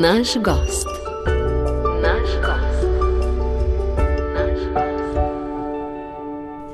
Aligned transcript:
Naš 0.00 0.28
gost. 0.44 0.88
Naš 2.02 2.28
gost. 2.44 2.88
Naš 4.34 4.60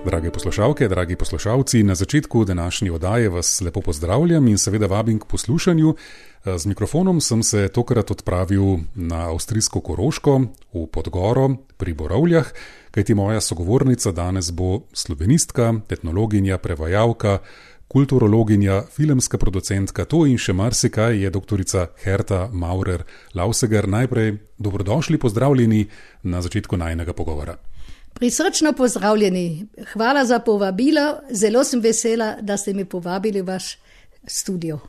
Drage 0.05 0.31
poslušalke, 0.31 0.89
dragi 0.89 1.17
poslušalci, 1.17 1.83
na 1.83 1.95
začetku 1.95 2.45
današnje 2.45 2.93
oddaje 2.93 3.29
vas 3.29 3.61
lepo 3.61 3.81
pozdravljam 3.81 4.49
in 4.49 4.59
seveda 4.59 4.87
vabim 4.87 5.19
k 5.19 5.25
poslušanju. 5.25 5.95
Z 6.57 6.67
mikrofonom 6.67 7.21
sem 7.21 7.43
se 7.43 7.69
tokrat 7.69 8.11
odpravil 8.11 8.77
na 8.95 9.31
avstrijsko 9.31 9.81
Koroško 9.81 10.41
v 10.73 10.87
Podgoro 10.87 11.51
pri 11.77 11.93
Borovljah, 11.93 12.47
kajti 12.91 13.15
moja 13.15 13.41
sogovornica 13.41 14.13
danes 14.13 14.51
bo 14.51 14.81
slovenistka, 14.93 15.75
etnologinja, 15.91 16.59
prevajalka, 16.59 17.39
kulturologinja, 17.89 18.83
filmska 18.93 19.39
producentka, 19.39 20.05
to 20.05 20.27
in 20.29 20.39
še 20.39 20.53
marsikaj 20.53 21.17
je 21.23 21.31
doktorica 21.33 21.87
Herta 22.05 22.49
Maurer 22.53 23.05
Lauseger. 23.35 23.89
Najprej 23.89 24.37
dobrodošli, 24.59 25.19
pozdravljeni 25.19 25.87
na 26.23 26.43
začetku 26.43 26.77
najnega 26.77 27.13
pogovora. 27.13 27.57
Prisrčno 28.15 28.73
pozdravljeni, 28.73 29.67
hvala 29.93 30.25
za 30.25 30.39
povabilo, 30.39 31.21
zelo 31.31 31.65
sem 31.65 31.81
vesela, 31.81 32.37
da 32.43 32.57
ste 32.57 32.75
me 32.75 32.85
povabili 32.85 33.43
v 33.43 33.47
vaš 33.47 33.77
studio. 34.27 34.81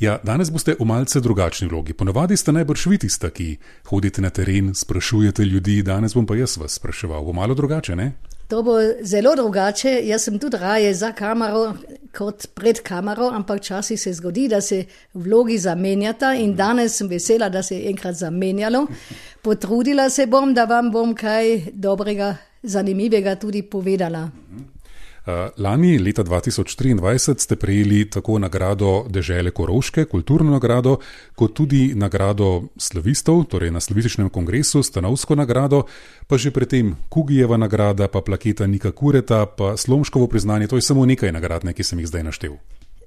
Ja, 0.00 0.18
danes 0.24 0.50
boste 0.52 0.76
v 0.78 0.84
malce 0.84 1.20
drugačni 1.20 1.68
vlogi. 1.68 1.92
Ponovadi 1.92 2.36
ste 2.36 2.52
najbrž 2.52 2.86
vi 2.86 2.98
tista, 2.98 3.30
ki 3.30 3.56
hodite 3.88 4.22
na 4.22 4.30
teren, 4.30 4.74
sprašujete 4.74 5.44
ljudi, 5.44 5.82
danes 5.82 6.14
bom 6.14 6.26
pa 6.26 6.36
jaz 6.36 6.58
vas 6.60 6.76
spraševal. 6.76 7.24
Bo 7.24 7.32
malo 7.32 7.54
drugače, 7.54 7.96
ne? 7.96 8.12
To 8.48 8.62
bo 8.62 8.74
zelo 9.02 9.34
drugače. 9.34 10.00
Jaz 10.06 10.24
sem 10.24 10.38
tudi 10.38 10.56
raje 10.56 10.94
za 10.94 11.12
kamero 11.12 11.74
kot 12.16 12.46
pred 12.54 12.78
kamero, 12.82 13.28
ampak 13.34 13.60
včasih 13.60 14.00
se 14.00 14.12
zgodi, 14.12 14.48
da 14.48 14.60
se 14.60 14.84
vlogi 15.14 15.58
zamenjata 15.58 16.34
in 16.34 16.54
danes 16.56 16.96
sem 16.96 17.08
vesela, 17.08 17.48
da 17.48 17.62
se 17.62 17.76
je 17.76 17.90
enkrat 17.90 18.14
zamenjalo. 18.14 18.86
Potrudila 19.42 20.10
se 20.10 20.26
bom, 20.26 20.54
da 20.54 20.64
vam 20.64 20.90
bom 20.90 21.14
kaj 21.14 21.72
dobrega, 21.72 22.36
zanimivega 22.62 23.34
tudi 23.34 23.62
povedala. 23.62 24.30
Uh, 25.26 25.32
lani, 25.58 25.98
leta 25.98 26.22
2023, 26.22 27.38
ste 27.38 27.56
prejeli 27.56 28.04
tako 28.10 28.38
nagrado 28.38 29.06
Dežele 29.10 29.50
Koroške, 29.50 30.04
kulturno 30.04 30.52
nagrado, 30.52 31.00
kot 31.34 31.50
tudi 31.50 31.94
nagrado 31.98 32.68
slavistov, 32.78 33.42
torej 33.50 33.72
na 33.74 33.82
slavističnem 33.82 34.30
kongresu, 34.30 34.84
stanovsko 34.86 35.34
nagrado, 35.34 35.82
pa 36.30 36.38
že 36.38 36.54
predtem 36.54 36.94
Kugijeva 37.08 37.56
nagrada, 37.56 38.06
pa 38.06 38.22
plaketa 38.22 38.66
Nika 38.66 38.92
Kureta, 38.92 39.46
pa 39.46 39.76
Slomškovo 39.76 40.30
priznanje. 40.30 40.68
To 40.70 40.78
je 40.78 40.86
samo 40.86 41.06
nekaj 41.06 41.32
nagrad, 41.32 41.64
ne, 41.64 41.74
ki 41.74 41.82
sem 41.82 41.98
jih 41.98 42.06
zdaj 42.06 42.22
naštel. 42.22 42.54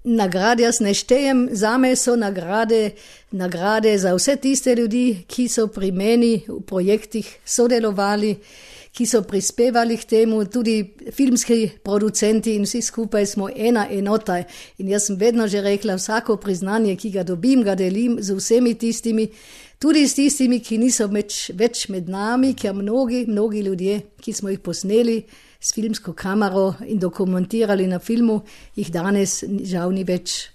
Nagrade 0.03 0.63
jaz 0.63 0.81
ne 0.83 0.91
štejem, 0.93 1.47
za 1.55 1.77
me 1.77 1.95
so 1.95 2.17
nagrade, 2.19 2.91
nagrade 3.31 3.97
za 3.97 4.11
vse 4.15 4.35
tiste 4.35 4.75
ljudi, 4.75 5.23
ki 5.27 5.47
so 5.47 5.67
pri 5.71 5.91
meni 5.91 6.43
v 6.47 6.59
projektih 6.67 7.31
sodelovali 7.45 8.35
ki 8.99 9.05
so 9.07 9.21
prispevali 9.23 9.95
k 9.95 10.03
temu, 10.03 10.41
tudi 10.51 10.81
filmski 11.15 11.69
producenti 11.83 12.57
in 12.59 12.65
vsi 12.67 12.81
skupaj 12.83 13.25
smo 13.31 13.47
ena 13.47 13.85
enota. 13.87 14.41
In 14.83 14.89
jaz 14.91 15.05
sem 15.07 15.15
vedno 15.15 15.47
že 15.47 15.61
rekla, 15.63 15.95
vsako 15.95 16.35
priznanje, 16.35 16.97
ki 16.99 17.13
ga 17.13 17.23
dobim, 17.23 17.63
ga 17.63 17.77
delim 17.79 18.17
z 18.19 18.35
vsemi 18.35 18.73
tistimi, 18.75 19.29
tudi 19.79 20.03
s 20.07 20.17
tistimi, 20.19 20.59
ki 20.59 20.81
niso 20.83 21.07
več, 21.07 21.53
več 21.55 21.87
med 21.87 22.11
nami, 22.11 22.51
ker 22.59 22.75
mnogi, 22.75 23.23
mnogi 23.27 23.63
ljudje, 23.69 24.01
ki 24.19 24.35
smo 24.35 24.51
jih 24.51 24.59
posneli 24.59 25.21
s 25.59 25.71
filmsko 25.75 26.11
kamero 26.11 26.73
in 26.83 26.99
dokumentirali 26.99 27.87
na 27.87 28.01
filmu, 28.03 28.41
jih 28.75 28.91
danes 28.91 29.45
žal 29.63 29.95
ni 29.95 30.03
več. 30.03 30.49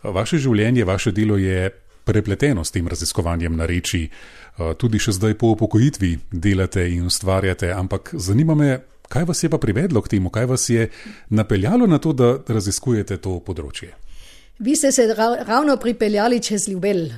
Vaše 0.00 0.40
življenje, 0.40 0.88
vaše 0.88 1.12
delo 1.12 1.36
je 1.36 1.68
prepleteno 2.06 2.64
s 2.64 2.72
tem 2.72 2.88
raziskovanjem 2.88 3.56
narečij. 3.58 4.08
Eh, 4.08 4.36
tudi 4.78 4.98
še 4.98 5.12
zdaj 5.12 5.36
po 5.38 5.52
upokojitvi 5.54 6.12
delate 6.32 6.86
in 6.88 7.06
ustvarjate, 7.06 7.70
ampak 7.72 8.14
zanima 8.14 8.54
me, 8.54 8.78
kaj 9.08 9.24
vas 9.28 9.42
je 9.42 9.50
pa 9.52 9.58
privedlo 9.58 10.02
k 10.02 10.16
temu, 10.16 10.30
kaj 10.30 10.46
vas 10.46 10.68
je 10.70 10.88
napeljalo 11.28 11.86
na 11.86 11.98
to, 11.98 12.12
da 12.12 12.36
raziskujete 12.48 13.20
to 13.22 13.38
področje. 13.40 13.92
Vi 14.58 14.76
ste 14.76 14.92
se 14.92 15.04
ravno 15.46 15.76
pripeljali 15.76 16.40
čez 16.40 16.68
Ljubel 16.68 17.10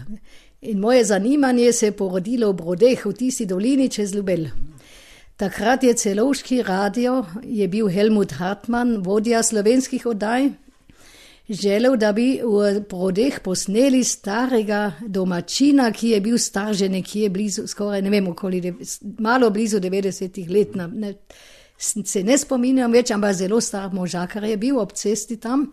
in 0.60 0.80
moje 0.82 1.04
zanimanje 1.04 1.72
se 1.72 1.86
je 1.86 1.92
porodilo 1.94 2.50
v 2.50 2.56
Brodeh, 2.58 3.04
v 3.06 3.14
tisti 3.14 3.46
dolini 3.46 3.88
čez 3.88 4.14
Ljubel. 4.14 4.48
Takrat 5.38 5.84
je 5.86 5.94
celovški 5.94 6.64
radio, 6.66 7.22
je 7.46 7.68
bil 7.70 7.86
Helmut 7.88 8.32
Hartmann, 8.40 8.98
vodja 9.06 9.42
slovenskih 9.42 10.06
oddaj 10.10 10.50
želel, 11.48 11.96
da 11.96 12.12
bi 12.12 12.40
v 12.44 12.80
Brodeh 12.90 13.40
posneli 13.40 14.04
starega 14.04 14.92
domačina, 15.06 15.92
ki 15.92 16.08
je 16.08 16.20
bil 16.20 16.38
star 16.38 16.74
že 16.74 16.88
nekje 16.88 17.30
blizu, 17.30 17.66
skoraj 17.66 18.02
ne 18.02 18.10
vem, 18.10 18.28
okoli, 18.28 18.74
malo 19.18 19.50
blizu 19.50 19.80
90 19.80 20.50
let. 20.50 20.76
Ne, 20.92 21.14
se 21.78 22.22
ne 22.22 22.38
spominjam 22.38 22.92
več, 22.92 23.10
ampak 23.14 23.36
zelo 23.38 23.60
star 23.60 23.92
možakar 23.94 24.44
je 24.44 24.56
bil 24.56 24.78
ob 24.78 24.92
cesti 24.92 25.36
tam. 25.36 25.72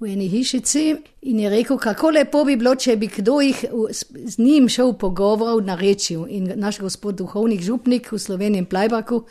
V 0.00 0.10
eni 0.10 0.26
hišici 0.28 0.96
in 1.30 1.40
je 1.40 1.50
rekel, 1.50 1.78
kako 1.78 2.10
lepo 2.10 2.42
bi 2.44 2.56
bilo, 2.58 2.74
če 2.74 2.96
bi 2.98 3.06
kdo 3.06 3.38
jih 3.40 3.60
z 3.90 4.38
njim 4.38 4.68
šel 4.68 4.96
pogovor 4.98 5.62
na 5.62 5.76
reči. 5.78 6.16
In 6.28 6.52
naš 6.56 6.80
gospod 6.82 7.18
duhovnik 7.20 7.62
župnik 7.62 8.10
v 8.12 8.18
Sloveniji, 8.18 8.66
Plajbaku, 8.66 9.22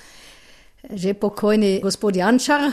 že 0.90 1.14
pokojni 1.14 1.80
gospod 1.84 2.16
Jančar, 2.16 2.72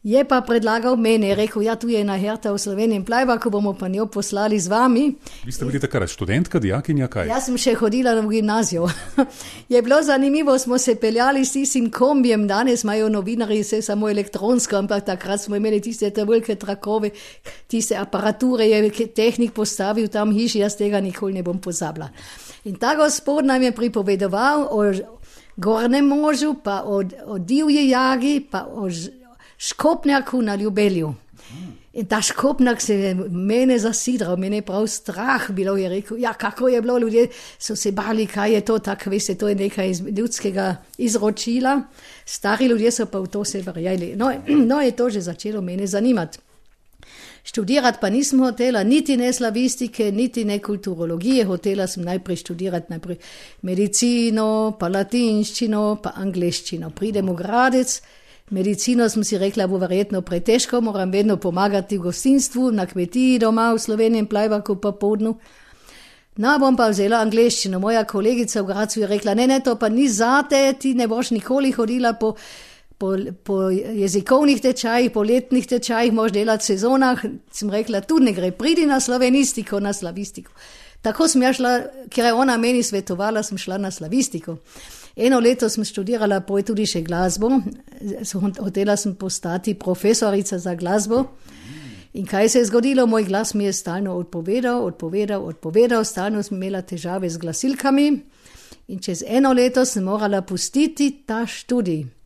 Je 0.00 0.24
pa 0.24 0.40
predlagal 0.40 0.96
meni, 0.96 1.34
rekel, 1.36 1.60
ja, 1.68 1.74
tu 1.76 1.84
je 1.92 2.00
ena 2.00 2.14
herta 2.16 2.54
v 2.54 2.58
Sloveniji, 2.58 3.04
plajba, 3.04 3.36
ko 3.36 3.50
bomo 3.52 3.74
pa 3.76 3.84
njo 3.84 4.06
poslali 4.08 4.56
z 4.56 4.72
vami. 4.72 5.12
Vi 5.44 5.52
ste 5.52 5.68
bili 5.68 5.76
takrat 5.76 6.08
študentka, 6.08 6.56
dijakinja, 6.56 7.04
kaj? 7.04 7.28
Jaz 7.28 7.50
sem 7.50 7.58
še 7.60 7.74
hodila 7.76 8.14
v 8.16 8.32
gimnazijo. 8.32 8.88
je 9.72 9.82
bilo 9.84 10.00
zanimivo, 10.00 10.56
smo 10.56 10.80
se 10.80 10.96
peljali 10.96 11.44
s 11.44 11.52
tistim 11.52 11.90
kombijem, 11.92 12.48
danes 12.48 12.80
imajo 12.80 13.12
novinari 13.12 13.60
vse 13.60 13.82
samo 13.84 14.08
elektronsko, 14.08 14.80
ampak 14.80 15.04
takrat 15.04 15.44
smo 15.44 15.60
imeli 15.60 15.82
tiste 15.84 16.08
te 16.08 16.24
velike 16.24 16.56
trakove, 16.56 17.12
tiste 17.68 17.92
aparature, 18.00 18.72
je 18.72 19.06
tehnik 19.12 19.52
postavil 19.52 20.08
tam 20.08 20.32
hiši, 20.32 20.64
jaz 20.64 20.80
tega 20.80 21.04
nikoli 21.04 21.36
ne 21.36 21.44
bom 21.44 21.60
pozabila. 21.60 22.08
In 22.64 22.80
ta 22.80 22.96
gospod 22.96 23.44
nam 23.44 23.60
je 23.68 23.76
pripovedoval 23.76 24.64
o 24.72 24.80
gornem 25.60 26.08
možu, 26.08 26.54
pa 26.64 26.88
o, 26.88 27.04
o 27.04 27.38
divji 27.38 27.90
jagi, 27.92 28.40
pa 28.40 28.64
o 28.64 28.88
škopnjaku 29.60 30.42
na 30.42 30.54
ljubelju. 30.54 31.14
In 31.92 32.06
ta 32.06 32.20
škopnjak 32.22 32.80
se 32.80 32.94
je 32.94 33.14
mene 33.14 33.78
zasidral, 33.78 34.36
mene 34.36 34.56
je 34.56 34.62
prav 34.62 34.86
strah 34.86 35.50
bilo, 35.50 35.76
je 35.76 35.88
rekel, 35.88 36.18
ja, 36.18 36.32
kako 36.32 36.68
je 36.68 36.82
bilo, 36.82 36.98
ljudje 36.98 37.26
so 37.58 37.76
se 37.76 37.92
bali, 37.92 38.26
kaj 38.26 38.52
je 38.52 38.60
to, 38.60 38.78
tako 38.78 39.10
veste, 39.10 39.34
to 39.34 39.48
je 39.48 39.54
nekaj 39.54 39.90
iz 39.90 40.00
ljudskega 40.00 40.76
izročila. 40.98 41.82
Stari 42.24 42.66
ljudje 42.66 42.90
so 42.90 43.06
pa 43.06 43.18
v 43.18 43.26
to 43.26 43.44
se 43.44 43.62
verjeli. 43.62 44.12
No, 44.16 44.32
no, 44.70 44.80
je 44.80 44.90
to 44.96 45.10
že 45.10 45.20
začelo 45.20 45.60
mene 45.60 45.86
zanimati. 45.86 46.38
Študirati 47.44 47.98
pa 48.00 48.10
nisem 48.10 48.40
hotela, 48.40 48.82
niti 48.84 49.16
ne 49.16 49.32
slavistike, 49.32 50.12
niti 50.12 50.44
ne 50.44 50.58
kulturologije. 50.58 51.44
Hotela 51.44 51.86
sem 51.86 52.04
najprej 52.04 52.36
študirati 52.36 52.86
najprej 52.90 53.16
medicino, 53.62 54.76
pa 54.78 54.88
latinščino, 54.88 55.98
pa 56.02 56.12
angliščino. 56.16 56.90
Pridem 56.90 57.32
v 57.32 57.34
gradec. 57.34 58.00
Medicino 58.50 59.08
sem 59.08 59.22
si 59.24 59.38
rekla, 59.38 59.68
bo 59.70 59.78
verjetno 59.78 60.24
pretežko, 60.26 60.80
moram 60.82 61.12
vedno 61.14 61.36
pomagati 61.38 61.98
v 61.98 62.08
gostinstvu, 62.08 62.72
na 62.74 62.86
kmetiji 62.86 63.38
doma 63.38 63.68
v 63.74 63.78
Sloveniji 63.78 64.26
plajvaku 64.26 64.76
pa 64.82 64.90
podnu. 64.92 65.36
No, 66.40 66.56
bom 66.58 66.74
pa 66.76 66.88
vzela 66.90 67.20
angliščino. 67.22 67.78
Moja 67.78 68.02
kolegica 68.08 68.62
v 68.62 68.66
Gracu 68.66 69.00
je 69.02 69.06
rekla, 69.06 69.36
ne, 69.38 69.46
ne, 69.46 69.60
to 69.62 69.76
pa 69.78 69.88
ni 69.88 70.08
zate, 70.08 70.64
ti 70.80 70.94
ne 70.98 71.06
boš 71.10 71.30
nikoli 71.36 71.70
hodila 71.76 72.14
po, 72.18 72.32
po, 72.98 73.12
po 73.44 73.62
jezikovnih 73.70 74.62
tečajih, 74.62 75.10
po 75.14 75.22
letnih 75.22 75.66
tečajih, 75.70 76.14
moš 76.14 76.34
delati 76.34 76.72
sezonah. 76.72 77.22
Sem 77.54 77.70
rekla, 77.70 78.02
tu 78.02 78.18
ne 78.18 78.34
gre, 78.34 78.50
pridi 78.50 78.86
na 78.86 78.98
slovenistiko, 79.00 79.78
na 79.78 79.92
slavistiko. 79.94 80.50
Tako 81.06 81.28
sem 81.30 81.46
ja 81.46 81.52
šla, 81.54 81.74
ker 82.10 82.30
je 82.30 82.32
ona 82.34 82.58
meni 82.58 82.82
svetovala, 82.82 83.44
sem 83.46 83.58
šla 83.58 83.78
na 83.78 83.94
slavistiko. 83.94 84.58
Eno 85.20 85.40
leto 85.40 85.68
sem 85.68 85.84
študirala, 85.84 86.40
tudi 86.64 86.86
še 86.88 87.02
glasbo, 87.04 87.50
hotela 88.56 88.96
sem 88.96 89.12
postati 89.20 89.74
profesorica 89.76 90.58
za 90.58 90.74
glasbo. 90.74 91.26
In 92.16 92.24
kaj 92.26 92.48
se 92.48 92.58
je 92.58 92.68
zgodilo, 92.70 93.04
moj 93.06 93.26
glas 93.28 93.52
mi 93.54 93.64
je 93.64 93.72
stalno 93.72 94.16
odpovedal, 94.16 94.80
odpovedal, 94.84 95.44
odpovedal, 95.46 96.04
stalno 96.04 96.42
sem 96.42 96.56
imela 96.56 96.80
težave 96.82 97.28
z 97.30 97.38
glasilkami. 97.38 98.06
In 98.88 98.98
čez 98.98 99.22
eno 99.26 99.52
leto 99.52 99.84
sem 99.84 100.04
morala 100.04 100.40
pustiti 100.42 101.10
ta 101.26 101.44
študij. 101.46 102.19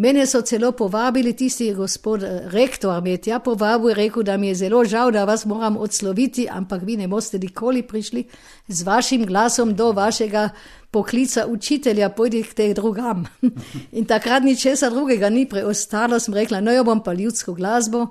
Mene 0.00 0.26
so 0.26 0.40
celo 0.40 0.72
povabili, 0.72 1.34
tisti 1.36 1.74
gospod 1.76 2.22
eh, 2.22 2.40
rektor 2.48 3.02
mi 3.02 3.10
je 3.10 3.16
tja 3.16 3.38
povabil 3.38 3.90
in 3.90 3.96
rekel, 3.96 4.22
da 4.22 4.36
mi 4.36 4.48
je 4.48 4.54
zelo 4.54 4.84
žal, 4.84 5.10
da 5.12 5.24
vas 5.28 5.44
moram 5.44 5.76
odsloviti, 5.76 6.46
ampak 6.50 6.82
vi 6.82 6.96
ne 6.96 7.08
boste 7.08 7.38
nikoli 7.38 7.82
prišli 7.82 8.24
z 8.68 8.82
vašim 8.82 9.26
glasom 9.26 9.74
do 9.76 9.92
vašega 9.92 10.48
poklica 10.90 11.46
učitelja, 11.46 12.08
pojdite 12.08 12.72
drugam. 12.74 13.26
in 13.98 14.04
takrat 14.04 14.42
ni 14.42 14.56
česa 14.56 14.90
drugega 14.90 15.28
ni 15.28 15.44
preostalo, 15.48 16.18
sem 16.18 16.34
rekla, 16.34 16.60
no 16.60 16.72
jo 16.72 16.84
bom 16.84 17.02
pa 17.04 17.12
ljudsko 17.12 17.52
glasbo. 17.54 18.06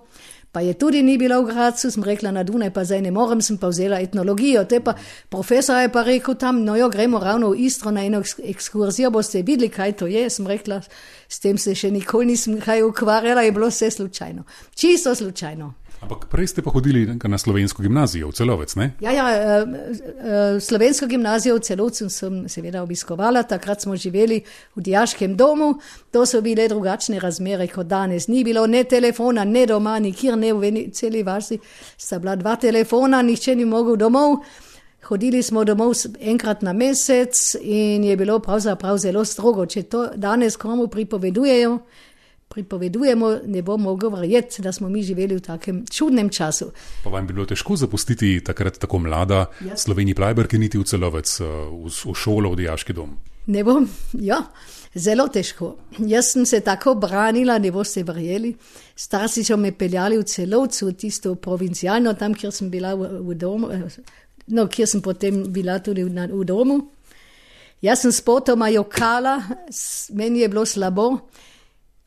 Pa 0.51 0.61
je 0.61 0.73
tudi 0.73 1.03
ni 1.03 1.17
bila 1.17 1.37
v 1.39 1.45
Gracu, 1.45 1.91
sem 1.91 2.03
rekla 2.03 2.31
na 2.31 2.43
Dunaj, 2.43 2.71
pa 2.73 2.81
zdaj 2.83 3.01
ne 3.05 3.11
morem, 3.13 3.41
sem 3.41 3.57
pa 3.57 3.69
vzela 3.69 3.99
etnologijo. 4.01 4.63
Te 4.65 4.79
pa 4.81 4.95
profesor 5.29 5.77
je 5.77 5.91
pa 5.93 6.01
rekel 6.03 6.35
tam, 6.35 6.63
no 6.65 6.75
jo, 6.75 6.89
gremo 6.89 7.19
ravno 7.19 7.51
v 7.53 7.69
Istro 7.69 7.91
na 7.91 8.01
eno 8.05 8.23
ekskurzijo, 8.43 9.11
boste 9.13 9.43
videli, 9.45 9.69
kaj 9.69 9.93
to 10.01 10.07
je. 10.09 10.29
Sem 10.29 10.47
rekla, 10.47 10.81
s 11.29 11.39
tem 11.39 11.57
se 11.57 11.75
še 11.75 11.91
nikoli 11.93 12.33
nisem 12.33 12.57
kaj 12.61 12.81
ukvarjala, 12.81 13.45
je 13.45 13.51
bilo 13.51 13.69
vse 13.69 13.91
slučajno. 13.91 14.43
Čisto 14.75 15.15
slučajno. 15.15 15.73
Ampak 15.99 16.29
prej 16.31 16.47
ste 16.47 16.61
pa 16.63 16.71
hodili 16.71 17.03
na 17.05 17.37
slovensko 17.37 17.83
gimnazijo 17.83 18.29
v 18.31 18.33
celovec, 18.33 18.75
ne? 18.79 18.95
Ja, 19.03 19.11
ja, 19.11 19.25
slovensko 20.59 21.09
gimnazijo 21.11 21.57
v 21.57 21.63
celovcu 21.67 22.07
sem 22.09 22.37
seveda 22.47 22.83
obiskovala, 22.83 23.43
takrat 23.43 23.83
smo 23.83 23.95
živeli 23.99 24.39
v 24.75 24.81
dijaškem 24.81 25.35
domu, 25.35 25.75
to 26.11 26.25
so 26.25 26.41
bile 26.41 26.67
drugačne 26.71 27.19
razmere 27.19 27.67
kot 27.67 27.87
danes. 27.87 28.27
Ni 28.27 28.43
bilo 28.43 28.63
ne 28.67 28.83
telefona, 28.83 29.43
ne 29.43 29.65
doma, 29.67 29.99
nikjer 29.99 30.37
ne 30.37 30.53
v 30.53 30.87
celi 30.95 31.23
vasi, 31.23 31.59
sta 31.97 32.19
bila 32.19 32.35
dva 32.35 32.55
telefona, 32.55 33.21
nihče 33.21 33.55
ni 33.55 33.65
mogel 33.65 33.99
domov. 33.99 34.39
Hodili 35.09 35.43
smo 35.43 35.63
domov 35.63 35.93
enkrat 36.19 36.61
na 36.61 36.73
mesec 36.73 37.55
in 37.61 38.03
je 38.03 38.15
bilo 38.17 38.39
pravzaprav 38.39 38.97
zelo 38.97 39.25
strogo. 39.25 39.65
Če 39.65 39.83
to 39.83 40.07
danes 40.15 40.55
komu 40.55 40.87
pripovedujejo, 40.87 41.79
pripovedujemo, 42.49 43.29
ne 43.45 43.61
bo 43.61 43.77
mogel 43.77 44.09
verjeti, 44.09 44.61
da 44.61 44.71
smo 44.71 44.89
mi 44.89 45.03
živeli 45.03 45.35
v 45.35 45.41
takem 45.41 45.83
čudnem 45.91 46.29
času. 46.29 46.71
Pa 47.03 47.09
vam 47.09 47.27
je 47.27 47.33
bilo 47.33 47.45
težko 47.45 47.75
zapustiti 47.77 48.39
takrat 48.45 48.79
tako 48.81 48.99
mlada 48.99 49.45
ja. 49.65 49.77
Sloveniji 49.77 50.15
Plajberg, 50.15 50.53
niti 50.53 50.77
v 50.77 50.83
celovec, 50.83 51.29
eh, 51.41 51.45
v, 51.45 51.89
v 51.89 52.15
šolo, 52.15 52.53
v 52.53 52.63
dijaški 52.63 52.93
dom? 52.93 53.17
Ne 53.49 53.63
bom, 53.63 53.85
ja, 54.21 54.41
zelo 54.93 55.27
težko. 55.29 55.75
Jaz 55.99 56.33
sem 56.33 56.45
se 56.45 56.59
tako 56.65 56.95
branila, 56.95 57.57
ne 57.57 57.71
boste 57.71 58.03
verjeli. 58.03 58.53
Starci 58.95 59.43
so 59.43 59.57
me 59.57 59.71
peljali 59.71 60.17
v 60.17 60.25
celovcu, 60.25 60.91
tisto 60.93 61.35
provincialno, 61.35 62.13
tam, 62.13 62.33
kjer 62.33 62.53
sem 62.53 62.69
bila 62.69 62.95
v, 62.97 63.11
v 63.29 63.37
domu, 63.37 63.69
eh, 63.73 63.85
no, 64.57 64.65
kjer 64.67 64.89
sem 64.89 65.05
potem 65.05 65.43
bila 65.53 65.79
tudi 65.85 66.03
v, 66.03 66.29
v 66.33 66.45
domu. 66.45 66.79
Jaz 67.81 68.01
sem 68.03 68.11
spotoma 68.11 68.67
jokala, 68.73 69.37
meni 70.17 70.41
je 70.41 70.49
bilo 70.49 70.65
slabo. 70.65 71.13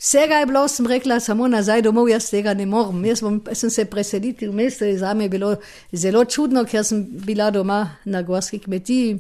Vsega 0.03 0.35
je 0.35 0.47
bilo, 0.47 0.69
sem 0.69 0.87
rekla, 0.87 1.21
samo 1.21 1.47
nazaj 1.49 1.83
domov, 1.83 2.09
jaz 2.11 2.25
tega 2.31 2.55
ne 2.59 2.65
morem. 2.67 3.05
Jaz 3.07 3.21
bom, 3.23 3.37
sem 3.55 3.71
se 3.71 3.85
preseliti 3.87 4.49
v 4.49 4.55
mesto 4.55 4.85
in 4.85 4.97
za 4.99 5.13
me 5.15 5.25
je 5.25 5.29
bilo 5.29 5.53
zelo 5.93 6.25
čudno, 6.25 6.65
ker 6.67 6.83
sem 6.85 7.05
bila 7.07 7.51
doma 7.55 7.97
na 8.05 8.23
gorski 8.23 8.59
kmetiji, 8.59 9.13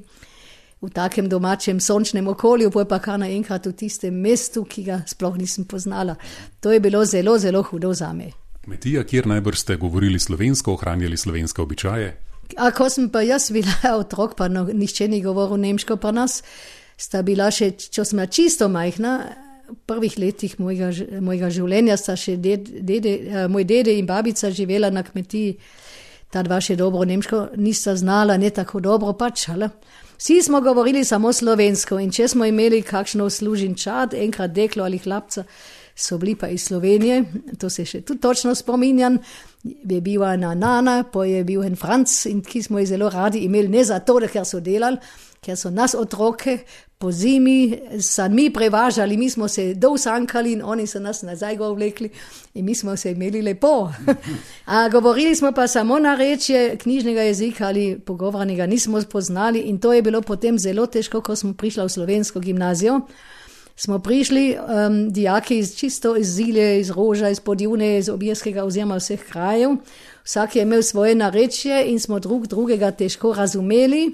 v 0.82 0.90
takem 0.90 1.28
domačem 1.28 1.78
sončnem 1.80 2.26
okolju, 2.28 2.72
pa 2.88 2.98
kar 2.98 3.20
naenkrat 3.22 3.66
v 3.70 3.72
tistem 3.78 4.18
mestu, 4.24 4.64
ki 4.64 4.82
ga 4.82 4.96
sploh 5.06 5.38
nisem 5.38 5.64
poznala. 5.70 6.16
To 6.60 6.72
je 6.72 6.80
bilo 6.80 7.04
zelo, 7.04 7.36
zelo 7.38 7.62
hudo 7.62 7.94
za 7.94 8.10
me. 8.12 8.32
Kmetija, 8.64 9.04
kjer 9.04 9.30
najbrž 9.30 9.58
ste 9.58 9.76
govorili 9.76 10.18
slovensko, 10.18 10.74
ohranjali 10.74 11.16
slovenske 11.16 11.62
običaje? 11.62 12.10
A 12.58 12.72
ko 12.74 12.90
sem 12.90 13.06
pa 13.06 13.22
jaz 13.22 13.52
bila 13.54 13.94
otrok, 14.02 14.34
pa 14.34 14.50
no, 14.50 14.66
nišče 14.66 15.08
ni 15.08 15.22
govoril 15.22 15.62
nemško, 15.62 15.96
pa 15.96 16.10
nas 16.10 16.42
sta 16.98 17.22
bila 17.22 17.52
še, 17.54 17.70
če 17.70 18.04
sem 18.04 18.26
čisto 18.26 18.66
majhna 18.68 19.51
prvih 19.86 20.18
letih 20.18 20.58
mojega, 20.60 20.90
mojega 21.20 21.50
življenja 21.50 21.96
sta 21.96 22.16
še 22.16 22.36
ded, 22.36 22.68
dede, 22.80 23.16
uh, 23.26 23.46
moj 23.52 23.64
dede 23.64 23.96
in 23.98 24.06
babica 24.06 24.50
živela 24.50 24.90
na 24.90 25.02
kmetiji. 25.02 25.56
Ta 26.32 26.40
dva 26.42 26.62
še 26.64 26.78
dobro 26.80 27.04
nemško 27.04 27.50
nista 27.60 27.92
znala, 27.96 28.38
ne 28.40 28.48
tako 28.50 28.80
dobro 28.80 29.12
pač. 29.12 29.50
Ali? 29.52 29.68
Vsi 30.22 30.42
smo 30.42 30.60
govorili 30.60 31.04
samo 31.04 31.32
slovensko 31.32 31.98
in 31.98 32.12
če 32.14 32.28
smo 32.28 32.46
imeli 32.48 32.82
kakšno 32.86 33.26
služen 33.30 33.74
čad, 33.74 34.14
enkrat 34.14 34.52
deklo 34.54 34.84
ali 34.84 35.00
hlapca, 35.02 35.42
so 35.96 36.18
bili 36.18 36.36
pa 36.38 36.48
iz 36.48 36.64
Slovenije, 36.64 37.24
to 37.58 37.70
se 37.70 37.84
še 37.84 38.00
tu 38.00 38.14
točno 38.22 38.54
spominjam. 38.54 39.18
Je 39.64 40.00
bil 40.00 40.24
ena 40.24 40.54
nana, 40.54 41.02
pa 41.12 41.24
je 41.26 41.42
bil 41.44 41.64
en 41.66 41.76
franc 41.76 42.14
in 42.30 42.40
ki 42.42 42.62
smo 42.62 42.78
jih 42.78 42.88
zelo 42.88 43.10
radi 43.10 43.44
imeli, 43.46 43.68
ne 43.68 43.84
zato, 43.84 44.20
ker 44.32 44.46
so 44.46 44.60
delali, 44.60 44.98
ker 45.42 45.56
so 45.56 45.70
nas 45.70 45.94
otroke 45.98 46.58
po 46.98 47.10
zimi 47.12 47.78
sami 48.00 48.50
prevažali, 48.50 49.16
mi 49.16 49.30
smo 49.30 49.48
se 49.48 49.74
dovsankali 49.74 50.52
in 50.52 50.62
oni 50.64 50.86
so 50.86 51.00
nas 51.00 51.22
nazaj 51.22 51.56
govlekli 51.56 52.10
in 52.54 52.64
mi 52.64 52.74
smo 52.74 52.96
se 52.96 53.10
imeli 53.10 53.42
lepo. 53.42 53.90
A 54.66 54.88
govorili 54.88 55.34
smo 55.34 55.52
pa 55.52 55.66
samo 55.66 55.98
na 55.98 56.14
rečje 56.14 56.76
knjižnega 56.76 57.22
jezika 57.22 57.66
ali 57.66 57.98
pogovornega 57.98 58.66
nismo 58.66 59.00
spoznali 59.00 59.60
in 59.60 59.78
to 59.78 59.92
je 59.92 60.02
bilo 60.02 60.22
potem 60.22 60.58
zelo 60.58 60.86
težko, 60.86 61.20
ko 61.20 61.36
smo 61.36 61.52
prišli 61.54 61.84
v 61.84 61.88
slovensko 61.88 62.40
gimnazijo. 62.40 63.00
Smo 63.76 63.98
prišli 63.98 64.56
um, 64.56 65.12
dijaki 65.12 65.58
iz 65.58 65.74
čisto 65.76 66.16
iz 66.16 66.26
Zile, 66.26 66.80
iz 66.80 66.90
Roža, 66.90 67.28
iz 67.28 67.40
Podjune, 67.40 67.98
iz 67.98 68.08
Obirskega 68.08 68.64
oziroma 68.64 68.96
vseh 68.96 69.20
krajev. 69.30 69.76
Vsak 70.24 70.56
je 70.56 70.62
imel 70.62 70.82
svoje 70.82 71.14
narečje 71.14 71.84
in 71.86 72.00
smo 72.00 72.18
drug 72.18 72.46
drugega 72.46 72.90
težko 72.90 73.34
razumeli. 73.34 74.12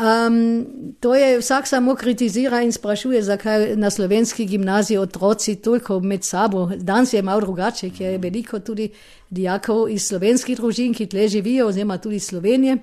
Um, 0.00 0.66
to 1.00 1.14
je 1.14 1.38
vsak 1.38 1.66
samo 1.66 1.94
kritizira 1.94 2.62
in 2.62 2.72
sprašuje, 2.72 3.22
zakaj 3.22 3.76
na 3.76 3.90
slovenski 3.90 4.46
gimnaziji 4.46 4.98
otroci 4.98 5.56
toliko 5.56 6.00
med 6.00 6.24
sabo. 6.24 6.70
Danes 6.76 7.12
je 7.12 7.22
malo 7.22 7.40
drugače, 7.40 7.90
ker 7.90 8.12
je 8.12 8.18
veliko 8.18 8.58
tudi 8.58 8.88
dijakov 9.30 9.90
iz 9.90 10.06
slovenskih 10.08 10.56
družin, 10.56 10.94
ki 10.94 11.06
tle 11.06 11.28
živijo, 11.28 11.66
oziroma 11.68 11.98
tudi 11.98 12.18
Slovenije. 12.18 12.78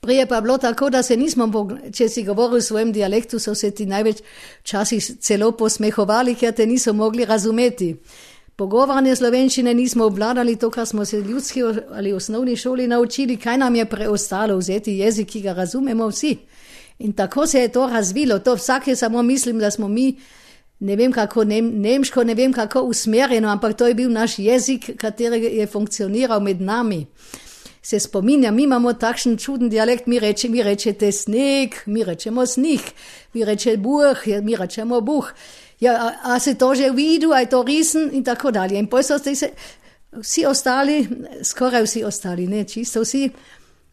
Pa 0.00 0.12
je 0.12 0.26
bilo 0.42 0.58
tako, 0.58 0.90
da 0.90 1.02
se 1.02 1.16
nismo, 1.16 1.68
če 1.92 2.08
si 2.08 2.22
govoril 2.22 2.58
v 2.58 2.62
svojem 2.62 2.92
dialektu, 2.92 3.38
so 3.38 3.54
se 3.54 3.70
ti 3.70 3.86
največ 3.86 4.22
časih 4.62 5.04
celo 5.20 5.52
posmehovali, 5.52 6.34
ker 6.34 6.52
te 6.52 6.66
niso 6.66 6.92
mogli 6.92 7.24
razumeti. 7.24 7.96
Pogovarjanje 8.56 9.16
slovenščine 9.18 9.72
nismo 9.74 10.04
obvladali, 10.06 10.54
to, 10.56 10.68
kar 10.70 10.86
smo 10.86 11.04
se 11.04 11.20
ljudski 11.20 11.62
ali 11.90 12.12
osnovni 12.12 12.56
šoli 12.56 12.86
naučili, 12.86 13.36
kaj 13.36 13.58
nam 13.58 13.74
je 13.74 13.84
preostalo 13.84 14.56
vzeti 14.56 14.92
jezik, 14.98 15.28
ki 15.28 15.40
ga 15.40 15.52
razumemo 15.52 16.06
vsi. 16.08 16.36
In 16.98 17.12
tako 17.12 17.46
se 17.46 17.60
je 17.60 17.68
to 17.68 17.86
razvilo. 17.86 18.38
To 18.38 18.54
vsak 18.54 18.88
je 18.88 18.96
samo 18.96 19.22
mislim, 19.22 19.58
da 19.58 19.70
smo 19.70 19.88
mi, 19.88 20.14
ne 20.80 20.96
vem 20.96 21.12
kako 21.12 21.44
nem, 21.44 21.72
nemško, 21.80 22.24
ne 22.24 22.34
vem 22.34 22.52
kako 22.52 22.82
usmerjeno, 22.82 23.48
ampak 23.48 23.76
to 23.76 23.86
je 23.86 23.94
bil 23.94 24.12
naš 24.12 24.38
jezik, 24.38 24.90
katerega 24.96 25.48
je 25.48 25.66
funkcioniral 25.66 26.40
med 26.40 26.60
nami. 26.60 27.06
Se 27.82 28.00
spominjam, 28.00 28.54
mi 28.54 28.62
imamo 28.62 28.92
takšen 28.92 29.36
čuden 29.36 29.68
dialekt, 29.68 30.06
mi, 30.06 30.18
reče, 30.18 30.48
mi 30.48 30.62
rečete 30.62 31.12
sneg, 31.12 31.74
mi 31.86 32.04
rečemo 32.04 32.46
snih, 32.46 32.80
mi 33.34 33.44
rečemo 33.44 33.82
buh, 33.82 34.26
mi 34.42 34.56
rečemo 34.56 35.00
buh 35.00 35.32
ja, 35.84 35.94
a, 36.00 36.34
a 36.34 36.38
se 36.40 36.54
to 36.54 36.74
že 36.74 36.90
videl, 36.90 37.32
a 37.32 37.40
je 37.44 37.50
to 37.52 37.62
resen 37.62 38.10
in 38.12 38.24
tako 38.24 38.50
dalje. 38.50 38.78
In 38.78 38.88
potem 38.88 39.04
so 39.04 39.18
se 39.18 39.50
vsi 40.20 40.46
ostali, 40.46 41.08
skoraj 41.42 41.84
vsi 41.84 42.04
ostali, 42.04 42.46
ne 42.46 42.64
čisto 42.64 43.02
vsi, 43.02 43.28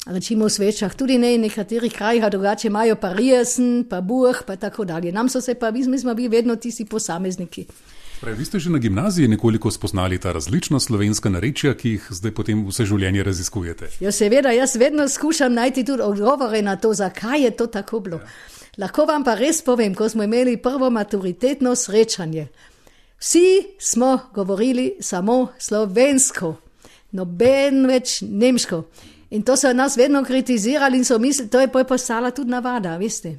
rečimo 0.05 0.45
v 0.45 0.49
svečah, 0.49 0.93
tudi 0.95 1.17
ne 1.17 1.35
v 1.37 1.45
nekaterih 1.47 1.93
krajih, 1.93 2.25
drugače 2.31 2.67
imajo 2.67 2.95
pa 2.95 3.13
resen, 3.13 3.85
pa 3.89 4.01
buh, 4.01 4.43
pa 4.47 4.55
tako 4.55 4.85
dalje. 4.85 5.11
Nam 5.11 5.29
so 5.29 5.41
se 5.41 5.53
pa, 5.55 5.71
mi 5.71 5.99
smo 5.99 6.13
bili 6.13 6.29
vedno 6.29 6.55
tisti 6.55 6.85
posamezniki. 6.85 7.65
Prej, 8.21 8.37
vi 8.37 8.45
ste 8.45 8.59
že 8.61 8.69
na 8.69 8.77
gimnaziji 8.77 9.27
nekoliko 9.27 9.71
spoznali 9.71 10.19
ta 10.21 10.31
različna 10.31 10.79
slovenska 10.79 11.29
narečja, 11.29 11.73
ki 11.73 11.89
jih 11.89 12.07
zdaj 12.09 12.31
potem 12.37 12.59
vse 12.67 12.85
življenje 12.85 13.23
raziskujete. 13.25 13.89
Ja, 13.99 14.11
seveda, 14.13 14.53
jaz 14.53 14.75
vedno 14.77 15.07
skušam 15.09 15.53
najti 15.53 15.81
tudi 15.85 16.05
odgovore 16.05 16.61
na 16.61 16.75
to, 16.75 16.93
zakaj 16.93 17.41
je 17.41 17.51
to 17.57 17.65
tako 17.67 17.99
bilo. 17.99 18.21
Ja. 18.21 18.60
Lahko 18.77 19.03
vam 19.05 19.23
pa 19.23 19.35
res 19.35 19.59
povem, 19.67 19.95
ko 19.95 20.07
smo 20.09 20.23
imeli 20.23 20.55
prvo 20.57 20.89
maturitetno 20.89 21.75
srečanje. 21.75 22.47
Vsi 23.19 23.75
smo 23.79 24.19
govorili 24.33 24.95
samo 25.01 25.51
slovensko, 25.59 26.55
noben 27.11 27.85
več 27.87 28.21
nemško. 28.21 28.83
In 29.31 29.43
to 29.43 29.57
so 29.57 29.73
nas 29.73 29.97
vedno 29.97 30.23
kritizirali 30.23 30.97
in 30.97 31.05
so 31.05 31.19
mislili, 31.19 31.49
to 31.49 31.59
je 31.59 31.67
pa 31.71 31.83
postala 31.83 32.31
tudi 32.31 32.51
navada, 32.51 32.97
veste. 32.97 33.37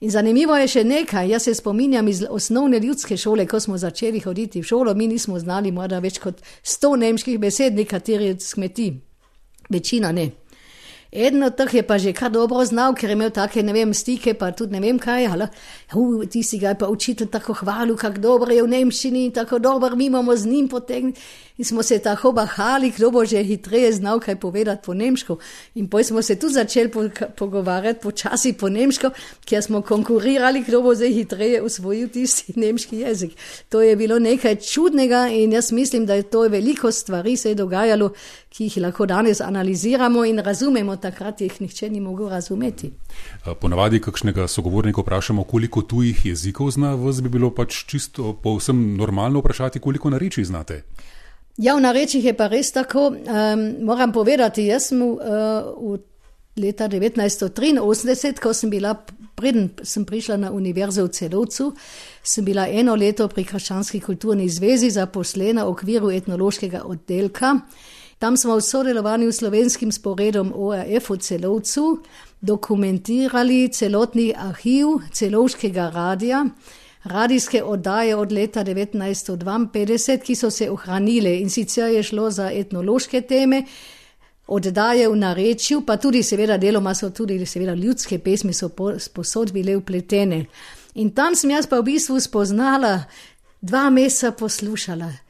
In 0.00 0.10
zanimivo 0.10 0.56
je 0.56 0.68
še 0.68 0.84
nekaj, 0.84 1.28
jaz 1.30 1.42
se 1.42 1.54
spominjam 1.54 2.08
iz 2.08 2.22
osnovne 2.30 2.78
ljudske 2.78 3.16
šole, 3.16 3.46
ko 3.46 3.60
smo 3.60 3.78
začeli 3.78 4.20
hoditi 4.20 4.62
v 4.62 4.66
šolo, 4.66 4.94
mi 4.94 5.06
nismo 5.08 5.38
znali 5.38 5.72
morda 5.72 5.98
več 5.98 6.18
kot 6.22 6.42
sto 6.62 6.94
nemških 6.96 7.38
besed, 7.40 7.74
nekateri 7.74 8.34
smeti, 8.40 8.90
večina 9.70 10.12
ne. 10.12 10.30
Eden 11.14 11.46
od 11.46 11.54
teh 11.54 11.74
je 11.74 11.82
pa 11.86 11.94
že 11.98 12.12
kar 12.12 12.32
dobro 12.34 12.64
znal, 12.66 12.94
ker 12.98 13.10
je 13.10 13.14
imel 13.14 13.30
take, 13.30 13.62
ne 13.62 13.72
vem, 13.72 13.94
stike, 13.94 14.34
pa 14.34 14.50
tudi 14.50 14.74
ne 14.74 14.80
vem 14.82 14.98
kaj. 14.98 15.28
Ali, 15.30 15.46
uh, 15.96 16.24
ti 16.28 16.42
si 16.42 16.58
ga 16.58 16.68
je 16.68 16.78
pa 16.78 16.88
učitelj 16.88 17.28
tako 17.28 17.52
hvalil, 17.52 17.96
kako 17.96 18.18
dobro 18.18 18.52
je 18.52 18.62
v 18.62 18.68
Nemščini 18.68 19.24
in 19.24 19.32
tako 19.32 19.58
dobro, 19.58 19.96
mi 19.96 20.06
imamo 20.06 20.36
z 20.36 20.46
njim 20.46 20.68
potegniti. 20.68 21.20
In 21.58 21.64
smo 21.64 21.82
se 21.82 21.98
tako 21.98 22.32
bahali, 22.32 22.90
kdo 22.90 23.10
bo 23.10 23.24
že 23.24 23.42
hitreje 23.42 23.92
znal 23.92 24.20
kaj 24.20 24.36
povedati 24.36 24.82
po 24.86 24.94
nemško. 24.94 25.36
In 25.74 25.88
potem 25.88 26.04
smo 26.04 26.22
se 26.22 26.34
tu 26.38 26.48
začeli 26.48 26.90
po, 26.90 27.04
pogovarjati 27.36 28.00
počasi 28.02 28.52
po 28.52 28.68
nemško, 28.68 29.10
ker 29.46 29.62
smo 29.62 29.82
konkurirali, 29.82 30.64
kdo 30.66 30.82
bo 30.82 30.94
zdaj 30.94 31.12
hitreje 31.12 31.62
usvojil 31.62 32.08
tisti 32.08 32.52
nemški 32.60 32.96
jezik. 32.96 33.36
To 33.68 33.82
je 33.82 33.96
bilo 33.96 34.18
nekaj 34.18 34.56
čudnega 34.56 35.28
in 35.30 35.52
jaz 35.52 35.72
mislim, 35.72 36.06
da 36.06 36.14
je 36.14 36.22
to 36.22 36.40
veliko 36.40 36.92
stvari 36.92 37.36
se 37.36 37.48
je 37.48 37.54
dogajalo, 37.54 38.10
ki 38.50 38.64
jih 38.64 38.76
lahko 38.82 39.06
danes 39.06 39.40
analiziramo 39.40 40.24
in 40.24 40.38
razumemo, 40.38 40.96
takrat 40.96 41.40
jih 41.40 41.60
nihče 41.60 41.90
ni 41.90 42.00
mogel 42.00 42.28
razumeti. 42.28 42.90
Ponavadi 43.60 44.00
kakšnega 44.00 44.48
sogovornika 44.48 45.00
vprašamo, 45.00 45.44
koliko 45.44 45.82
tujih 45.82 46.26
jezikov 46.26 46.70
zna, 46.70 46.94
vas 46.94 47.20
bi 47.22 47.28
bilo 47.28 47.50
pač 47.50 47.84
čisto 47.86 48.32
povsem 48.32 48.96
normalno 48.96 49.42
vprašati, 49.44 49.80
koliko 49.80 50.10
nareči 50.10 50.44
znate. 50.44 50.82
Ja, 51.56 51.76
v 51.76 51.84
narečjih 51.84 52.24
je 52.24 52.32
pa 52.34 52.48
res 52.48 52.72
tako. 52.72 53.12
Um, 53.12 53.64
moram 53.84 54.12
povedati, 54.12 54.64
jaz 54.66 54.88
sem 54.90 55.02
uh, 55.02 55.20
v 55.76 56.00
leta 56.56 56.88
1983, 56.88 58.40
ko 58.42 58.54
sem 58.54 58.70
bila, 58.70 58.94
preden 59.36 59.68
sem 59.82 60.06
prišla 60.08 60.36
na 60.36 60.50
univerzo 60.50 61.04
v 61.04 61.12
Celovcu, 61.12 61.74
sem 62.22 62.44
bila 62.44 62.64
eno 62.66 62.96
leto 62.96 63.28
pri 63.28 63.44
Hrščanski 63.44 64.00
kulturni 64.00 64.48
zvezi 64.48 64.90
zaposlena 64.90 65.66
v 65.66 65.74
okviru 65.76 66.10
etnološkega 66.10 66.82
oddelka. 66.88 67.58
Tam 68.24 68.36
smo 68.36 68.56
v 68.56 68.60
sodelovanju 68.60 69.32
s 69.32 69.36
slovenskim 69.36 69.92
sporedom 69.92 70.52
ORF 70.56 71.10
v 71.10 71.16
Celovcu 71.16 71.98
dokumentirali 72.40 73.68
celotni 73.68 74.32
arhiv 74.36 74.86
celovškega 75.12 75.90
radia, 75.94 76.46
radijske 77.04 77.62
oddaje 77.62 78.16
od 78.16 78.32
leta 78.32 78.64
1952, 78.64 80.18
ki 80.24 80.34
so 80.34 80.50
se 80.50 80.70
ohranile 80.70 81.36
in 81.40 81.50
sicer 81.50 81.90
je 81.92 82.02
šlo 82.02 82.30
za 82.30 82.48
etnološke 82.52 83.20
teme, 83.20 83.62
oddaje 84.46 85.08
v 85.08 85.16
narečju, 85.16 85.80
pa 85.80 85.96
tudi, 85.96 86.22
seveda, 86.22 86.56
deloma 86.56 86.94
so 86.94 87.10
tudi 87.10 87.46
seveda, 87.46 87.74
ljudske 87.74 88.18
pesmi, 88.18 88.52
so 88.52 88.70
posod 89.14 89.52
bile 89.52 89.76
upletene. 89.76 90.46
In 90.94 91.10
tam 91.10 91.36
sem 91.36 91.50
jaz 91.50 91.66
pa 91.66 91.76
v 91.76 91.90
bistvu 91.92 92.20
spoznala, 92.20 93.02
dva 93.60 93.90
meseca 93.90 94.32
poslušala. 94.32 95.23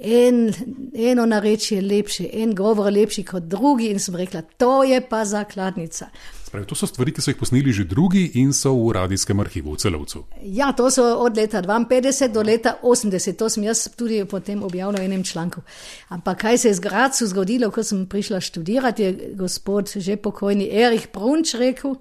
En, 0.00 0.52
eno 0.94 1.26
narečje 1.26 1.76
je 1.78 1.82
lepše, 1.84 2.28
en 2.32 2.54
govor 2.54 2.92
lepši 2.92 3.24
kot 3.24 3.42
drugi, 3.42 3.90
in 3.92 3.98
sem 4.00 4.16
rekla, 4.16 4.40
to 4.56 4.82
je 4.84 5.00
pa 5.00 5.24
zakladnica. 5.24 6.08
Spravi, 6.46 6.66
to 6.66 6.74
so 6.74 6.86
stvari, 6.88 7.12
ki 7.12 7.22
so 7.22 7.30
jih 7.30 7.36
posneli 7.38 7.72
že 7.72 7.84
drugi 7.84 8.22
in 8.40 8.54
so 8.56 8.72
v 8.74 8.94
radijskem 8.96 9.40
arhivu 9.40 9.74
v 9.74 9.78
celovcu. 9.78 10.24
Ja, 10.42 10.72
to 10.72 10.88
so 10.90 11.04
od 11.22 11.36
leta 11.36 11.60
52 11.62 12.28
do 12.32 12.42
leta 12.42 12.72
80, 12.82 13.36
to 13.36 13.48
sem 13.48 13.68
jaz 13.68 13.84
tudi 13.96 14.24
potem 14.24 14.62
objavila 14.62 14.98
v 14.98 15.04
enem 15.04 15.22
članku. 15.24 15.60
Ampak 16.08 16.40
kaj 16.40 16.58
se 16.58 16.68
je 16.68 16.74
z 16.74 16.80
Gracu 16.80 17.26
zgodilo, 17.26 17.70
ko 17.70 17.84
sem 17.84 18.06
prišla 18.06 18.40
študirati, 18.40 19.02
je 19.02 19.12
gospod 19.36 19.92
že 19.96 20.16
pokojni 20.16 20.66
Erich 20.72 21.12
Brunč 21.12 21.54
rekel, 21.54 22.00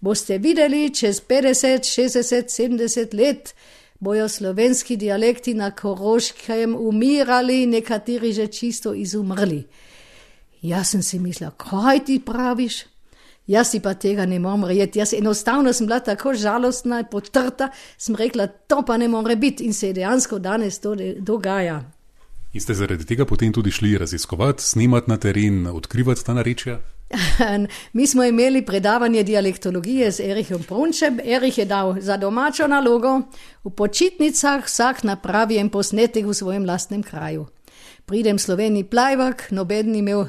boste 0.00 0.38
videli, 0.38 0.94
čez 0.94 1.18
50, 1.24 1.82
60, 1.82 2.52
70 2.52 3.18
let 3.18 3.54
bojo 4.00 4.28
slovenski 4.28 4.96
dialekti 4.96 5.54
na 5.54 5.70
Koroškem 5.70 6.76
umirali, 6.78 7.66
nekateri 7.66 8.32
že 8.32 8.46
čisto 8.46 8.94
izumrli. 8.94 9.66
Jaz 10.62 10.90
sem 10.90 11.02
si 11.02 11.18
mislila, 11.18 11.50
kaj 11.50 12.04
ti 12.04 12.20
praviš? 12.26 12.84
Jaz 13.46 13.70
si 13.70 13.80
pa 13.80 13.94
tega 13.94 14.26
ne 14.26 14.38
morem 14.38 14.66
verjeti. 14.68 14.98
Jaz 14.98 15.12
enostavno 15.14 15.72
sem 15.72 15.86
bila 15.86 16.00
tako 16.00 16.34
žalostna 16.34 17.04
potrta, 17.04 17.70
sem 17.98 18.16
rekla, 18.16 18.46
to 18.46 18.82
pa 18.86 18.96
ne 18.96 19.08
more 19.08 19.36
biti 19.36 19.64
in 19.64 19.72
se 19.72 19.92
dejansko 19.92 20.38
danes 20.38 20.78
to 20.78 20.96
dogaja. 21.18 21.82
In 22.52 22.60
ste 22.60 22.74
zaradi 22.74 23.04
tega 23.04 23.24
potem 23.24 23.52
tudi 23.52 23.70
šli 23.70 23.98
raziskovati, 23.98 24.62
snimati 24.62 25.10
na 25.10 25.16
teren, 25.16 25.66
odkrivati 25.66 26.24
ta 26.24 26.34
narečja? 26.34 26.78
Mi 27.92 28.06
smo 28.06 28.24
imeli 28.24 28.62
predavanje 28.66 29.22
dialektologije 29.22 30.10
z 30.10 30.20
Erichom 30.20 30.62
Prunčem. 30.62 31.20
Erich 31.24 31.58
je 31.58 31.64
dal 31.64 32.00
za 32.00 32.16
domačo 32.16 32.66
nalogo 32.66 33.20
v 33.64 33.70
počitnicah 33.70 34.64
vsak 34.64 35.02
napravi 35.02 35.56
en 35.58 35.70
posnetek 35.70 36.26
v 36.26 36.34
svojem 36.34 36.64
lastnem 36.64 37.02
kraju. 37.02 37.46
Pridem 38.06 38.36
v 38.36 38.40
Sloveniji 38.40 38.84
plajvak, 38.84 39.50
noben 39.50 39.94
imel 39.94 40.28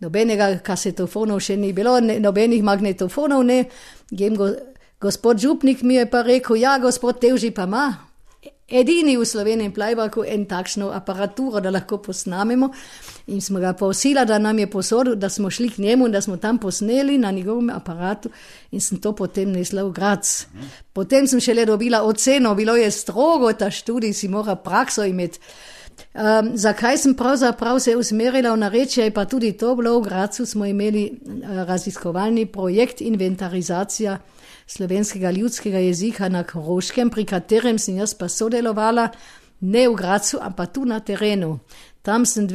nobenega 0.00 0.58
kasetofonov 0.62 1.40
še 1.40 1.56
ni 1.56 1.72
bilo, 1.72 1.98
ne, 2.00 2.20
nobenih 2.20 2.62
magnetofonov 2.62 3.42
ne. 3.42 3.64
Go, 4.10 4.54
gospod 5.00 5.38
Župnik 5.38 5.82
mi 5.82 5.94
je 5.94 6.06
pa 6.10 6.22
rekel, 6.22 6.56
ja, 6.56 6.78
gospod 6.78 7.20
Tevži 7.20 7.50
pa 7.50 7.66
ima. 7.66 8.07
Edini 8.68 9.16
v 9.16 9.24
Sloveniji 9.24 9.72
plajbaku 9.72 10.26
en 10.28 10.42
takšno 10.44 10.90
aparaturo, 10.92 11.60
da 11.64 11.70
lahko 11.72 12.02
posnamemo. 12.04 12.68
In 13.32 13.40
smo 13.40 13.60
ga 13.60 13.72
prosili, 13.72 14.24
da 14.26 14.38
nam 14.38 14.58
je 14.58 14.66
posodil, 14.70 15.14
da 15.16 15.28
smo 15.28 15.50
šli 15.50 15.70
k 15.70 15.78
njemu 15.78 16.06
in 16.06 16.12
da 16.12 16.20
smo 16.20 16.36
tam 16.36 16.58
posneli 16.58 17.18
na 17.18 17.30
njegovem 17.30 17.70
aparatu 17.70 18.28
in 18.70 18.80
sem 18.80 19.00
to 19.00 19.12
potem 19.12 19.52
nesla 19.52 19.82
v 19.82 19.92
Grac. 19.92 20.46
Potem 20.92 21.26
sem 21.26 21.40
šele 21.40 21.64
dobila 21.64 22.02
oceno, 22.02 22.54
bilo 22.54 22.76
je 22.76 22.90
strogo, 22.90 23.52
ta 23.52 23.70
študij 23.70 24.12
si 24.12 24.28
mora 24.28 24.54
prakso 24.54 25.04
imeti. 25.04 25.40
Um, 26.14 26.50
zakaj 26.54 26.98
sem 26.98 27.14
pravzaprav 27.14 27.80
se 27.80 27.96
usmerila 27.96 28.52
v 28.52 28.56
narečje, 28.56 29.10
pa 29.10 29.24
tudi 29.24 29.52
to 29.52 29.74
bilo 29.76 29.98
v 29.98 30.04
Gracu, 30.04 30.46
smo 30.46 30.66
imeli 30.66 31.10
uh, 31.10 31.64
raziskovalni 31.66 32.46
projekt 32.46 33.00
inventarizacija 33.00 34.18
slovenskega 34.68 35.30
ljudskega 35.30 35.78
jezika 35.78 36.28
na 36.28 36.44
Koroškem, 36.44 37.10
pri 37.10 37.24
katerem 37.24 37.78
sem 37.78 37.96
jaz 37.96 38.14
pa 38.14 38.28
sodelovala, 38.28 39.08
ne 39.60 39.88
v 39.88 39.94
Gracu, 39.96 40.38
ampak 40.42 40.72
tu 40.72 40.84
na 40.84 41.00
terenu. 41.00 41.58
Tam 42.02 42.24
sem, 42.26 42.48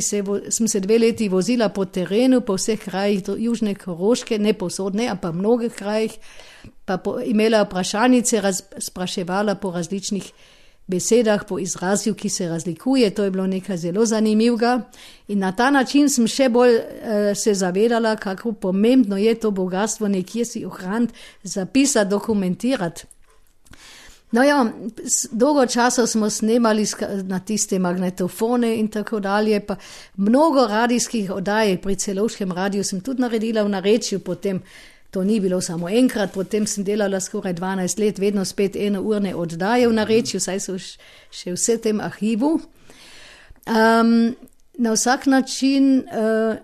se, 0.00 0.22
sem 0.50 0.68
se 0.68 0.80
dve 0.80 0.98
leti 0.98 1.28
vozila 1.28 1.68
po 1.68 1.84
terenu, 1.84 2.40
po 2.40 2.56
vseh 2.56 2.80
krajih 2.80 3.22
do 3.24 3.36
Južne 3.36 3.74
Koroške, 3.74 4.38
ne 4.38 4.52
posod, 4.52 4.94
ne, 4.94 5.08
ampak 5.08 5.34
mnogih 5.34 5.72
krajih, 5.72 6.18
pa 6.84 6.98
po, 6.98 7.18
imela 7.20 7.62
vprašalnice, 7.64 8.42
spraševala 8.78 9.54
po 9.54 9.70
različnih 9.70 10.32
besedah, 10.88 11.44
po 11.48 11.58
izrazju, 11.58 12.14
ki 12.14 12.28
se 12.28 12.48
razlikuje. 12.48 13.10
To 13.10 13.24
je 13.24 13.30
bilo 13.30 13.46
nekaj 13.46 13.76
zelo 13.76 14.06
zanimivega. 14.06 14.80
In 15.28 15.38
na 15.38 15.52
ta 15.52 15.70
način 15.70 16.08
sem 16.08 16.26
še 16.26 16.48
bolj 16.48 16.74
uh, 16.78 17.36
se 17.36 17.54
zavedala, 17.54 18.16
kako 18.16 18.52
pomembno 18.52 19.16
je 19.16 19.34
to 19.34 19.50
bogatstvo 19.50 20.08
nekje 20.08 20.44
si 20.44 20.64
ohraniti, 20.64 21.14
zapisati, 21.42 22.10
dokumentirati. 22.10 23.06
No, 24.30 24.42
ja, 24.44 24.72
dolgo 25.32 25.66
časa 25.66 26.06
smo 26.06 26.30
snemali 26.30 26.84
na 27.22 27.38
tiste 27.40 27.78
magnetofone 27.78 28.76
in 28.76 28.88
tako 28.88 29.20
dalje. 29.20 29.60
Pa 29.66 29.76
mnogo 30.16 30.66
radijskih 30.66 31.30
oddaj 31.30 31.80
pri 31.82 31.96
celovškem 31.96 32.52
radiju 32.52 32.84
sem 32.84 33.00
tudi 33.00 33.22
naredila 33.22 33.62
v 33.62 33.68
narečju 33.68 34.20
potem. 34.20 34.62
To 35.10 35.24
ni 35.24 35.40
bilo 35.40 35.60
samo 35.60 35.88
enkrat, 35.88 36.32
potem 36.34 36.66
sem 36.66 36.84
delala 36.84 37.20
skoraj 37.20 37.54
12 37.56 38.00
let, 38.00 38.18
vedno 38.18 38.44
spet 38.44 38.76
eno 38.76 39.00
urne 39.00 39.34
oddaje 39.34 39.88
v 39.88 39.96
narečju, 39.96 40.40
saj 40.40 40.60
so 40.60 40.76
še 40.76 41.54
vse 41.54 41.78
v 41.78 41.82
tem 41.86 42.00
arhivu. 42.04 42.58
Um, 43.68 44.36
na 44.78 44.92
vsak 44.92 45.26
način 45.26 46.04
uh, 46.04 46.60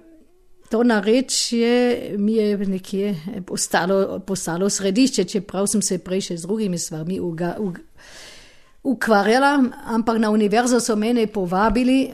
to 0.68 0.82
narečje 0.82 2.12
mi 2.18 2.34
je 2.34 2.58
nekje 2.58 3.16
postalo, 3.46 4.18
postalo 4.18 4.70
središče, 4.70 5.24
čeprav 5.24 5.66
sem 5.66 5.82
se 5.82 5.98
prej 5.98 6.20
še 6.20 6.36
z 6.36 6.46
drugimi 6.46 6.78
stvarmi 6.78 7.20
ukvarjala, 8.82 9.52
ampak 9.96 10.18
na 10.18 10.30
univerzo 10.30 10.80
so 10.80 10.96
mene 10.96 11.26
povabili, 11.26 12.12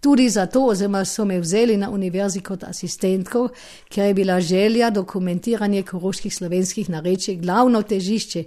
Tudi 0.00 0.28
zato, 0.28 0.62
oziroma 0.72 1.04
so 1.04 1.24
me 1.24 1.40
vzeli 1.40 1.76
na 1.76 1.90
univerzi 1.90 2.40
kot 2.40 2.64
asistentko, 2.64 3.48
ker 3.88 4.06
je 4.06 4.14
bila 4.14 4.40
želja 4.40 4.90
dokumentiranje 4.90 5.82
koroških 5.82 6.34
slovenskih 6.34 6.88
narečij 6.88 7.36
glavno 7.36 7.82
težišče. 7.82 8.44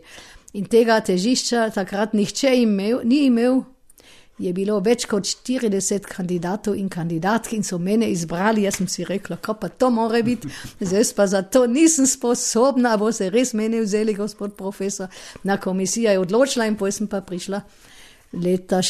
In 0.53 0.65
tega 0.65 0.99
težišča 1.01 1.69
takrat 1.69 2.13
nihče 2.13 2.55
imel, 2.61 2.99
ni 3.03 3.25
imel, 3.25 3.61
je 4.41 4.53
bilo 4.53 4.79
več 4.81 5.05
kot 5.05 5.27
40 5.29 6.07
kandidatov 6.09 6.75
in 6.77 6.89
kandidatk 6.89 7.53
in 7.53 7.63
so 7.63 7.77
mene 7.77 8.09
izbrali. 8.09 8.65
Jaz 8.65 8.79
sem 8.81 8.89
si 8.89 9.05
rekla, 9.05 9.37
kako 9.37 9.59
pa 9.61 9.69
to 9.69 9.91
more 9.93 10.23
biti, 10.23 10.49
zdaj 10.81 11.05
pa 11.15 11.27
za 11.27 11.41
to 11.41 11.67
nisem 11.67 12.09
sposobna, 12.09 12.97
bo 12.97 13.11
se 13.11 13.29
res 13.29 13.53
meni 13.53 13.81
vzeli, 13.81 14.17
gospod 14.17 14.57
profesor. 14.57 15.07
Na 15.43 15.57
komisija 15.57 16.11
je 16.11 16.19
odločila 16.19 16.65
in 16.65 16.77
potem 16.77 16.97
sem 16.97 17.07
pa 17.07 17.21
prišla 17.21 17.61
leta 18.33 18.81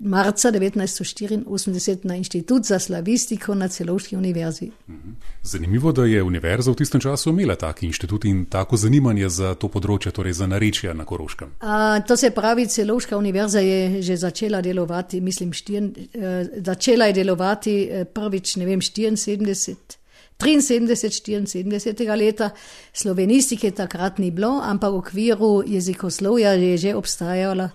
marca 0.00 0.50
1984 0.52 1.98
na 2.02 2.16
Inštitut 2.16 2.64
za 2.64 2.78
slavistiko 2.78 3.54
na 3.54 3.68
Celovški 3.68 4.16
univerzi. 4.16 4.70
Mhm. 4.88 5.10
Zanimivo, 5.42 5.92
da 5.92 6.04
je 6.04 6.22
univerza 6.22 6.70
v 6.70 6.74
tistem 6.74 7.00
času 7.00 7.30
imela 7.30 7.54
taki 7.56 7.86
inštitut 7.86 8.24
in 8.24 8.44
tako 8.44 8.76
zanimanje 8.76 9.28
za 9.28 9.54
to 9.54 9.68
področje, 9.68 10.12
torej 10.12 10.32
za 10.32 10.46
narečja 10.46 10.94
na 10.94 11.04
Koroškem. 11.04 11.52
A, 11.60 12.00
to 12.00 12.16
se 12.16 12.30
pravi, 12.30 12.66
Celovška 12.66 13.16
univerza 13.16 13.60
je 13.60 14.02
že 14.02 14.16
začela 14.16 14.60
delovati, 14.60 15.20
mislim, 15.20 15.52
štirn, 15.52 15.90
eh, 16.14 16.44
začela 16.64 17.06
je 17.06 17.12
delovati 17.12 17.88
eh, 17.90 18.04
prvič, 18.04 18.56
ne 18.56 18.66
vem, 18.66 18.80
74. 18.80 20.00
73, 20.40 21.44
74 21.46 22.16
leta, 22.16 22.50
slovenistike 22.92 23.70
takrat 23.70 24.18
ni 24.18 24.30
bilo, 24.30 24.60
ampak 24.64 24.92
v 24.92 24.96
okviru 24.96 25.62
jezikoslovja 25.66 26.52
je 26.52 26.76
že 26.78 26.94
obstajala 26.94 27.70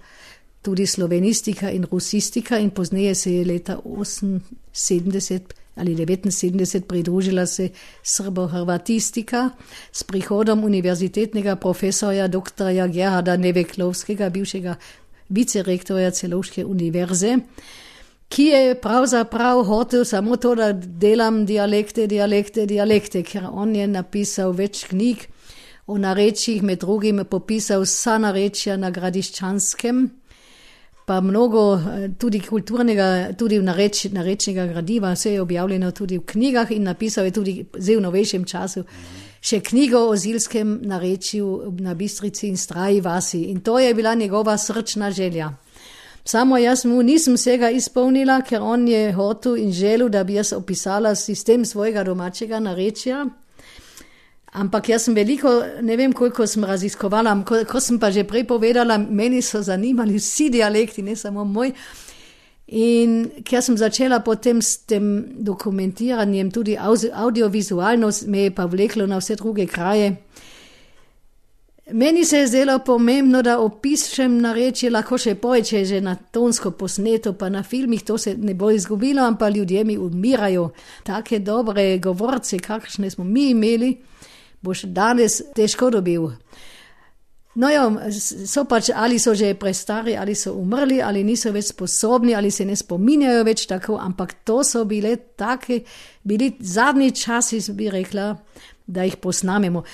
tudi 0.65 0.88
slovenistika 0.89 1.69
in 1.72 1.86
rusistika, 1.91 2.57
in 2.60 2.69
pozneje 2.74 3.15
se 3.15 3.34
je 3.34 3.45
leta 3.45 3.77
78 3.86 5.39
ali 5.75 5.95
79 5.95 6.81
pridružila 6.81 7.45
se 7.45 7.69
srbo-hrvatistika 8.03 9.50
s 9.91 10.03
prihodom 10.03 10.63
univerzitetnega 10.63 11.55
profesorja 11.55 12.27
dr. 12.27 12.72
Gerharda 12.93 13.38
Neveklovskega, 13.38 14.29
bivšega 14.29 14.75
vicerektorja 15.29 16.12
Celovške 16.12 16.65
univerze. 16.65 17.38
Ki 18.29 18.43
je 18.43 18.75
pravzaprav 18.81 19.63
hotel 19.63 20.05
samo 20.05 20.38
to, 20.38 20.55
da 20.55 20.72
delam 20.74 21.45
dialekte, 21.45 22.07
dialekte, 22.07 22.65
dialekte, 22.65 23.24
ker 23.24 23.45
on 23.51 23.75
je 23.75 23.88
napisal 23.88 24.55
več 24.55 24.86
knjig 24.89 25.27
o 25.88 25.98
narečjih, 25.98 26.63
med 26.63 26.79
drugim 26.81 27.22
popisal 27.29 27.84
vsa 27.86 28.17
narečja 28.17 28.77
na 28.77 28.89
Gradiščanskem, 28.89 30.07
pa 31.05 31.21
mnogo 31.21 31.75
eh, 31.75 32.09
tudi 32.17 32.39
kulturnega, 32.39 33.33
tudi 33.38 33.59
nareč, 33.59 34.05
narečnega 34.12 34.65
gradiva, 34.65 35.13
vse 35.13 35.33
je 35.33 35.41
objavljeno 35.41 35.91
tudi 35.91 36.17
v 36.17 36.25
knjigah 36.25 36.71
in 36.71 36.83
napisal 36.83 37.25
je 37.25 37.31
tudi 37.31 37.65
zdaj 37.77 37.95
v 37.95 38.01
novejšem 38.01 38.45
času 38.45 38.83
še 39.45 39.59
knjigo 39.62 40.07
o 40.09 40.15
zilskem 40.17 40.79
narečju 40.89 41.75
na 41.85 41.93
Bistrici 41.93 42.47
in 42.50 42.57
Straji 42.57 43.01
vasi. 43.01 43.43
In 43.53 43.62
to 43.62 43.77
je 43.79 43.93
bila 43.93 44.15
njegova 44.15 44.57
srčna 44.57 45.12
želja. 45.12 45.51
Samo 46.25 46.57
jaz 46.57 46.85
mu 46.85 47.03
nisem 47.03 47.35
vsega 47.38 47.69
izpolnila, 47.69 48.39
ker 48.41 48.63
on 48.65 48.88
je 48.88 49.12
hotel 49.13 49.57
in 49.62 49.71
želel, 49.71 50.09
da 50.09 50.24
bi 50.24 50.39
jaz 50.39 50.53
opisala 50.53 51.15
sistem 51.15 51.65
svojega 51.65 52.03
domačega 52.03 52.59
narečja. 52.59 53.25
Ampak 54.55 54.89
jaz 54.89 55.03
sem 55.03 55.15
veliko, 55.15 55.51
ne 55.83 55.97
vem 56.00 56.13
koliko 56.15 56.45
sem 56.47 56.63
raziskovala, 56.63 57.33
ko, 57.43 57.65
ko 57.67 57.79
sem 57.83 58.00
pa 58.00 58.07
že 58.12 58.24
prej 58.24 58.45
povedala, 58.47 58.95
meni 58.97 59.41
so 59.43 59.59
zanimali 59.59 60.15
vsi 60.15 60.50
dialekti, 60.53 61.03
ne 61.03 61.15
samo 61.19 61.43
moj. 61.43 61.74
In 62.65 63.43
ker 63.45 63.62
sem 63.62 63.75
začela 63.77 64.21
potem 64.25 64.62
s 64.63 64.88
tem 64.88 65.35
dokumentiranjem, 65.43 66.50
tudi 66.55 66.77
audiovizualno, 66.79 68.09
me 68.31 68.47
je 68.47 68.55
pa 68.55 68.65
vleklo 68.65 69.05
na 69.05 69.19
vse 69.19 69.35
druge 69.35 69.67
kraje. 69.67 70.15
Meni 71.91 72.25
se 72.25 72.39
je 72.39 72.47
zdelo 72.47 72.79
pomembno, 72.79 73.43
da 73.45 73.59
opišem 73.62 74.39
narečje, 74.41 74.89
lahko 74.89 75.19
še 75.21 75.35
poje, 75.38 75.83
že 75.85 76.00
na 76.01 76.15
tonsko 76.15 76.71
posneto, 76.74 77.35
pa 77.38 77.51
na 77.53 77.62
filmih 77.62 78.01
to 78.01 78.17
se 78.17 78.33
ne 78.33 78.55
bo 78.57 78.71
izgubilo, 78.71 79.21
ampak 79.21 79.53
ljudje 79.53 79.83
mi 79.83 79.97
umirajo. 79.97 80.71
Take 81.03 81.39
dobre 81.39 82.00
govorce, 82.00 82.57
kakšne 82.57 83.12
smo 83.12 83.24
mi 83.24 83.51
imeli 83.51 83.93
boš 84.65 84.88
danes 84.89 85.41
težko 85.55 85.91
dobil. 85.93 86.31
No, 87.55 87.69
jo, 87.72 87.84
so 88.43 88.65
pač 88.67 88.89
ali 88.91 89.15
so 89.22 89.31
že 89.38 89.53
prestari, 89.55 90.17
ali 90.19 90.36
so 90.36 90.57
umrli, 90.60 91.00
ali 91.00 91.24
niso 91.24 91.53
več 91.55 91.69
sposobni, 91.72 92.34
ali 92.36 92.51
se 92.51 92.65
ne 92.67 92.75
spominjajo 92.75 93.45
več 93.48 93.63
tako, 93.69 93.95
ampak 94.01 94.34
to 94.43 94.60
so 94.67 94.84
bile 94.86 95.13
take, 95.39 95.86
bili 96.27 96.51
zadnji 96.60 97.13
časi, 97.15 97.62
bi 97.72 97.88
rekla, 97.93 98.34
da 98.86 99.05
jih 99.07 99.15
posnamemo. 99.24 99.86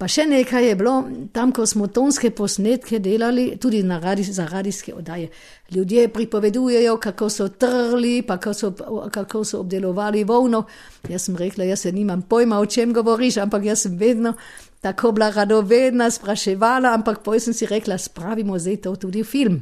Pa 0.00 0.08
še 0.08 0.24
nekaj 0.24 0.64
je 0.64 0.76
bilo, 0.80 0.94
tam, 1.28 1.50
ko 1.52 1.66
smo 1.68 1.84
tonske 1.92 2.30
posnetke 2.32 3.02
delali, 3.04 3.58
tudi 3.60 3.82
radi, 3.84 4.22
za 4.24 4.46
radijske 4.48 4.94
oddaje. 4.96 5.28
Ljudje 5.70 6.08
pripovedujejo, 6.08 6.96
kako 6.96 7.28
so 7.28 7.48
trli, 7.48 8.22
pa 8.22 8.38
kako 8.38 8.54
so, 8.54 8.70
kako 9.12 9.44
so 9.44 9.60
obdelovali 9.60 10.24
volno. 10.24 10.64
Jaz 11.08 11.28
sem 11.28 11.36
rekla, 11.36 11.64
jaz 11.64 11.84
se 11.84 11.92
nimam 11.92 12.22
pojma, 12.22 12.58
o 12.58 12.66
čem 12.66 12.94
govoriš, 12.96 13.36
ampak 13.44 13.64
jaz 13.64 13.82
sem 13.82 13.98
vedno 13.98 14.32
tako 14.80 15.12
bila 15.12 15.30
radovedna, 15.30 16.10
spraševala, 16.10 16.94
ampak 16.94 17.20
potem 17.20 17.40
sem 17.40 17.54
si 17.54 17.66
rekla, 17.68 17.98
spravimo 17.98 18.58
zdaj 18.58 18.80
to 18.80 18.96
tudi 18.96 19.20
v 19.20 19.28
film. 19.28 19.60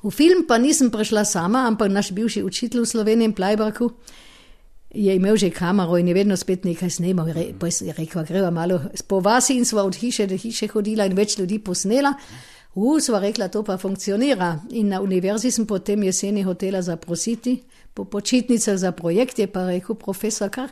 V 0.00 0.08
film 0.08 0.46
pa 0.48 0.56
nisem 0.56 0.88
prišla 0.88 1.28
sama, 1.28 1.66
ampak 1.68 1.92
naš 1.92 2.16
bivši 2.16 2.40
učitelj 2.42 2.80
v 2.80 2.88
Sloveniji, 2.88 3.36
Plajbraku, 3.36 3.92
je 4.94 5.14
imel 5.14 5.36
že 5.36 5.50
kamero 5.50 5.98
in 5.98 6.08
je 6.08 6.14
vedno 6.14 6.36
spet 6.36 6.64
nekaj 6.64 6.90
snemal. 6.90 7.32
Re, 7.32 7.52
je 7.80 7.92
rekel, 7.92 8.24
greva 8.24 8.50
malo 8.50 8.80
po 9.06 9.20
vasi 9.20 9.56
in 9.56 9.64
sva 9.64 9.84
od 9.84 9.94
hiše 9.94 10.26
do 10.26 10.36
hiše 10.36 10.68
hodila 10.68 11.06
in 11.06 11.14
več 11.14 11.38
ljudi 11.38 11.58
posnela. 11.58 12.14
U, 12.74 13.00
sva 13.00 13.18
rekla, 13.18 13.48
to 13.48 13.62
pa 13.62 13.76
funkcionira. 13.78 14.60
In 14.70 14.88
na 14.88 15.00
univerzi 15.00 15.50
sem 15.50 15.66
potem 15.66 16.02
jeseni 16.02 16.42
hotela 16.42 16.82
zaprositi, 16.82 17.62
po 17.94 18.04
počitnicah 18.04 18.76
za 18.78 18.92
projekt 18.92 19.38
je 19.38 19.46
pa 19.46 19.66
rekel 19.66 19.94
profesor 19.94 20.50
Kar. 20.50 20.70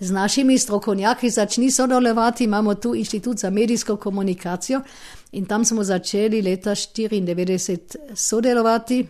Z 0.00 0.10
našimi 0.10 0.58
strokovnjaki 0.58 1.30
začni 1.30 1.70
sodelovati, 1.70 2.44
imamo 2.44 2.74
tu 2.74 2.94
inštitut 2.94 3.38
za 3.38 3.50
medijsko 3.50 3.96
komunikacijo 3.96 4.80
in 5.32 5.46
tam 5.46 5.64
smo 5.64 5.84
začeli 5.84 6.42
leta 6.42 6.70
1994 6.70 7.96
sodelovati 8.14 9.06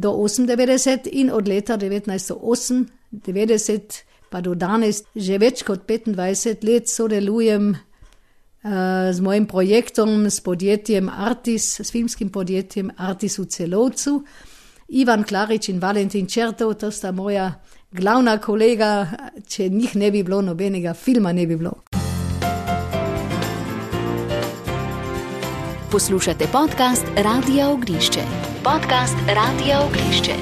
do 0.00 0.14
1998 0.16 1.12
in 1.12 1.30
od 1.30 1.48
leta 1.48 1.76
1908 1.78 2.86
90 3.12 4.02
pa 4.30 4.40
do 4.40 4.54
danes, 4.54 5.02
že 5.14 5.38
več 5.42 5.64
kot 5.66 5.84
25 5.88 6.62
let 6.64 6.88
sodelujem 6.88 7.72
uh, 7.74 9.10
z 9.10 9.18
mojim 9.20 9.46
projektom, 9.50 10.30
s 10.30 10.38
podjetjem 10.40 11.10
Artis, 11.10 11.80
s 11.82 11.90
filmskim 11.90 12.30
podjetjem 12.30 12.94
Artis 12.96 13.40
v 13.42 13.48
celovcu. 13.50 14.20
Ivan 14.90 15.26
Klarič 15.26 15.68
in 15.70 15.82
Valentin 15.82 16.26
Čertov, 16.26 16.74
to 16.78 16.90
sta 16.90 17.12
moja 17.14 17.50
glavna 17.90 18.38
kolega, 18.38 19.06
če 19.46 19.68
njih 19.70 19.96
ne 19.98 20.10
bi 20.10 20.22
bilo, 20.22 20.40
nobenega 20.42 20.94
filma 20.94 21.34
ne 21.34 21.46
bi 21.46 21.58
bilo. 21.58 21.82
Poslušate 25.90 26.46
podcast 26.54 27.06
Radio 27.18 27.72
Ognišče. 27.74 28.49
Podcast 28.64 29.16
Radio 29.26 29.76
Ognišče. 29.86 30.32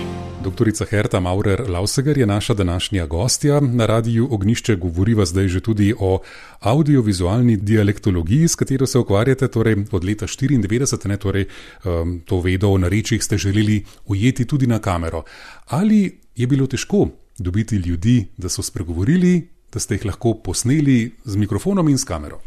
Doktorica 0.44 0.84
Herta 0.84 1.20
Maurer 1.20 1.70
Lauseger 1.70 2.18
je 2.18 2.26
naša 2.26 2.54
današnja 2.54 3.06
gostja. 3.06 3.60
Na 3.60 3.86
radiju 3.86 4.28
Ognišče 4.30 4.76
govoriva 4.76 5.24
zdaj 5.24 5.48
že 5.48 5.60
tudi 5.60 5.94
o 5.98 6.18
audiovizualni 6.60 7.56
dialektologiji, 7.56 8.48
s 8.48 8.54
katero 8.54 8.86
se 8.86 8.98
ukvarjate 8.98 9.48
torej 9.48 9.76
od 9.92 10.04
leta 10.04 10.26
1994, 10.26 11.08
ne 11.08 11.16
torej 11.16 11.44
um, 11.84 12.20
to 12.26 12.40
vedo 12.40 12.68
o 12.68 12.78
narečjih 12.78 13.24
ste 13.24 13.38
želeli 13.38 13.84
ujeti 14.06 14.44
tudi 14.44 14.66
na 14.66 14.78
kamero. 14.78 15.22
Ali 15.66 16.20
je 16.36 16.46
bilo 16.46 16.66
težko 16.66 17.08
dobiti 17.38 17.76
ljudi, 17.76 18.26
da 18.36 18.48
so 18.48 18.62
spregovorili, 18.62 19.48
da 19.72 19.80
ste 19.80 19.94
jih 19.94 20.04
lahko 20.04 20.34
posneli 20.34 21.14
z 21.24 21.36
mikrofonom 21.36 21.88
in 21.88 21.98
s 21.98 22.04
kamero? 22.04 22.40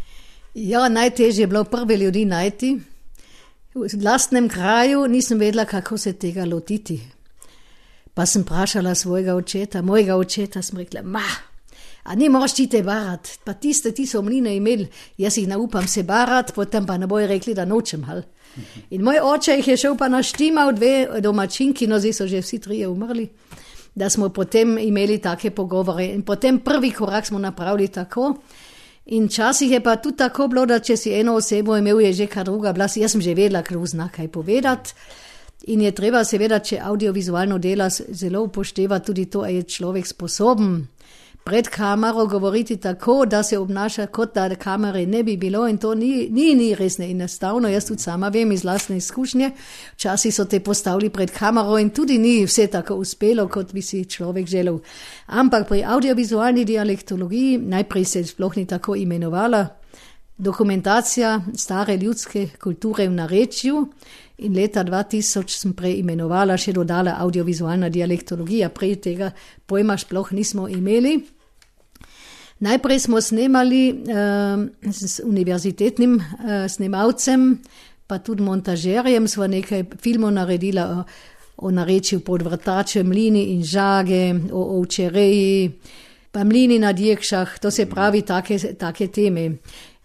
Ja, 0.53 0.89
najtežje 0.89 1.43
je 1.43 1.47
bilo 1.47 1.63
prve 1.63 1.97
ljudi 1.97 2.25
najti. 2.25 2.79
V 3.73 4.03
lastnem 4.03 4.49
kraju 4.49 5.07
nisem 5.07 5.39
vedela, 5.39 5.65
kako 5.65 5.97
se 5.97 6.13
tega 6.13 6.45
lotiti. 6.45 6.99
Pa 8.13 8.25
sem 8.25 8.41
vprašala 8.43 8.95
svojega 8.95 9.35
očeta, 9.35 9.81
mojega 9.81 10.15
očeta, 10.15 10.61
sem 10.61 10.77
rekla, 10.77 11.01
ma, 11.01 11.23
a 12.03 12.15
ne 12.15 12.27
moraš 12.29 12.53
ti 12.53 12.67
te 12.67 12.81
barat, 12.83 13.29
pa 13.45 13.53
tiste, 13.53 13.93
ti 13.95 14.05
so 14.05 14.21
mline 14.21 14.55
imeli, 14.57 14.89
jaz 15.17 15.37
jih 15.37 15.47
naupam 15.47 15.87
se 15.87 16.03
barat, 16.03 16.51
potem 16.55 16.85
pa 16.85 16.97
ne 16.97 17.07
bojo 17.07 17.27
rekli, 17.27 17.53
da 17.55 17.65
nočem 17.65 18.03
hal. 18.03 18.21
In 18.91 19.05
moj 19.07 19.21
oče 19.23 19.55
jih 19.61 19.67
je 19.67 19.77
šel 19.85 19.95
pa 19.97 20.09
naštimal 20.11 20.73
dve 20.75 21.21
domačinki, 21.23 21.87
no 21.87 21.99
zdaj 21.99 22.13
so 22.13 22.27
že 22.27 22.41
vsi 22.43 22.59
trije 22.59 22.87
umrli, 22.91 23.29
da 23.95 24.09
smo 24.09 24.29
potem 24.29 24.77
imeli 24.77 25.21
take 25.23 25.51
pogovore. 25.55 26.11
In 26.11 26.25
potem 26.27 26.59
prvi 26.59 26.91
korak 26.91 27.25
smo 27.25 27.39
napravili 27.39 27.87
tako. 27.87 28.33
In 29.05 29.27
časih 29.27 29.71
je 29.71 29.79
pa 29.83 29.95
tudi 29.95 30.17
tako 30.17 30.47
bilo, 30.47 30.65
da 30.65 30.79
če 30.79 30.97
si 30.97 31.13
eno 31.13 31.35
osebo 31.35 31.77
imel, 31.77 32.01
je 32.01 32.13
že 32.13 32.27
kar 32.27 32.45
druga 32.45 32.73
bila, 32.73 32.85
jaz 32.85 33.11
sem 33.11 33.21
že 33.21 33.33
vedela, 33.35 33.61
kdo 33.61 33.85
zna 33.85 34.09
kaj 34.09 34.27
povedati. 34.27 34.93
In 35.67 35.81
je 35.81 35.91
treba 35.91 36.23
seveda, 36.25 36.59
če 36.59 36.79
audiovizualno 36.81 37.57
dela, 37.57 37.89
zelo 37.89 38.41
upoštevati 38.43 39.05
tudi 39.05 39.25
to, 39.25 39.41
ali 39.41 39.55
je 39.55 39.63
človek 39.63 40.07
sposoben 40.07 40.87
pred 41.43 41.67
kamero 41.67 42.25
govoriti 42.25 42.77
tako, 42.77 43.25
da 43.25 43.43
se 43.43 43.57
obnaša, 43.57 44.05
kot 44.07 44.33
da 44.35 44.55
kamere 44.55 45.05
ne 45.05 45.23
bi 45.23 45.37
bilo. 45.37 45.67
In 45.67 45.77
to 45.77 45.95
ni, 45.95 46.27
ni, 46.29 46.55
ni 46.55 46.75
res 46.75 46.97
ne 46.97 47.11
enostavno. 47.11 47.69
Jaz 47.69 47.85
tudi 47.85 48.01
sama 48.01 48.29
vem 48.29 48.51
iz 48.51 48.63
lastne 48.63 48.97
izkušnje. 48.97 49.51
Včasih 49.95 50.35
so 50.35 50.45
te 50.45 50.59
postavili 50.59 51.09
pred 51.09 51.31
kamero 51.31 51.77
in 51.79 51.89
tudi 51.89 52.17
ni 52.17 52.45
vse 52.45 52.67
tako 52.67 52.95
uspelo, 52.95 53.47
kot 53.47 53.73
bi 53.73 53.81
si 53.81 54.05
človek 54.05 54.47
želel. 54.47 54.79
Ampak 55.27 55.67
pri 55.67 55.83
audiovizualni 55.83 56.65
dialektologiji 56.65 57.57
najprej 57.57 58.05
se 58.05 58.23
sploh 58.23 58.57
ni 58.57 58.65
tako 58.65 58.95
imenovala. 58.95 59.67
Dokumentacija 60.37 61.41
stare 61.55 61.97
ljudske 61.97 62.47
kulture 62.63 63.07
v 63.07 63.11
narečju 63.11 63.87
In 64.41 64.55
leta 64.57 64.81
2000 64.83 65.53
sem 65.53 65.73
preimenovala, 65.77 66.57
še 66.57 66.73
dodala 66.73 67.13
audiovizualna 67.21 67.91
dialektologija, 67.93 68.71
prej 68.73 68.95
tega 69.03 69.29
pojma 69.69 69.97
sploh 70.01 70.31
nismo 70.33 70.65
imeli. 70.65 71.19
Najprej 72.61 72.99
smo 73.05 73.21
snemali 73.21 73.83
uh, 73.89 74.63
s 74.89 75.19
univerzitetnim 75.25 76.15
uh, 76.17 76.65
snemalcem, 76.69 77.55
pa 78.09 78.17
tudi 78.21 78.45
montažerjem, 78.45 79.27
sva 79.29 79.47
nekaj 79.49 79.85
filmov 80.01 80.33
naredila 80.35 80.87
o, 80.93 81.03
o 81.65 81.71
narečju 81.71 82.21
pod 82.25 82.41
vrtačem, 82.45 83.07
mlini 83.07 83.47
in 83.53 83.61
žage, 83.65 84.23
o 84.51 84.65
ovčereji, 84.79 85.71
pa 86.31 86.43
mlini 86.43 86.79
na 86.79 86.93
djekšah, 86.93 87.59
to 87.61 87.71
se 87.71 87.85
pravi 87.89 88.21
take, 88.21 88.57
take 88.79 89.07
teme. 89.07 89.47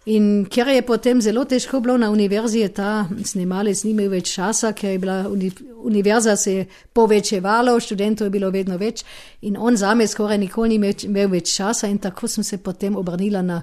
In 0.07 0.45
ker 0.47 0.69
je 0.71 0.81
potem 0.87 1.19
zelo 1.21 1.43
težko 1.43 1.81
bilo 1.83 1.97
na 1.99 2.07
univerzi, 2.11 2.61
je 2.63 2.69
ta 2.73 2.91
snimalec 3.27 3.81
ni 3.83 3.91
imel 3.91 4.07
več 4.13 4.29
časa, 4.37 4.71
ker 4.71 4.93
je 4.93 4.99
bila 5.03 5.17
univerza 5.83 6.37
se 6.39 6.65
povečevala, 6.95 7.73
študentov 7.79 8.29
je 8.29 8.31
bilo 8.31 8.51
vedno 8.51 8.77
več. 8.79 9.03
In 9.41 9.57
on 9.59 9.75
zame 9.75 10.07
skoraj 10.07 10.39
nikoli 10.39 10.77
ni 10.77 10.93
imel 11.09 11.27
več 11.33 11.51
časa 11.57 11.91
in 11.91 11.99
tako 11.99 12.27
sem 12.31 12.43
se 12.43 12.61
potem 12.63 12.95
obrnila 12.95 13.41
na 13.41 13.61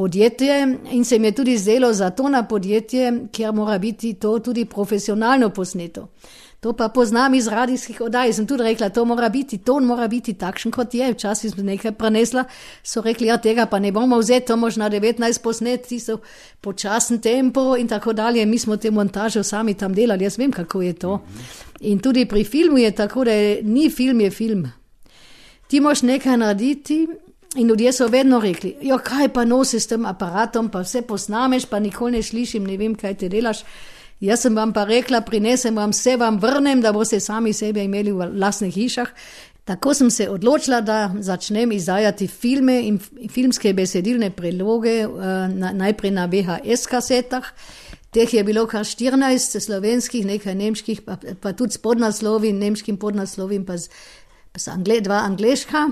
podjetje 0.00 0.78
in 0.90 1.04
se 1.04 1.18
mi 1.18 1.26
je 1.28 1.32
tudi 1.32 1.58
zdelo 1.58 1.92
za 1.92 2.10
to 2.10 2.28
na 2.28 2.42
podjetje, 2.42 3.12
ker 3.32 3.52
mora 3.52 3.78
biti 3.78 4.14
to 4.14 4.38
tudi 4.38 4.64
profesionalno 4.64 5.50
posneto. 5.50 6.08
To 6.60 6.72
pa 6.72 6.88
poznam 6.88 7.34
iz 7.34 7.48
radijskih 7.48 8.00
oddaj. 8.00 8.32
Sem 8.32 8.46
tudi 8.46 8.62
rekla, 8.62 8.88
to 8.88 9.04
mora 9.04 9.28
biti, 9.28 9.58
ton 9.58 9.84
mora 9.84 10.08
biti 10.08 10.32
takšen, 10.32 10.72
kot 10.72 10.94
je. 10.94 11.12
Včasih 11.12 11.52
sem 11.52 11.66
nekaj 11.66 11.92
prenesla, 11.92 12.44
so 12.82 13.04
rekli, 13.04 13.28
ja, 13.28 13.36
tega 13.36 13.66
pa 13.66 13.78
ne 13.78 13.92
bomo 13.92 14.18
vzeti, 14.18 14.46
to 14.46 14.56
možno 14.56 14.88
19 14.88 15.42
posnet, 15.42 15.86
tisto 15.88 16.20
počasen 16.60 17.20
tempo 17.20 17.76
in 17.76 17.88
tako 17.88 18.12
dalje. 18.12 18.46
Mi 18.46 18.58
smo 18.58 18.76
te 18.76 18.90
montaže 18.90 19.44
sami 19.44 19.74
tam 19.74 19.94
delali, 19.94 20.24
jaz 20.24 20.38
vem, 20.38 20.52
kako 20.52 20.82
je 20.82 20.92
to. 20.92 21.20
In 21.80 21.98
tudi 22.00 22.24
pri 22.28 22.44
filmu 22.44 22.78
je 22.78 22.90
tako, 22.90 23.24
da 23.24 23.32
ni 23.62 23.90
film, 23.90 24.20
je 24.20 24.30
film. 24.30 24.68
Ti 25.68 25.80
moš 25.80 26.02
nekaj 26.02 26.36
narediti. 26.36 27.06
In 27.56 27.68
ljudje 27.68 27.92
so 27.92 28.06
vedno 28.06 28.38
rekli, 28.40 28.76
jo, 28.82 28.98
kaj 29.02 29.28
pa 29.34 29.44
nosiš 29.44 29.82
s 29.82 29.90
tem 29.90 30.04
aparatom, 30.06 30.68
pa 30.70 30.84
vse 30.84 31.02
posnameš, 31.02 31.66
pa 31.66 31.80
nikoli 31.82 32.12
ne 32.12 32.22
slišim, 32.22 32.66
ne 32.66 32.76
vem, 32.78 32.94
kaj 32.94 33.16
ti 33.18 33.28
delaš. 33.28 33.64
Jaz 34.20 34.44
sem 34.44 34.54
vam 34.56 34.72
pa 34.72 34.84
rekla, 34.84 35.22
prinesem 35.26 35.76
vam 35.76 35.90
vse, 35.90 36.14
vam 36.20 36.38
vrnem, 36.38 36.80
da 36.80 36.92
boste 36.92 37.20
sami 37.20 37.52
sebe 37.52 37.82
imeli 37.84 38.12
v 38.12 38.28
lasnih 38.38 38.74
hišah. 38.74 39.10
Tako 39.64 39.94
sem 39.94 40.10
se 40.10 40.28
odločila, 40.30 40.80
da 40.80 41.10
začnem 41.20 41.72
izdajati 41.72 42.28
filme 42.28 42.80
in 42.86 42.98
filmske 43.30 43.74
besedilne 43.74 44.30
predloge, 44.30 44.94
eh, 45.02 45.08
najprej 45.72 46.10
na 46.10 46.26
VHS 46.26 46.86
kasetah. 46.86 47.52
Teh 48.10 48.34
je 48.34 48.44
bilo 48.44 48.66
kar 48.66 48.84
14 48.84 49.60
slovenskih, 49.60 50.26
nekaj 50.26 50.54
nemških, 50.54 51.02
pa, 51.02 51.16
pa 51.40 51.52
tudi 51.52 51.72
s 51.72 51.78
podnaslovi, 51.78 52.52
nemškim 52.52 52.96
podnaslovim, 52.96 53.64
pa, 53.64 53.78
z, 53.78 53.88
pa 54.52 54.58
z 54.58 54.68
angle, 54.68 55.00
dva 55.00 55.22
angliška. 55.26 55.88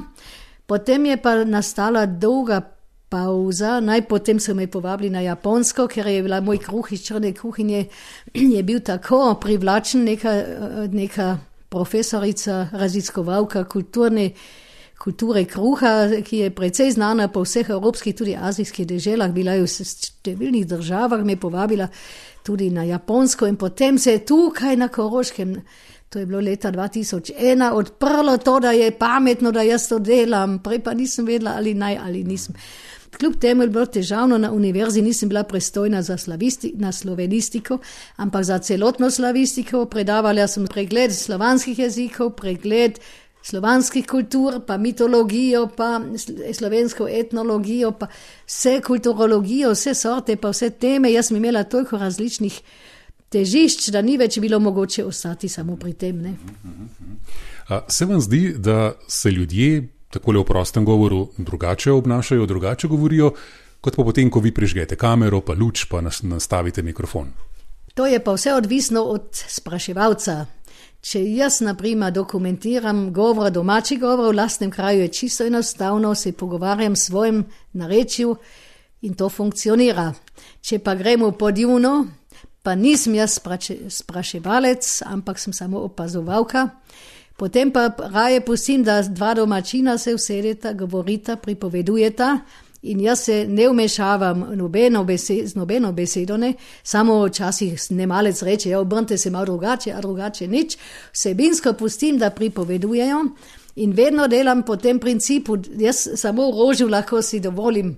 Potem 0.68 1.06
je 1.06 1.16
pa 1.16 1.32
nastala 1.48 2.06
dolga 2.06 2.60
pauza. 3.08 3.80
Najpotem 3.80 4.40
so 4.40 4.54
me 4.54 4.66
povabili 4.66 5.10
na 5.10 5.20
Japonsko, 5.20 5.86
ker 5.88 6.06
je 6.06 6.22
bila 6.22 6.42
moj 6.44 6.58
kruh 6.60 6.92
iz 6.92 7.06
črne 7.06 7.32
kuhinje, 7.32 7.86
je 8.54 8.62
bil 8.62 8.80
tako 8.84 9.38
privlačen, 9.40 10.04
neka, 10.04 10.34
neka 10.92 11.38
profesorica, 11.68 12.68
raziskovalka 12.72 13.64
kulturne. 13.64 14.30
Kulture 14.98 15.44
kruha, 15.46 16.08
ki 16.26 16.38
je 16.42 16.50
precej 16.50 16.90
znana 16.90 17.28
po 17.30 17.44
vseh 17.46 17.68
evropskih, 17.70 18.16
tudi 18.18 18.32
azijskih 18.34 18.86
deželah, 18.86 19.30
bila 19.30 19.54
je 19.54 19.62
v 19.62 19.68
številnih 19.70 20.64
državah, 20.66 21.22
me 21.22 21.36
povabila 21.38 21.86
tudi 22.42 22.66
na 22.74 22.82
Japonsko 22.82 23.46
in 23.46 23.54
potem 23.56 23.98
se 23.98 24.16
je 24.16 24.24
tukaj 24.26 24.74
na 24.76 24.88
Koroškem, 24.90 25.54
to 26.08 26.18
je 26.18 26.26
bilo 26.26 26.40
leta 26.40 26.72
2001, 26.72 27.72
odprlo 27.72 28.36
to, 28.36 28.60
da 28.60 28.70
je 28.70 28.90
pametno, 28.98 29.52
da 29.52 29.62
jaz 29.62 29.88
to 29.88 29.98
delam, 29.98 30.58
prej 30.58 30.80
pa 30.80 30.94
nisem 30.94 31.26
vedela 31.26 31.52
ali 31.56 31.74
naj 31.74 31.98
ali 32.04 32.24
nisem. 32.24 32.54
Kljub 33.18 33.36
temu 33.40 33.62
je 33.62 33.68
bilo 33.68 33.86
težavno 33.86 34.38
na 34.38 34.52
univerzi, 34.52 35.02
nisem 35.02 35.28
bila 35.28 35.42
pristojna 35.42 36.02
za 36.02 36.16
na 36.74 36.92
slovenistiko, 36.92 37.78
ampak 38.16 38.44
za 38.44 38.58
celotno 38.58 39.10
slavistiko. 39.10 39.84
Predavala 39.84 40.46
sem 40.46 40.66
pregled 40.66 41.12
slovanskih 41.12 41.78
jezikov, 41.78 42.30
pregled 42.30 42.98
slovanskih 43.42 44.06
kultur, 44.06 44.60
pa 44.66 44.76
mitologijo, 44.76 45.68
pa 45.76 46.00
slovensko 46.52 47.08
etnologijo, 47.08 47.92
pa 47.92 48.06
vse 48.46 48.80
kulturologijo, 48.86 49.72
vse 49.72 49.94
sorte, 49.94 50.36
pa 50.36 50.50
vse 50.50 50.70
teme. 50.70 51.12
Jaz 51.12 51.26
sem 51.26 51.36
imela 51.36 51.64
toliko 51.64 51.98
različnih 51.98 52.60
težišč, 53.32 53.90
da 53.92 54.02
ni 54.02 54.16
več 54.18 54.38
bilo 54.40 54.60
mogoče 54.60 55.04
ostati 55.04 55.48
samo 55.48 55.76
pri 55.76 55.92
tem. 55.92 56.22
Ne? 56.22 56.34
Se 57.88 58.06
vam 58.06 58.20
zdi, 58.20 58.54
da 58.58 58.92
se 59.08 59.30
ljudje 59.30 59.88
tako 60.10 60.32
v 60.32 60.44
prostem 60.44 60.84
govoru 60.84 61.28
drugače 61.38 61.92
obnašajo, 61.92 62.46
drugače 62.46 62.88
govorijo, 62.88 63.32
kot 63.80 63.96
pa 63.96 64.04
potem, 64.04 64.30
ko 64.30 64.40
vi 64.40 64.54
prižgete 64.54 64.96
kamero, 64.96 65.40
pa 65.40 65.52
luč, 65.52 65.84
pa 65.84 66.00
nastavite 66.00 66.82
mikrofon. 66.82 67.32
To 67.94 68.06
je 68.06 68.20
pa 68.24 68.32
vse 68.32 68.54
odvisno 68.54 69.02
od 69.02 69.28
spraševalca. 69.32 70.46
Če 71.00 71.20
jaz, 71.22 71.60
na 71.62 71.74
primer, 71.78 72.12
dokumentiram 72.12 73.12
govor, 73.12 73.50
domači 73.50 73.96
govor 73.98 74.32
v 74.32 74.36
lastnem 74.36 74.70
kraju, 74.70 75.02
je 75.02 75.08
čisto 75.08 75.46
enostavno, 75.46 76.14
se 76.14 76.32
pogovarjam 76.32 76.96
s 76.96 77.06
svojim 77.06 77.44
narečjem 77.72 78.34
in 79.02 79.14
to 79.14 79.28
funkcionira. 79.28 80.12
Če 80.60 80.78
pa 80.78 80.94
gremo 80.94 81.30
pod 81.32 81.58
juno, 81.58 82.06
pa 82.68 82.74
nisem 82.74 83.14
jaz 83.14 83.38
spraševalec, 83.88 85.02
ampak 85.06 85.38
sem 85.40 85.52
samo 85.56 85.80
opazovalka. 85.88 86.68
Potem 87.36 87.70
pa 87.72 87.86
raje 88.12 88.42
pustim, 88.44 88.82
da 88.84 89.00
dva 89.02 89.32
domačina 89.34 89.94
se 89.98 90.12
usedeta, 90.14 90.74
govorita, 90.76 91.36
pripovedujeta. 91.36 92.38
In 92.82 93.00
jaz 93.00 93.24
se 93.24 93.46
ne 93.48 93.70
vmešavam 93.70 94.44
nobeno 94.54 95.04
besed, 95.04 95.48
z 95.48 95.56
nobeno 95.56 95.92
besedo, 95.92 96.36
ne. 96.36 96.52
samo 96.82 97.24
včasih 97.24 97.80
ne 97.90 98.06
malec 98.06 98.42
reče, 98.42 98.70
ja, 98.70 98.80
obrnite 98.80 99.16
se 99.18 99.30
malo 99.30 99.44
drugače, 99.44 99.92
a 99.92 100.00
drugače 100.00 100.46
nič. 100.46 100.76
Vsebinsko 101.12 101.72
pustim, 101.72 102.18
da 102.18 102.30
pripovedujejo 102.30 103.24
in 103.76 103.92
vedno 103.92 104.28
delam 104.28 104.62
po 104.62 104.76
tem 104.76 104.98
principu, 104.98 105.56
jaz 105.78 106.08
samo 106.14 106.50
rožju 106.50 106.88
lahko 106.88 107.22
si 107.22 107.40
dovolim. 107.40 107.96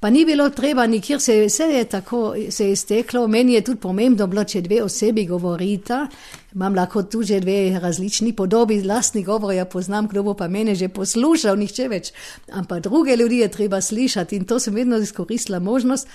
Pa 0.00 0.10
ni 0.10 0.24
bilo 0.24 0.48
treba, 0.50 0.86
nikjer 0.86 1.20
se, 1.20 1.34
vse 1.44 1.64
je 1.64 1.84
tako 1.84 2.34
se 2.50 2.64
je 2.64 2.72
izteklo. 2.72 3.26
Meni 3.28 3.52
je 3.54 3.64
tudi 3.64 3.80
pomembno, 3.80 4.26
bilo, 4.26 4.44
če 4.44 4.62
dve 4.64 4.82
osebi 4.82 5.26
govorita. 5.28 6.06
Imam 6.54 6.74
lahko 6.74 7.02
tu 7.02 7.20
že 7.22 7.40
dve 7.40 7.78
različni 7.82 8.32
podobi, 8.32 8.80
lastni 8.82 9.22
govor, 9.22 9.52
ja 9.52 9.64
poznam, 9.64 10.08
kdo 10.08 10.22
bo 10.22 10.34
pa 10.34 10.48
mene 10.48 10.74
že 10.74 10.88
poslušal, 10.88 11.58
nihče 11.60 11.88
več. 11.88 12.12
Ampak 12.52 12.80
druge 12.88 13.16
ljudi 13.16 13.42
je 13.44 13.48
treba 13.48 13.80
slišati 13.80 14.36
in 14.36 14.44
to 14.44 14.58
sem 14.58 14.74
vedno 14.74 14.96
izkoristila 14.96 15.60
možnost. 15.60 16.08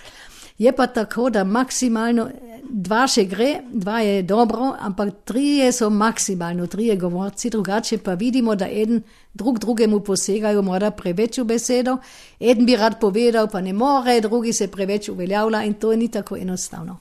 Je 0.57 0.71
pa 0.71 0.87
tako, 0.87 1.29
da 1.29 1.43
maksimalno 1.43 2.29
dva 2.69 3.05
še 3.09 3.25
gre, 3.29 3.49
dva 3.71 3.99
je 4.03 4.21
dobro, 4.23 4.71
ampak 4.79 5.11
trije 5.27 5.71
so 5.75 5.89
maksimalno, 5.89 6.67
trije 6.67 6.95
govorci, 6.95 7.49
drugače 7.49 7.97
pa 8.03 8.13
vidimo, 8.13 8.55
da 8.55 8.67
eden 8.67 9.01
drug 9.33 9.59
drugemu 9.59 9.99
posegajo, 9.99 10.61
mora 10.61 10.91
preveč 10.91 11.39
v 11.39 11.45
besedo, 11.53 11.97
eden 12.39 12.65
bi 12.65 12.77
rad 12.79 12.99
povedal, 12.99 13.49
pa 13.51 13.61
ne 13.61 13.73
more, 13.73 14.19
drugi 14.21 14.53
se 14.53 14.67
preveč 14.71 15.09
uveljavlja 15.09 15.63
in 15.63 15.73
to 15.73 15.95
ni 15.95 16.07
tako 16.11 16.37
enostavno. 16.37 16.99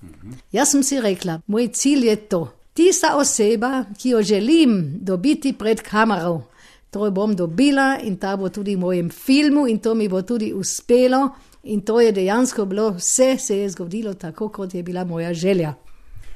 Jaz 0.53 0.75
sem 0.75 0.83
si 0.83 1.01
rekla, 1.01 1.41
moj 1.47 1.69
cilj 1.73 2.09
je 2.09 2.17
to. 2.29 2.43
Tista 2.75 3.15
oseba, 3.17 3.85
ki 3.99 4.17
jo 4.17 4.23
želim 4.23 4.99
dobiti 5.01 5.53
pred 5.53 5.81
kamero, 5.83 6.43
to 6.91 7.07
jo 7.07 7.11
bom 7.11 7.37
dobila 7.37 7.99
in 8.03 8.17
ta 8.19 8.37
bo 8.37 8.49
tudi 8.49 8.75
v 8.75 8.81
mojem 8.81 9.11
filmu 9.11 9.67
in 9.71 9.79
to 9.79 9.95
mi 9.95 10.09
bo 10.09 10.23
tudi 10.23 10.53
uspelo. 10.53 11.29
In 11.65 11.81
to 11.81 12.01
je 12.01 12.13
dejansko 12.13 12.65
bilo, 12.65 12.91
vse 12.91 13.37
se 13.39 13.59
je 13.59 13.71
zgodilo 13.71 14.15
tako, 14.15 14.49
kot 14.49 14.75
je 14.75 14.83
bila 14.83 15.05
moja 15.05 15.35
želja. 15.35 15.75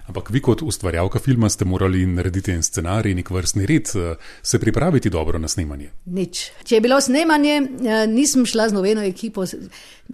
Ampak 0.09 0.31
vi, 0.31 0.41
kot 0.41 0.63
ustvarjalka 0.63 1.21
filma, 1.21 1.51
ste 1.53 1.67
morali 1.69 2.07
narediti 2.07 2.53
en 2.53 2.63
scenarij, 2.63 3.13
nek 3.15 3.31
vrstni 3.31 3.67
red, 3.69 3.91
eh, 3.95 4.15
se 4.43 4.59
pripraviti 4.59 5.11
dobro 5.11 5.39
na 5.39 5.49
snemanje. 5.49 5.91
Nič. 6.05 6.51
Če 6.65 6.75
je 6.75 6.81
bilo 6.81 7.01
snemanje, 7.01 7.57
eh, 7.57 8.07
nisem 8.07 8.47
šla 8.47 8.69
z 8.69 8.73
noveno 8.73 9.03
ekipo. 9.05 9.45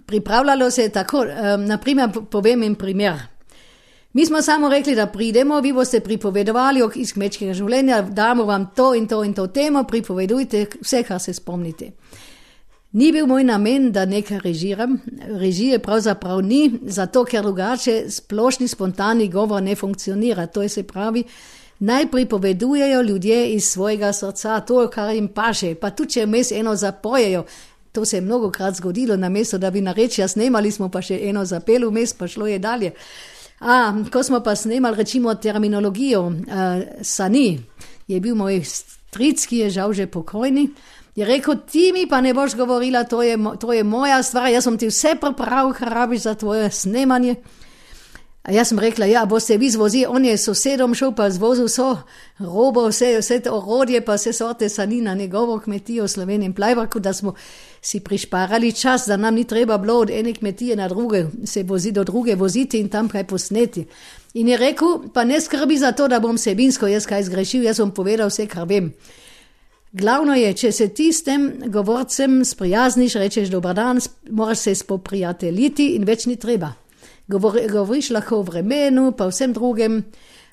Pripravljalo 0.05 0.71
se 0.71 0.81
je 0.81 0.89
tako, 0.89 1.23
eh, 1.23 1.57
naprimer, 1.57 2.09
povem 2.29 2.63
en 2.63 2.75
primer. 2.75 3.35
Mi 4.13 4.25
smo 4.25 4.41
samo 4.41 4.69
rekli, 4.69 4.95
da 4.95 5.07
pridemo, 5.07 5.61
vi 5.61 5.73
boste 5.73 5.99
pripovedovali 5.99 6.81
iz 6.95 7.13
kmečkega 7.13 7.53
življenja, 7.53 8.01
damo 8.01 8.43
vam 8.43 8.69
to 8.75 8.93
in 8.95 9.07
to 9.07 9.23
in 9.23 9.33
to 9.33 9.47
temo, 9.47 9.83
pripovedujte 9.83 10.65
vse, 10.81 11.03
kar 11.03 11.19
se 11.19 11.33
spomnite. 11.33 11.91
Ni 12.95 13.11
bil 13.11 13.25
moj 13.27 13.43
namen, 13.43 13.89
da 13.91 14.05
nekaj 14.05 14.39
režiram, 14.39 14.99
režije 15.27 15.79
pravzaprav 15.79 16.39
ni, 16.41 16.79
zato 16.81 17.25
ker 17.27 17.43
drugače 17.43 18.05
splošni 18.09 18.67
spontani 18.67 19.27
govor 19.29 19.63
ne 19.63 19.75
funkcionira. 19.75 20.45
To 20.47 20.61
je 20.61 20.69
se 20.69 20.83
pravi, 20.83 21.23
naj 21.79 22.07
pripovedujejo 22.11 23.01
ljudje 23.01 23.49
iz 23.49 23.63
svojega 23.63 24.13
srca 24.13 24.59
to, 24.59 24.87
kar 24.93 25.15
jim 25.15 25.27
paše, 25.27 25.73
pa 25.75 25.89
tudi 25.89 26.13
če 26.13 26.25
vmes 26.25 26.51
eno 26.51 26.75
zapojejo. 26.75 27.43
To 27.91 28.05
se 28.05 28.17
je 28.17 28.21
mnogo 28.21 28.51
krat 28.51 28.75
zgodilo, 28.75 29.15
na 29.15 29.29
mesto, 29.29 29.57
da 29.57 29.71
bi 29.71 29.81
na 29.81 29.91
reči, 29.91 30.21
ja, 30.21 30.27
snemali 30.27 30.71
smo 30.71 30.89
pa 30.89 31.01
še 31.01 31.19
eno 31.27 31.45
zapel 31.45 31.89
vmes, 31.89 32.13
pa 32.13 32.27
šlo 32.27 32.47
je 32.47 32.59
dalje. 32.59 32.93
A, 33.59 33.93
ko 34.11 34.23
smo 34.23 34.39
pa 34.39 34.55
snemali, 34.55 35.03
rečimo, 35.03 35.35
terminologijo, 35.35 36.27
uh, 36.27 36.83
sani, 37.01 37.59
je 38.07 38.19
bil 38.19 38.35
moj 38.35 38.63
stric, 38.63 39.45
ki 39.47 39.65
je 39.65 39.69
žal 39.69 39.93
že 39.93 40.07
pokojni. 40.07 40.69
Je 41.15 41.25
rekel, 41.25 41.55
ti 41.71 41.91
mi 41.93 42.07
pa 42.07 42.21
ne 42.21 42.33
boš 42.33 42.55
govorila, 42.55 43.03
to 43.03 43.21
je, 43.23 43.37
to 43.59 43.73
je 43.73 43.83
moja 43.83 44.23
stvar, 44.23 44.49
jaz 44.51 44.63
sem 44.63 44.77
ti 44.77 44.87
vse 44.91 45.15
pripravil, 45.21 45.73
kar 45.73 45.93
rabiš 45.93 46.21
za 46.21 46.35
tvoje 46.35 46.71
snemanje. 46.71 47.35
A 48.45 48.51
jaz 48.51 48.67
sem 48.69 48.79
rekla, 48.79 49.07
ja, 49.09 49.23
boste 49.25 49.57
vi 49.57 49.71
zvozi, 49.73 50.03
on 50.05 50.25
je 50.25 50.37
sosedom 50.37 50.93
šel, 50.93 51.15
pa 51.17 51.29
zvozil 51.33 51.65
so 51.71 51.87
robo, 52.37 52.83
vse, 52.91 53.15
vse 53.17 53.39
to 53.41 53.55
orodje, 53.57 54.03
pa 54.05 54.19
vse 54.19 54.33
sorte 54.33 54.69
sani 54.69 54.99
na 55.01 55.15
njegovo 55.15 55.57
kmetijo 55.59 56.03
v 56.03 56.07
Sloveniji 56.07 56.51
in 56.51 56.53
Plajbaku, 56.53 56.99
da 56.99 57.13
smo 57.13 57.33
si 57.81 57.99
prišparali 57.99 58.71
čas, 58.71 59.07
da 59.07 59.17
nam 59.17 59.35
ni 59.35 59.47
treba 59.47 59.77
bilo 59.77 59.97
od 59.99 60.09
ene 60.09 60.33
kmetije 60.33 60.75
na 60.75 60.87
druge, 60.87 61.25
se 61.45 61.63
vozi 61.63 61.91
do 61.91 62.03
druge 62.03 62.35
voziti 62.35 62.79
in 62.79 62.89
tam 62.89 63.09
kaj 63.09 63.23
posneti. 63.27 63.87
In 64.33 64.47
je 64.47 64.57
rekel, 64.57 65.09
pa 65.13 65.23
ne 65.23 65.41
skrbi 65.41 65.77
za 65.77 65.91
to, 65.91 66.07
da 66.07 66.19
bom 66.19 66.37
sebinsko 66.37 66.87
jaz 66.87 67.05
kaj 67.05 67.23
zgrešil, 67.23 67.63
jaz 67.63 67.79
bom 67.79 67.91
povedal 67.91 68.29
vse, 68.29 68.45
kar 68.47 68.67
vem. 68.67 68.93
Glavno 69.95 70.33
je, 70.35 70.49
če 70.53 70.69
se 70.75 70.89
tistem 70.91 71.43
govorcem 71.71 72.41
sprijazniš, 72.45 73.13
rečeš 73.15 73.47
dober 73.47 73.75
dan, 73.75 73.99
moraš 74.29 74.65
se 74.65 74.73
spoprijateljiti 74.75 75.93
in 75.95 76.03
več 76.03 76.25
ni 76.27 76.35
treba. 76.35 76.73
Govor, 77.31 77.55
govoriš 77.71 78.09
lahko 78.11 78.41
o 78.41 78.43
vremenu, 78.43 79.13
pa 79.15 79.29
vsem 79.29 79.53
drugem. 79.55 80.01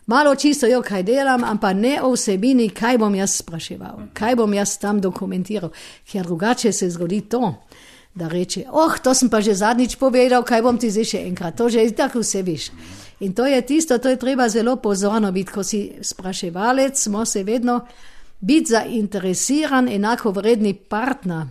Malo 0.07 0.37
čisto 0.39 0.71
jo, 0.71 0.79
kaj 0.87 1.03
delam, 1.09 1.43
ampak 1.45 1.75
ne 1.75 1.97
o 2.07 2.13
vsebini, 2.13 2.69
kaj 2.71 3.01
bom 3.03 3.17
jaz 3.19 3.41
spraševal, 3.41 4.05
kaj 4.15 4.39
bom 4.39 4.55
jaz 4.55 4.77
tam 4.79 5.01
dokumentiral, 5.03 5.75
ker 6.13 6.23
drugače 6.23 6.71
se 6.73 6.91
zgodi 6.95 7.21
to, 7.27 7.43
da 8.15 8.31
reče, 8.31 8.69
oh, 8.71 8.95
to 9.03 9.15
sem 9.15 9.31
pa 9.31 9.41
že 9.43 9.59
zadnjič 9.59 9.99
povedal, 9.99 10.47
kaj 10.47 10.63
bom 10.63 10.79
ti 10.79 10.91
zdaj 10.91 11.09
še 11.17 11.25
enkrat, 11.33 11.59
to 11.59 11.67
že 11.67 11.89
tako 11.99 12.23
vse 12.23 12.47
viš. 12.47 12.71
In 13.27 13.35
to 13.35 13.47
je 13.47 13.59
tisto, 13.67 13.99
to 13.99 14.15
je 14.15 14.23
treba 14.23 14.49
zelo 14.49 14.77
pozorno 14.77 15.33
biti, 15.33 15.51
ko 15.51 15.67
si 15.67 15.89
spraševalec, 15.99 16.95
smo 16.95 17.27
se 17.27 17.43
vedno 17.43 17.81
biti 18.43 18.73
zainteresiran, 18.75 19.89
enako 19.89 20.31
vredni 20.31 20.75
partner. 20.75 21.47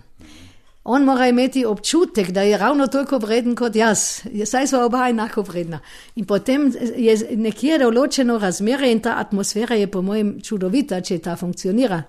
On 0.84 1.04
mora 1.06 1.28
imeti 1.28 1.66
občutek, 1.66 2.32
da 2.32 2.42
je 2.42 2.58
ravno 2.58 2.88
toliko 2.88 3.18
vreden 3.18 3.56
kot 3.56 3.76
jaz, 3.76 4.00
saj 4.46 4.68
smo 4.68 4.80
oba 4.86 5.10
enako 5.10 5.42
vredna. 5.42 5.80
In 6.16 6.26
potem 6.26 6.72
je 6.98 7.16
nekje 7.38 7.78
določeno 7.80 8.40
razmerje 8.42 8.92
in 8.92 9.00
ta 9.00 9.20
atmosfera 9.22 9.78
je 9.78 9.88
po 9.92 10.02
mojem 10.02 10.40
čudovita, 10.42 11.02
če 11.02 11.20
ta 11.20 11.36
funkcionira. 11.38 12.02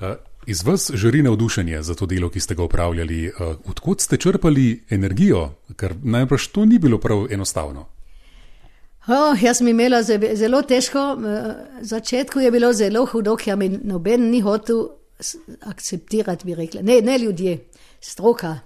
Uh, 0.00 0.16
iz 0.46 0.64
vas 0.66 0.90
žari 0.94 1.22
navdušenje 1.22 1.82
za 1.82 1.94
to 1.94 2.10
delo, 2.10 2.28
ki 2.30 2.40
ste 2.40 2.58
ga 2.58 2.66
upravljali. 2.66 3.28
Uh, 3.30 3.54
odkud 3.70 4.02
ste 4.02 4.18
črpali 4.18 4.82
energijo, 4.90 5.52
ker 5.76 5.94
najbrž 6.02 6.50
to 6.52 6.66
ni 6.66 6.82
bilo 6.82 6.98
prav 6.98 7.28
enostavno. 7.30 7.86
Oh, 9.08 9.42
jaz 9.42 9.60
sem 9.60 9.68
imela 9.70 10.00
zelo 10.02 10.62
težko, 10.66 11.02
v 11.14 11.32
začetku 11.86 12.40
je 12.42 12.50
bilo 12.50 12.72
zelo 12.74 13.04
hudo, 13.06 13.36
ker 13.38 13.54
mi 13.56 13.68
noben 13.70 14.30
ni 14.32 14.40
hotel 14.42 14.80
akceptirati, 15.70 16.46
bi 16.46 16.56
rekla. 16.58 16.82
Ne, 16.82 16.98
ne 17.06 17.18
ljudje, 17.22 17.58
stroka. 18.02 18.56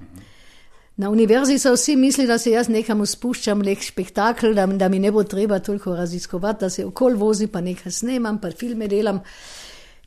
Na 0.96 1.10
univerzi 1.12 1.58
so 1.58 1.74
vsi 1.74 1.96
mislili, 1.96 2.28
da 2.28 2.38
se 2.38 2.54
jaz 2.54 2.68
nekam 2.72 3.04
spuščam, 3.06 3.60
nek 3.64 3.84
spektakel, 3.84 4.56
da, 4.56 4.64
da 4.66 4.88
mi 4.88 4.98
ne 4.98 5.12
bo 5.12 5.24
treba 5.24 5.58
toliko 5.58 5.94
raziskovati, 5.96 6.60
da 6.64 6.70
se 6.70 6.84
okol 6.88 7.20
vozi, 7.20 7.46
pa 7.46 7.60
nekaj 7.60 7.92
snemam, 7.92 8.40
pa 8.40 8.50
filme 8.50 8.88
delam. 8.88 9.20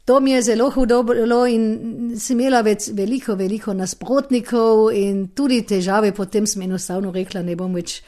To 0.06 0.20
mi 0.20 0.32
je 0.32 0.42
zelo 0.42 0.70
hudo 0.70 1.04
bilo 1.08 1.46
in 1.48 2.18
sem 2.20 2.40
imela 2.40 2.60
več, 2.62 2.90
veliko, 2.92 3.38
veliko 3.40 3.74
nasprotnikov 3.74 4.90
in 4.98 5.30
tudi 5.32 5.62
težave, 5.64 6.12
potem 6.12 6.50
sem 6.50 6.66
enostavno 6.66 7.14
rekla, 7.16 7.42
ne 7.42 7.56
bom 7.56 7.72
več 7.74 8.02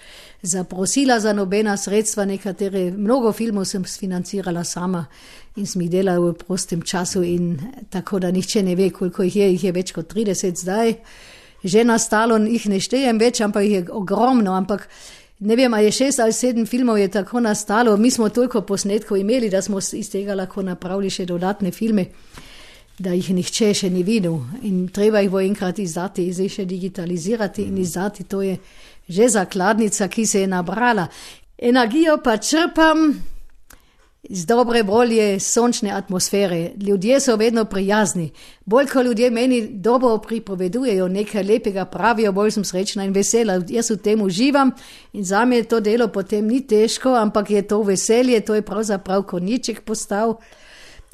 zaprosila 0.45 1.19
za 1.19 1.33
nobena 1.33 1.77
sredstva, 1.77 2.25
nekatere, 2.25 2.91
mnogo 2.91 3.31
filmov 3.33 3.65
sem 3.65 3.83
financirala 3.83 4.63
sama 4.63 5.05
in 5.55 5.65
sem 5.65 5.81
jih 5.81 5.91
delala 5.91 6.19
v 6.19 6.33
prostem 6.33 6.81
času 6.81 7.23
in 7.23 7.57
tako, 7.89 8.19
da 8.19 8.31
nihče 8.31 8.63
ne 8.63 8.75
ve, 8.75 8.89
koliko 8.89 9.23
jih 9.23 9.35
je, 9.35 9.51
jih 9.51 9.63
je 9.63 9.71
več 9.71 9.91
kot 9.95 10.13
30 10.13 10.55
zdaj. 10.55 10.95
Že 11.63 11.83
nastalo 11.83 12.37
jih 12.37 12.65
ne 12.69 12.79
štejem 12.79 13.19
več, 13.19 13.41
ampak 13.41 13.63
jih 13.63 13.77
je 13.79 13.85
ogromno, 13.91 14.53
ampak 14.53 14.87
ne 15.39 15.55
vem, 15.55 15.73
ali 15.73 15.89
je 15.89 15.91
šest 15.91 16.19
ali 16.19 16.33
sedem 16.33 16.65
filmov 16.65 16.99
je 16.99 17.07
tako 17.11 17.39
nastalo, 17.39 17.97
mi 17.97 18.11
smo 18.11 18.29
toliko 18.29 18.61
posnetkov 18.61 19.17
imeli, 19.17 19.49
da 19.49 19.61
smo 19.61 19.79
iz 19.79 20.11
tega 20.11 20.35
lahko 20.35 20.61
napravili 20.61 21.09
še 21.09 21.25
dodatne 21.25 21.71
filme 21.71 22.11
da 22.99 23.11
jih 23.11 23.29
nihče 23.35 23.73
še 23.75 23.89
ni 23.91 24.05
videl 24.07 24.37
in 24.63 24.87
treba 24.93 25.19
jih 25.19 25.31
bo 25.31 25.41
enkrat 25.43 25.79
izdati, 25.83 26.29
zdaj 26.31 26.51
še 26.53 26.65
digitalizirati 26.69 27.65
in 27.67 27.77
izdati, 27.81 28.23
to 28.23 28.41
je 28.41 28.55
že 29.07 29.29
zakladnica, 29.29 30.07
ki 30.07 30.25
se 30.25 30.41
je 30.41 30.47
nabrala. 30.47 31.07
Energijo 31.57 32.17
pa 32.23 32.37
črpam 32.37 33.23
iz 34.29 34.45
dobre 34.45 34.83
volje, 34.83 35.39
sončne 35.39 35.91
atmosfere. 35.91 36.71
Ljudje 36.87 37.19
so 37.19 37.35
vedno 37.35 37.65
prijazni. 37.65 38.31
Bolj 38.65 38.87
ko 38.87 39.01
ljudje 39.01 39.29
meni 39.29 39.67
dobro 39.69 40.17
pripovedujejo, 40.17 41.07
nekaj 41.07 41.43
lepega 41.43 41.85
pravijo, 41.85 42.31
bolj 42.31 42.51
sem 42.51 42.63
srečna 42.63 43.05
in 43.05 43.13
vesela. 43.13 43.61
Jaz 43.69 43.89
v 43.89 43.97
tem 43.97 44.21
uživam 44.21 44.71
in 45.13 45.23
za 45.23 45.45
me 45.45 45.63
to 45.63 45.79
delo 45.79 46.07
potem 46.07 46.47
ni 46.47 46.61
težko, 46.67 47.13
ampak 47.15 47.49
je 47.49 47.67
to 47.67 47.81
veselje, 47.81 48.39
to 48.45 48.55
je 48.55 48.61
pravzaprav 48.61 49.23
koniček 49.23 49.81
postal. 49.81 50.39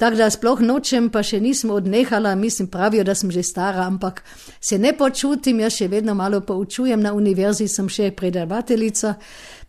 Tako 0.02 0.16
da 0.16 0.26
sploh 0.30 0.58
nočem, 0.66 1.04
pa 1.14 1.20
še 1.22 1.38
nisem 1.38 1.70
odnehala, 1.70 2.32
mislim, 2.34 2.66
pravijo, 2.66 3.04
da 3.06 3.14
sem 3.14 3.30
že 3.30 3.44
stara, 3.46 3.84
ampak 3.86 4.24
se 4.60 4.74
ne 4.78 4.90
počutim, 4.98 5.60
jaz 5.62 5.76
še 5.78 5.86
vedno 5.92 6.16
malo 6.18 6.40
poučujem 6.42 6.98
na 6.98 7.12
univerzi, 7.14 7.68
sem 7.70 7.86
še 7.86 8.08
predavateljica 8.10 9.14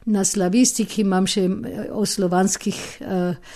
na 0.10 0.26
slavistiki, 0.26 1.06
imam 1.06 1.30
še 1.30 1.46
eh, 1.46 1.86
o 1.94 2.02
slovanskih, 2.10 2.82
eh, 3.06 3.54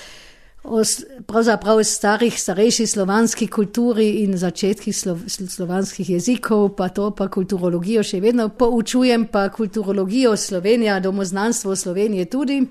o 0.70 0.86
pravzaprav 1.26 1.82
starih, 1.82 2.38
starejši 2.38 2.86
slovanski 2.94 3.50
kulturi 3.50 4.12
in 4.22 4.38
začetki 4.38 4.94
slo, 4.94 5.18
slovanskih 5.26 6.14
jezikov, 6.14 6.76
pa 6.78 6.94
to 6.94 7.10
pa 7.10 7.26
kulturologijo 7.26 8.06
še 8.06 8.22
vedno 8.22 8.52
poučujem, 8.54 9.32
pa 9.34 9.50
kulturologijo 9.50 10.38
Slovenija, 10.38 11.02
domoznanstvo 11.02 11.74
Slovenije 11.74 12.30
tudi. 12.30 12.68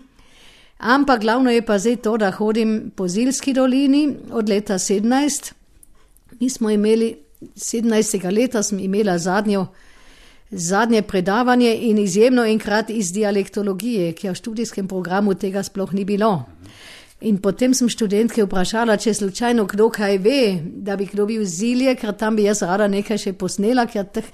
Ampak 0.78 1.20
glavno 1.20 1.50
je 1.50 1.62
pa 1.62 1.78
zdaj 1.78 1.96
to, 1.96 2.16
da 2.16 2.30
hodim 2.30 2.90
po 2.96 3.08
Zilski 3.08 3.52
dolini 3.52 4.16
od 4.32 4.48
leta 4.48 4.74
17. 4.74 5.52
Mi 6.40 6.50
smo 6.50 6.70
imeli 6.70 7.16
17. 7.40 8.32
leta, 8.32 8.62
sem 8.62 8.78
imela 8.78 9.18
zadnjo, 9.18 9.66
zadnje 10.50 11.02
predavanje 11.02 11.76
in 11.80 11.98
izjemno 11.98 12.44
enkrat 12.44 12.90
iz 12.90 13.12
dialektologije, 13.12 14.12
ker 14.12 14.30
v 14.30 14.34
študijskem 14.34 14.88
programu 14.88 15.34
tega 15.34 15.62
sploh 15.62 15.92
ni 15.92 16.04
bilo. 16.04 16.44
In 17.20 17.38
potem 17.40 17.74
sem 17.74 17.88
študentke 17.88 18.44
vprašala, 18.44 18.96
če 18.96 19.14
slučajno 19.14 19.64
kdo 19.64 19.88
kaj 19.90 20.18
ve, 20.18 20.60
da 20.62 20.96
bi 20.96 21.06
kdo 21.06 21.26
bil 21.26 21.44
zilje, 21.44 21.94
ker 21.96 22.12
tam 22.12 22.36
bi 22.36 22.44
jaz 22.44 22.60
rada 22.62 22.88
nekaj 22.88 23.18
še 23.18 23.32
posnela, 23.32 23.86
ker 23.86 24.04
teh 24.04 24.28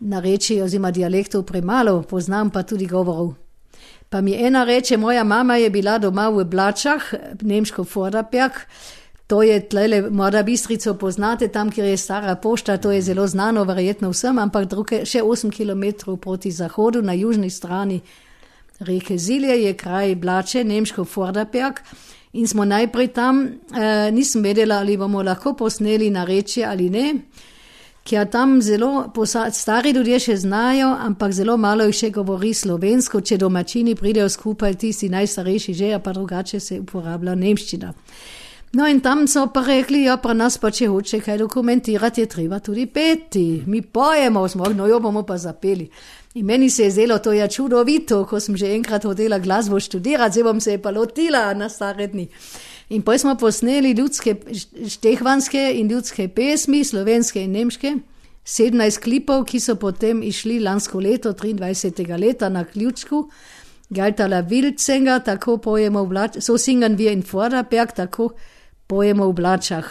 nareči 0.00 0.60
oziroma 0.62 0.92
dialektov 0.94 1.42
premalo 1.42 2.02
poznam, 2.02 2.50
pa 2.50 2.62
tudi 2.62 2.86
govorov. 2.86 3.43
Pa 4.14 4.20
mi 4.20 4.46
ena 4.46 4.64
reče, 4.64 4.96
moja 4.96 5.24
mama 5.24 5.56
je 5.56 5.70
bila 5.70 5.98
doma 5.98 6.28
v 6.28 6.44
Blačah, 6.44 7.02
nemško 7.40 7.84
Fordapjak. 7.84 8.66
To 9.26 9.42
je 9.42 9.68
tlele, 9.68 10.10
morda 10.10 10.42
bistrico 10.42 10.94
poznate, 10.94 11.48
tam, 11.48 11.70
kjer 11.70 11.86
je 11.86 11.96
stara 11.96 12.36
pošta, 12.36 12.76
to 12.76 12.92
je 12.92 13.02
zelo 13.02 13.26
znano, 13.26 13.64
verjetno 13.64 14.12
vsem, 14.12 14.38
ampak 14.38 14.68
druge, 14.70 15.00
še 15.04 15.22
8 15.22 15.50
km 15.50 16.14
proti 16.14 16.52
zahodu, 16.54 17.02
na 17.02 17.12
južni 17.12 17.50
strani 17.50 18.00
reke 18.78 19.18
Zilje, 19.18 19.56
je 19.64 19.74
kraj 19.74 20.14
Blače, 20.14 20.62
nemško 20.64 21.04
Fordapjak. 21.04 21.82
In 22.32 22.46
smo 22.46 22.64
najprej 22.64 23.08
tam, 23.08 23.42
eh, 23.48 24.12
nisem 24.12 24.42
vedela, 24.42 24.78
ali 24.78 24.96
bomo 24.96 25.22
lahko 25.22 25.56
posneli 25.58 26.10
na 26.10 26.24
reči 26.24 26.64
ali 26.64 26.90
ne 26.90 27.14
ker 28.04 28.28
tam 28.30 28.62
zelo 28.62 29.10
stari 29.52 29.90
ljudje 29.90 30.18
še 30.20 30.36
znajo, 30.36 30.92
ampak 31.00 31.32
zelo 31.32 31.56
malo 31.56 31.84
jih 31.88 31.96
še 31.96 32.10
govori 32.10 32.52
slovensko, 32.54 33.20
če 33.20 33.38
domačini 33.40 33.94
pridejo 33.94 34.28
skupaj, 34.28 34.74
tisti 34.74 35.08
najstarejši 35.08 35.74
že, 35.74 35.92
pa 36.04 36.12
drugače 36.12 36.60
se 36.60 36.80
uporablja 36.80 37.34
nemščina. 37.34 37.92
No 38.74 38.88
in 38.90 38.98
tam 39.00 39.28
so 39.30 39.46
pa 39.54 39.62
rekli, 39.62 40.02
ja, 40.08 40.16
pa 40.18 40.32
nas 40.34 40.56
pa 40.58 40.72
če 40.74 40.88
hoče 40.90 41.20
kaj 41.22 41.38
dokumentirati, 41.38 42.24
je 42.24 42.30
treba 42.30 42.58
tudi 42.58 42.88
peti. 42.90 43.62
Mi 43.70 43.82
pojemo, 43.82 44.42
smo, 44.50 44.66
no 44.74 44.88
jo 44.90 44.98
bomo 45.00 45.22
pa 45.22 45.38
zapeli. 45.38 45.86
In 46.34 46.46
meni 46.46 46.70
se 46.70 46.88
je 46.88 46.90
zdelo 46.90 47.20
to 47.22 47.32
ja 47.32 47.46
čudovito, 47.48 48.24
ko 48.26 48.40
sem 48.40 48.56
že 48.58 48.72
enkrat 48.74 49.04
hodila 49.06 49.38
glasbo 49.38 49.78
študirati, 49.78 50.40
zdaj 50.40 50.44
bom 50.44 50.60
se 50.60 50.78
pa 50.82 50.90
lotila 50.90 51.54
na 51.54 51.68
stare 51.70 52.08
dni. 52.10 52.26
In 52.88 53.02
pa 53.02 53.18
smo 53.18 53.34
posneli 53.34 53.92
ljudske, 53.92 54.34
štehvanske 54.88 55.72
in 55.74 55.88
ljudske 55.88 56.28
pesmi, 56.28 56.84
slovenske 56.84 57.42
in 57.42 57.52
nemške, 57.52 57.94
17 58.44 59.00
klipov, 59.00 59.46
ki 59.48 59.60
so 59.60 59.76
potem 59.80 60.22
išli 60.22 60.58
lansko 60.60 61.00
leto, 61.00 61.32
23. 61.32 62.18
leta 62.20 62.48
na 62.48 62.64
ključku, 62.64 63.30
Galtala 63.88 64.40
Vilcenga, 64.40 65.18
tako 65.24 65.56
pojemo 65.56 66.04
v 66.04 66.08
Blačah, 66.08 66.42
so 66.42 66.58
singan 66.58 66.96
vi 66.96 67.08
in 67.12 67.22
Vorderberg, 67.32 67.92
tako 67.96 68.32
pojemo 68.86 69.28
v 69.28 69.32
Blačah. 69.32 69.88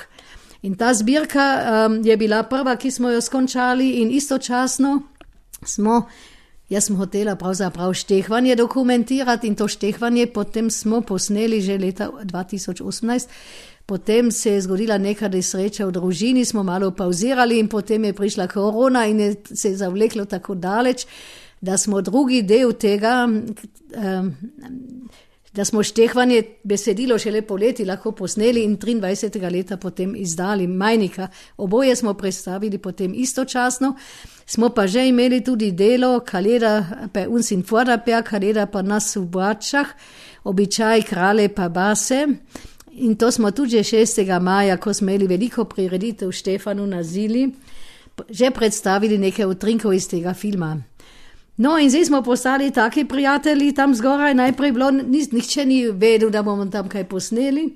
In 0.64 0.76
ta 0.76 0.94
zbirka 0.94 1.46
um, 1.88 1.98
je 2.06 2.18
bila 2.18 2.44
prva, 2.44 2.76
ki 2.76 2.92
smo 2.92 3.10
jo 3.10 3.22
skončali 3.22 3.90
in 4.02 4.12
istočasno 4.12 5.02
smo 5.66 6.06
Jaz 6.74 6.88
sem 6.88 6.96
hotela 6.98 7.36
pravzaprav 7.38 7.92
štehvanje 7.94 8.56
dokumentirati 8.56 9.48
in 9.48 9.56
to 9.56 9.68
štehvanje 9.68 10.26
potem 10.34 10.72
smo 10.72 11.02
posneli 11.02 11.62
že 11.62 11.78
leta 11.78 12.10
2018. 12.24 13.28
Potem 13.86 14.32
se 14.32 14.52
je 14.52 14.62
zgodila 14.62 14.98
neka 14.98 15.28
nesreča 15.28 15.86
v 15.86 15.92
družini, 15.92 16.46
smo 16.46 16.64
malo 16.64 16.92
pauzirali 16.92 17.60
in 17.60 17.68
potem 17.70 18.06
je 18.06 18.14
prišla 18.14 18.48
korona 18.48 19.06
in 19.06 19.20
je 19.20 19.36
se 19.54 19.70
je 19.70 19.78
zavleklo 19.78 20.26
tako 20.26 20.56
daleč, 20.56 21.06
da 21.62 21.78
smo 21.78 22.02
drugi 22.02 22.42
del 22.42 22.74
tega. 22.74 23.28
Um, 23.28 24.34
da 25.54 25.66
smo 25.66 25.84
štehvanje 25.84 26.44
besedilo 26.64 27.18
šele 27.18 27.42
poleti 27.42 27.86
lahko 27.86 28.12
posneli 28.12 28.64
in 28.64 28.78
23. 28.78 29.52
leta 29.52 29.78
potem 29.78 30.16
izdali 30.16 30.68
Majnika. 30.68 31.28
Oboje 31.58 31.96
smo 31.96 32.14
predstavili 32.14 32.78
potem 32.78 33.14
istočasno. 33.16 33.96
Smo 34.46 34.70
pa 34.70 34.88
že 34.88 35.08
imeli 35.08 35.44
tudi 35.44 35.72
delo 35.72 36.20
Kaleda 36.20 36.86
pa 37.14 37.28
uns 37.30 37.52
in 37.52 37.64
Vorderberg, 37.70 38.26
Kaleda 38.26 38.66
pa 38.66 38.82
nas 38.82 39.16
v 39.16 39.26
Bračah, 39.26 39.88
običaj 40.44 41.02
krale 41.02 41.50
pa 41.50 41.70
base. 41.70 42.28
In 42.92 43.16
to 43.16 43.32
smo 43.32 43.52
tudi 43.52 43.78
6. 43.78 44.40
maja, 44.40 44.78
ko 44.78 44.94
smo 44.94 45.10
imeli 45.10 45.28
veliko 45.28 45.66
prireditev 45.66 46.32
Štefanu 46.32 46.86
na 46.88 47.04
Zili, 47.04 47.50
že 48.30 48.52
predstavili 48.52 49.18
nekaj 49.18 49.46
utrinkov 49.46 49.94
iz 49.94 50.08
tega 50.10 50.34
filma. 50.34 50.78
No, 51.58 51.78
in 51.78 51.90
zdaj 51.90 52.06
smo 52.06 52.22
postali 52.22 52.72
taki 52.72 53.06
prijatelji 53.06 53.74
tam 53.74 53.96
zgoraj. 53.96 54.34
Najprej 54.34 54.72
bilo, 54.72 54.92
nihče 55.32 55.66
ni 55.66 55.84
vedel, 55.92 56.30
da 56.30 56.42
bomo 56.42 56.66
tam 56.66 56.90
kaj 56.90 57.04
posneli. 57.04 57.70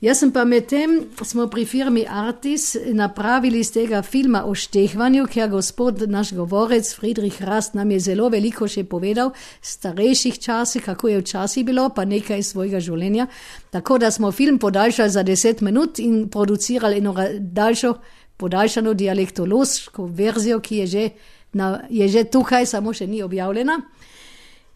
Jaz 0.00 0.18
sem 0.18 0.32
pa 0.34 0.42
medtem, 0.44 0.98
smo 1.22 1.46
pri 1.48 1.62
firmi 1.64 2.02
Artis 2.08 2.74
napravili 2.92 3.60
iz 3.60 3.70
tega 3.72 4.02
filma 4.02 4.42
o 4.44 4.54
štehvanju, 4.54 5.26
ker 5.32 5.48
gospod, 5.48 6.02
naš 6.10 6.34
govorec 6.34 6.90
Friedrich 6.96 7.40
Rast, 7.42 7.74
nam 7.74 7.90
je 7.90 8.00
zelo 8.00 8.28
veliko 8.28 8.68
še 8.68 8.84
povedal, 8.84 9.30
starejših 9.62 10.38
časih, 10.38 10.84
kako 10.84 11.08
je 11.08 11.22
včasih 11.22 11.64
bilo, 11.64 11.86
pa 11.94 12.04
nekaj 12.04 12.42
svojega 12.42 12.82
življenja. 12.84 13.28
Tako 13.70 13.98
da 14.02 14.10
smo 14.10 14.32
film 14.32 14.58
podaljšali 14.58 15.10
za 15.10 15.22
deset 15.22 15.62
minut 15.64 16.02
in 16.02 16.26
producirali 16.28 16.98
eno 16.98 17.14
daljšo, 17.38 17.94
podaljšano 18.36 18.92
dialektološko 18.94 20.10
verzijo, 20.10 20.60
ki 20.60 20.82
je 20.82 20.86
že, 20.86 21.08
na, 21.54 21.80
je 21.90 22.08
že 22.08 22.24
tukaj, 22.24 22.66
samo 22.66 22.92
še 22.92 23.06
ni 23.06 23.22
objavljena. 23.22 23.80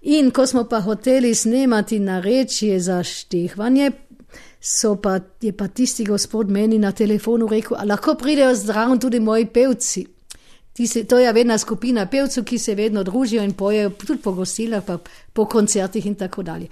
In 0.01 0.31
ko 0.31 0.47
smo 0.47 0.65
pa 0.65 0.81
hoteli 0.81 1.35
snemati 1.35 1.99
na 1.99 2.21
reči 2.21 2.81
za 2.81 3.03
štehvanje, 3.03 3.91
pa, 5.03 5.21
je 5.41 5.53
pa 5.53 5.69
tisti 5.69 6.05
gospod 6.05 6.51
meni 6.51 6.79
na 6.79 6.93
telefonu 6.93 7.47
rekel, 7.47 7.77
da 7.77 7.85
lahko 7.85 8.15
pridejo 8.15 8.55
zdrav 8.55 8.99
tudi 8.99 9.21
moji 9.21 9.47
pevci. 9.47 10.07
Se, 10.87 11.05
to 11.05 11.19
je 11.19 11.33
vedna 11.33 11.59
skupina 11.59 12.07
pevcev, 12.07 12.45
ki 12.45 12.59
se 12.59 12.75
vedno 12.75 13.03
družijo 13.03 13.43
in 13.43 13.53
pojejo 13.53 13.91
tudi 13.91 14.23
po 14.23 14.33
gostilah, 14.33 14.85
pa 14.87 14.99
po 15.33 15.45
koncertih 15.45 16.07
in 16.07 16.15
tako 16.15 16.43
dalje. 16.43 16.69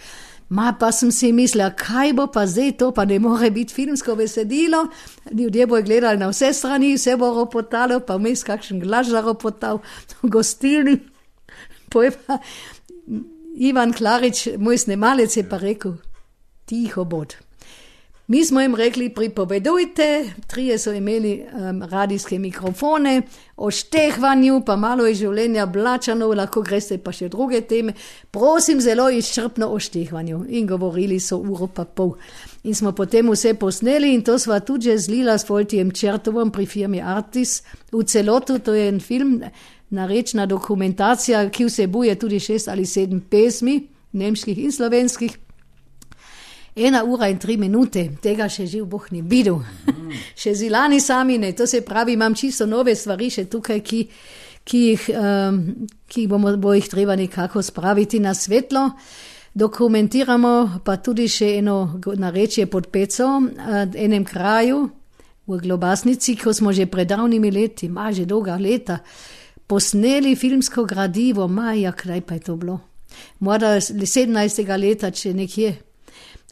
Ma 0.48 0.72
pa 0.78 0.92
sem 0.94 1.11
si 1.11 1.32
mislila, 1.35 1.72
kaj 1.74 2.12
bo 2.14 2.26
pa 2.30 2.44
zdaj 2.46 2.76
to, 2.78 2.92
pa 2.94 3.04
ne 3.04 3.18
more 3.18 3.50
biti 3.50 3.74
filmsko 3.74 4.14
besedilo. 4.14 4.87
Ljudje 5.32 5.66
bojo 5.66 5.82
gledali 5.82 6.18
na 6.18 6.28
vse 6.30 6.52
strani, 6.52 6.94
vse 6.94 7.16
bo 7.16 7.32
ropotalo, 7.35 8.00
pa 8.00 8.16
vmes 8.16 8.44
kakšen 8.46 8.80
glas 8.80 9.06
za 9.11 9.20
ropotal. 9.20 9.78
Poje 11.90 12.11
pa 12.11 12.38
Ivan 13.56 13.92
Klarič, 13.92 14.48
moj 14.59 14.78
snemalec, 14.78 15.37
je 15.37 15.48
pa 15.48 15.56
rekel, 15.59 15.92
tiho 16.66 17.04
bod. 17.04 17.45
Mi 18.29 18.45
smo 18.45 18.61
jim 18.61 18.75
rekli, 18.75 19.09
pripovedujte, 19.09 20.31
trije 20.47 20.79
so 20.79 20.93
imeli 20.93 21.43
um, 21.53 21.83
radijske 21.83 22.39
mikrofone, 22.39 23.23
o 23.57 23.71
štehvanju, 23.71 24.62
pa 24.67 24.77
malo 24.77 25.07
je 25.07 25.15
življenja 25.15 25.67
blačano, 25.67 26.27
lahko 26.35 26.61
greste 26.67 26.99
pa 26.99 27.12
še 27.15 27.29
druge 27.31 27.61
teme. 27.71 27.95
Prosim, 28.35 28.81
zelo 28.83 29.07
izčrpno 29.15 29.69
o 29.71 29.79
štehvanju. 29.79 30.43
In 30.49 30.67
govorili 30.67 31.21
so 31.21 31.39
uro 31.39 31.71
pa 31.71 31.85
pol. 31.85 32.17
In 32.65 32.75
smo 32.75 32.91
potem 32.93 33.31
vse 33.31 33.55
posneli 33.55 34.11
in 34.15 34.27
to 34.27 34.41
sva 34.43 34.59
tudi 34.59 34.99
zlila 34.99 35.39
s 35.39 35.47
Voltijem 35.47 35.95
Čertovom 35.95 36.51
pri 36.51 36.67
firmi 36.67 37.01
Artis 37.01 37.62
v 37.93 38.03
celotu, 38.03 38.59
to 38.59 38.75
je 38.75 38.89
en 38.89 39.01
film, 39.01 39.39
narečna 39.95 40.51
dokumentacija, 40.51 41.47
ki 41.47 41.71
vsebuje 41.71 42.19
tudi 42.19 42.43
šest 42.43 42.75
ali 42.75 42.91
sedem 42.91 43.23
pesmi, 43.31 43.85
nemških 44.12 44.59
in 44.59 44.73
slovenskih 44.73 45.45
ena 46.77 47.05
ura 47.05 47.29
in 47.29 47.39
tri 47.41 47.57
minute, 47.57 48.03
tega 48.23 48.49
še 48.53 48.67
živ 48.69 48.85
Bog 48.91 49.09
ni 49.11 49.23
videl. 49.25 49.62
Mm. 49.89 50.11
še 50.37 50.53
zilani 50.55 51.01
sami 51.01 51.39
ne, 51.41 51.53
to 51.57 51.67
se 51.67 51.81
pravi, 51.85 52.12
imam 52.15 52.35
čisto 52.37 52.67
nove 52.69 52.95
stvari 52.95 53.31
še 53.33 53.47
tukaj, 53.51 53.81
ki, 53.81 54.03
ki 54.67 54.83
jih, 54.83 55.07
um, 55.17 55.62
ki 56.07 56.27
bomo, 56.29 56.53
bo 56.61 56.75
jih 56.77 56.89
treba 56.93 57.17
nekako 57.17 57.62
spraviti 57.65 58.21
na 58.21 58.35
svetlo. 58.37 58.91
Dokumentiramo 59.57 60.83
pa 60.85 60.99
tudi 61.01 61.31
še 61.33 61.55
eno 61.62 61.97
narečje 62.05 62.67
pod 62.69 62.91
peco, 62.93 63.31
uh, 63.41 63.79
enem 63.97 64.27
kraju 64.29 64.85
v 65.47 65.61
Globasnici, 65.62 66.37
ko 66.37 66.53
smo 66.53 66.75
že 66.77 66.91
pred 66.91 67.09
davnimi 67.09 67.51
leti, 67.55 67.89
ima 67.89 68.12
že 68.12 68.27
dolga 68.29 68.59
leta, 68.61 69.01
posneli 69.67 70.37
filmsko 70.37 70.85
gradivo, 70.85 71.49
maja, 71.49 71.95
kraj 71.97 72.21
pa 72.21 72.37
je 72.37 72.45
to 72.51 72.61
bilo. 72.61 72.79
Morda 73.41 73.79
17. 73.81 74.77
leta, 74.77 75.11
če 75.11 75.33
nekje. 75.33 75.86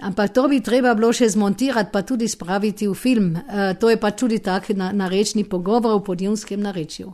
Ampak 0.05 0.35
to 0.37 0.49
bi 0.53 0.61
treba 0.61 0.93
bilo 0.93 1.09
še 1.17 1.31
zmontirati, 1.33 1.89
pa 1.93 2.03
tudi 2.05 2.29
spraviti 2.29 2.89
v 2.91 2.95
film. 2.95 3.29
Uh, 3.37 3.73
to 3.81 3.89
je 3.89 3.97
pa 3.97 4.13
tudi 4.13 4.39
tak 4.45 4.69
na, 4.77 4.93
narečni 4.93 5.47
pogovor 5.49 5.97
v 5.97 6.05
podjunskem 6.05 6.61
narečju. 6.61 7.09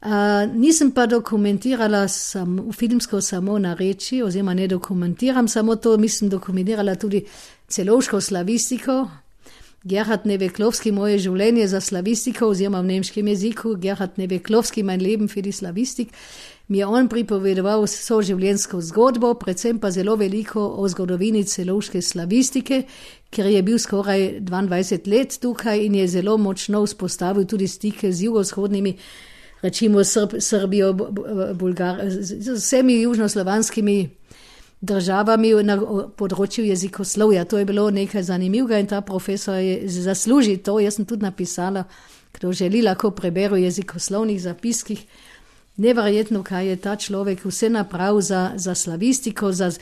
Uh, 0.00 0.46
nisem 0.54 0.94
pa 0.96 1.04
dokumentirala 1.10 2.06
sam, 2.08 2.56
v 2.70 2.72
filmsko 2.72 3.18
samo 3.20 3.58
nareči, 3.58 4.22
oziroma 4.22 4.54
ne 4.54 4.68
dokumentiram 4.70 5.48
samo 5.48 5.76
to, 5.76 5.98
mislim 5.98 6.30
dokumentirala 6.30 6.94
tudi 6.94 7.24
celoško 7.68 8.20
slavistiko. 8.20 9.08
Gerhard 9.84 10.26
Neveklovski, 10.28 10.92
moje 10.92 11.18
življenje 11.24 11.66
za 11.72 11.80
slavistiko, 11.80 12.50
oziroma 12.52 12.82
v 12.84 12.94
nemškem 12.94 13.28
jeziku, 13.32 13.74
Gerhard 13.80 14.18
Neveklovski, 14.20 14.84
mein 14.84 15.00
Leben 15.00 15.26
die 15.26 15.52
Slavistik 15.52 16.12
mi 16.70 16.78
je 16.78 16.86
on 16.86 17.08
pripovedoval 17.10 17.82
vso 17.82 18.20
življenjsko 18.22 18.78
zgodbo, 18.92 19.32
predvsem 19.34 19.80
pa 19.82 19.90
zelo 19.90 20.14
veliko 20.16 20.62
o 20.78 20.86
zgodovini 20.88 21.42
celovške 21.42 21.98
slavistike, 21.98 22.84
ker 23.30 23.48
je 23.50 23.62
bil 23.66 23.78
skoraj 23.82 24.38
22 24.46 25.10
let 25.10 25.34
tukaj 25.42 25.82
in 25.82 25.96
je 25.98 26.06
zelo 26.12 26.36
močno 26.38 26.84
vzpostavil 26.84 27.48
tudi 27.50 27.66
stike 27.66 28.12
z 28.12 28.28
jugovzhodnimi, 28.28 28.92
rečimo 29.62 30.04
Srb, 30.04 30.36
Srbijo, 30.38 30.92
Bulgar, 31.58 32.04
z 32.06 32.54
vsemi 32.54 33.00
južnoslovanskimi 33.00 33.96
državami 34.80 35.50
na 35.66 35.74
področju 36.16 36.68
jezikoslovja. 36.68 37.48
To 37.50 37.58
je 37.58 37.66
bilo 37.66 37.88
nekaj 37.90 38.22
zanimivega 38.30 38.78
in 38.78 38.86
ta 38.86 39.02
profesor 39.02 39.58
je 39.58 39.90
zaslužil 39.90 40.62
to. 40.62 40.78
Jaz 40.78 41.00
sem 41.00 41.04
tudi 41.04 41.26
napisala, 41.26 41.82
kdo 42.38 42.54
želi, 42.54 42.86
lahko 42.86 43.10
prebere 43.10 43.58
v 43.58 43.66
jezikoslovnih 43.66 44.38
zapiskih 44.38 45.02
neverjetno, 45.80 46.42
kaj 46.44 46.68
je 46.68 46.76
ta 46.76 46.96
človek 46.96 47.44
vse 47.44 47.70
napravil 47.72 48.20
za, 48.20 48.52
za 48.56 48.74
slavistiko, 48.74 49.52
za 49.52 49.72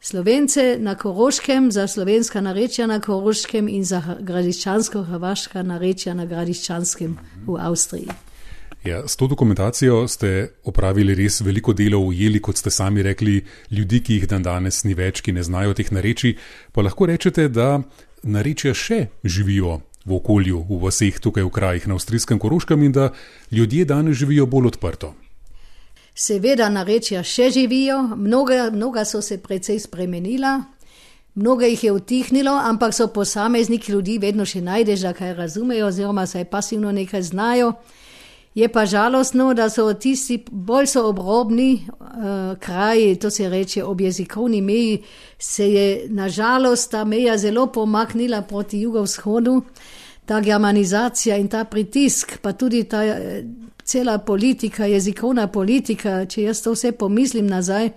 slovence 0.00 0.76
na 0.78 0.94
Koroškem, 0.94 1.72
za 1.72 1.86
slovenska 1.86 2.40
narečja 2.40 2.86
na 2.86 3.00
Koroškem 3.00 3.68
in 3.68 3.84
za 3.84 4.02
gradiščansko-hrvaška 4.20 5.62
narečja 5.62 6.14
na 6.14 6.26
gradiščanskem 6.26 7.18
v 7.46 7.58
Avstriji. 7.60 8.08
Ja, 8.84 9.02
s 9.08 9.16
to 9.16 9.26
dokumentacijo 9.26 10.06
ste 10.08 10.54
opravili 10.64 11.14
res 11.14 11.40
veliko 11.42 11.72
dela, 11.74 11.98
ujeli, 11.98 12.38
kot 12.40 12.56
ste 12.56 12.70
sami 12.70 13.02
rekli, 13.02 13.42
ljudi, 13.70 14.00
ki 14.00 14.20
jih 14.20 14.28
dan 14.30 14.42
danes 14.46 14.84
ni 14.86 14.94
več, 14.94 15.20
ki 15.20 15.34
ne 15.34 15.42
znajo 15.42 15.74
teh 15.74 15.90
nareči. 15.92 16.36
Pa 16.72 16.86
lahko 16.86 17.10
rečete, 17.10 17.48
da 17.50 17.80
narečja 18.22 18.74
še 18.74 19.00
živijo 19.24 19.80
v 20.06 20.16
okolju, 20.16 20.62
v 20.70 20.78
vseh 20.86 21.18
tukaj 21.20 21.44
v 21.44 21.52
krajih 21.52 21.88
na 21.90 21.98
avstrijskem 21.98 22.38
Koroškem 22.38 22.86
in 22.86 22.94
da 22.94 23.10
ljudje 23.50 23.84
danes 23.84 24.16
živijo 24.16 24.46
bolj 24.46 24.70
odprto. 24.72 25.14
Seveda, 26.18 26.66
narečja 26.66 27.20
še 27.22 27.52
živijo, 27.54 28.00
mnoga, 28.18 28.70
mnoga 28.74 29.04
so 29.06 29.20
se 29.22 29.36
precej 29.38 29.78
spremenila, 29.78 30.56
mnoga 31.38 31.68
jih 31.70 31.84
je 31.84 31.92
utihnilo, 31.94 32.56
ampak 32.58 32.94
so 32.94 33.06
posamezniki 33.14 33.92
ljudi 33.92 34.16
vedno 34.18 34.42
še 34.42 34.58
najdeš, 34.66 35.04
da 35.06 35.12
kaj 35.14 35.36
razumejo, 35.38 35.86
oziroma 35.86 36.26
saj 36.26 36.48
pasivno 36.50 36.90
nekaj 36.92 37.22
znajo. 37.22 37.72
Je 38.58 38.66
pa 38.66 38.82
žalostno, 38.86 39.52
da 39.54 39.68
so 39.70 39.86
tisti 39.94 40.40
bolj 40.50 40.88
so 40.90 41.04
obrobni 41.06 41.84
uh, 41.86 42.58
kraji, 42.58 43.14
to 43.22 43.30
se 43.30 43.46
reče 43.48 43.84
ob 43.84 44.00
jezikovni 44.00 44.58
meji, 44.60 45.04
se 45.38 45.70
je 45.70 45.86
nažalost 46.10 46.90
ta 46.90 47.04
meja 47.04 47.38
zelo 47.38 47.68
pomaknila 47.70 48.42
proti 48.42 48.80
jugovzhodu. 48.80 49.60
Ta 50.28 50.42
germanizacija 50.44 51.38
in 51.40 51.48
ta 51.48 51.64
pritisk, 51.64 52.36
pa 52.44 52.52
tudi 52.52 52.82
ta 52.84 53.00
cela 53.88 54.18
politika, 54.18 54.84
jezikovna 54.86 55.46
politika, 55.48 56.26
če 56.28 56.42
jaz 56.42 56.60
to 56.60 56.74
vse 56.74 56.92
pomislim 56.92 57.46
nazaj, 57.48 57.88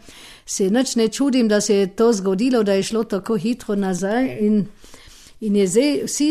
se 0.48 0.70
nič 0.72 0.96
ne 0.96 1.10
čudim, 1.12 1.50
da 1.52 1.60
se 1.62 1.76
je 1.76 1.89
to 2.00 2.13
zgodilo, 2.15 2.63
da 2.63 2.78
je 2.78 2.86
šlo 2.88 3.04
tako 3.04 3.36
hitro 3.36 3.76
nazaj. 3.76 4.30
In, 4.39 4.62
in 5.41 5.58
je 5.60 5.65
zdaj, 5.67 5.91
vsi, 6.08 6.30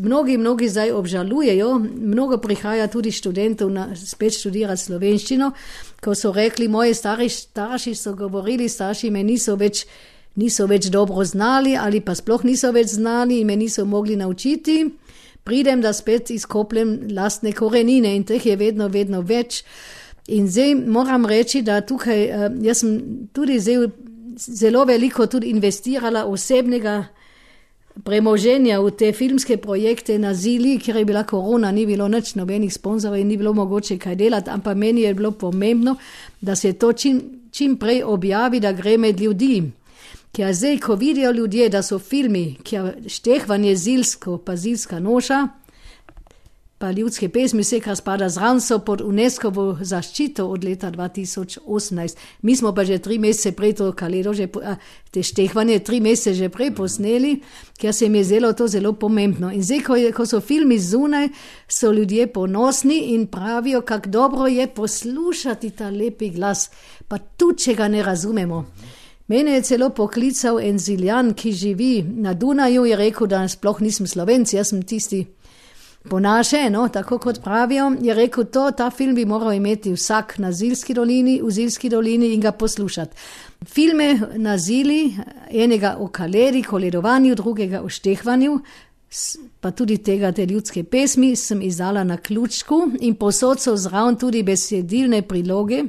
mnogi, 0.00 0.38
mnogi 0.40 0.70
zdaj 0.72 0.94
obžalujejo, 0.96 1.74
mnogo 2.14 2.38
prihaja 2.40 2.88
tudi 2.88 3.12
študentov 3.12 3.70
na, 3.70 3.90
spet 3.96 4.38
študirati 4.38 4.86
slovenščino, 4.86 5.52
ko 6.00 6.16
so 6.16 6.32
rekli, 6.32 6.70
moji 6.72 6.96
stari 6.96 7.28
starši 7.28 7.94
so 7.94 8.14
govorili, 8.16 8.68
starši 8.68 9.12
me 9.12 9.24
niso 9.24 9.58
več. 9.60 9.84
Niso 10.32 10.64
več 10.64 10.86
dobro 10.88 11.20
znali, 11.28 11.74
ali 11.76 11.98
pa 12.00 12.14
sploh 12.16 12.40
niso 12.48 12.70
več 12.72 12.94
znali 12.94 13.42
in 13.42 13.50
me 13.50 13.56
niso 13.60 13.84
mogli 13.84 14.14
naučiti 14.16 14.78
pridem, 15.44 15.80
da 15.80 15.92
spet 15.92 16.30
izkopljem 16.30 17.08
lastne 17.16 17.52
korenine 17.52 18.16
in 18.16 18.24
teh 18.24 18.46
je 18.46 18.56
vedno, 18.56 18.88
vedno 18.88 19.20
več. 19.20 19.62
In 20.28 20.46
zdaj 20.48 20.74
moram 20.74 21.26
reči, 21.26 21.62
da 21.62 21.80
tukaj 21.80 22.22
eh, 22.22 22.48
jaz 22.62 22.84
sem 22.84 23.28
tudi 23.32 23.58
zdaj 23.60 23.88
zelo 24.38 24.84
veliko 24.84 25.26
tudi 25.26 25.50
investirala 25.50 26.24
osebnega 26.24 27.02
premoženja 28.04 28.80
v 28.80 28.90
te 28.96 29.12
filmske 29.12 29.58
projekte 29.60 30.16
na 30.18 30.32
Zili, 30.34 30.78
ker 30.80 30.96
je 30.96 31.04
bila 31.04 31.24
korona, 31.28 31.72
ni 31.72 31.84
bilo 31.86 32.08
nič 32.08 32.34
nobenih 32.34 32.72
sponzorjev 32.72 33.20
in 33.20 33.28
ni 33.28 33.36
bilo 33.36 33.52
mogoče 33.52 33.98
kaj 34.00 34.16
delati, 34.16 34.50
ampak 34.50 34.76
meni 34.76 35.04
je 35.04 35.14
bilo 35.14 35.30
pomembno, 35.30 35.96
da 36.40 36.56
se 36.56 36.72
to 36.72 36.92
čim, 36.92 37.20
čim 37.50 37.76
prej 37.76 38.02
objavi, 38.02 38.60
da 38.60 38.72
gre 38.72 38.96
med 38.98 39.20
ljudi. 39.20 39.62
Ker 40.32 40.54
zdaj, 40.54 40.78
ko 40.80 40.94
vidijo 40.94 41.30
ljudje, 41.30 41.68
da 41.68 41.82
so 41.84 41.98
filmi, 41.98 42.54
ker 42.64 42.94
štehvanje 43.06 43.74
zilsko, 43.76 44.38
pa 44.40 44.54
zilska 44.56 44.96
noša, 45.00 45.42
pa 46.78 46.90
ljudske 46.90 47.28
pesmi, 47.28 47.60
vse, 47.60 47.82
kar 47.84 47.96
spada 47.96 48.30
zraven, 48.32 48.62
so 48.64 48.78
pod 48.80 49.02
UNESCO-vo 49.04 49.66
zaščito 49.84 50.46
od 50.48 50.64
leta 50.64 50.88
2018. 50.90 52.16
Mi 52.42 52.56
smo 52.56 52.72
pa 52.72 52.84
že 52.84 52.96
tri 52.98 53.18
mesece 53.20 53.52
prej 53.52 53.74
to 53.78 53.90
kaledo, 53.92 54.32
že, 54.32 54.48
a, 54.64 54.78
te 55.12 55.22
štehvanje 55.22 55.76
tri 55.84 56.00
mesece 56.00 56.34
že 56.34 56.48
prej 56.48 56.72
posneli, 56.80 57.34
ker 57.76 57.92
se 57.92 58.08
jim 58.08 58.16
je 58.18 58.24
zelo 58.24 58.54
to 58.56 58.66
zelo 58.72 58.94
pomembno. 58.96 59.52
In 59.52 59.62
zdaj, 59.62 59.84
ko, 59.84 60.00
je, 60.00 60.14
ko 60.16 60.26
so 60.26 60.40
filmi 60.40 60.80
zunaj, 60.80 61.28
so 61.68 61.92
ljudje 61.92 62.26
ponosni 62.32 62.98
in 63.12 63.28
pravijo, 63.28 63.84
kako 63.84 64.08
dobro 64.08 64.46
je 64.48 64.66
poslušati 64.66 65.70
ta 65.70 65.90
lepi 65.90 66.32
glas, 66.32 66.70
pa 67.08 67.18
tudi, 67.18 67.68
če 67.68 67.74
ga 67.74 67.88
ne 67.88 68.02
razumemo. 68.02 68.64
Mene 69.32 69.52
je 69.52 69.62
celo 69.62 69.86
poklical 69.90 70.58
en 70.60 70.78
ziljan, 70.78 71.30
ki 71.32 71.52
živi 71.56 72.02
na 72.04 72.34
Dunaju, 72.34 72.82
je 72.84 72.96
rekel, 72.96 73.26
da 73.32 73.38
sploh 73.48 73.78
nisem 73.80 74.04
slovenc, 74.06 74.52
jaz 74.52 74.68
sem 74.68 74.82
tisti 74.84 75.22
po 76.10 76.18
naše, 76.20 76.66
no, 76.70 76.82
tako 76.92 77.16
kot 77.18 77.40
pravijo, 77.40 77.86
je 78.04 78.14
rekel, 78.14 78.44
to, 78.44 78.66
ta 78.76 78.90
film 78.90 79.14
bi 79.16 79.24
moral 79.24 79.54
imeti 79.56 79.94
vsak 79.94 80.36
na 80.38 80.52
Zilski 80.52 80.92
dolini, 80.94 81.38
v 81.40 81.50
Zilski 81.50 81.88
dolini 81.88 82.34
in 82.34 82.44
ga 82.44 82.52
poslušati. 82.52 83.16
Filme 83.64 84.20
na 84.36 84.58
Zili, 84.58 85.14
enega 85.48 85.96
o 85.98 86.10
kaleri, 86.12 86.62
koledovanju, 86.62 87.34
drugega 87.34 87.80
o 87.80 87.88
štehvanju, 87.88 88.58
pa 89.60 89.70
tudi 89.70 89.96
tega 90.04 90.32
te 90.32 90.44
ljudske 90.46 90.84
pesmi, 90.84 91.36
sem 91.36 91.62
izdala 91.62 92.04
na 92.04 92.16
ključku 92.16 92.82
in 93.00 93.14
posod 93.14 93.64
so 93.64 93.76
zraven 93.76 94.20
tudi 94.20 94.42
besedilne 94.42 95.22
priloge. 95.22 95.86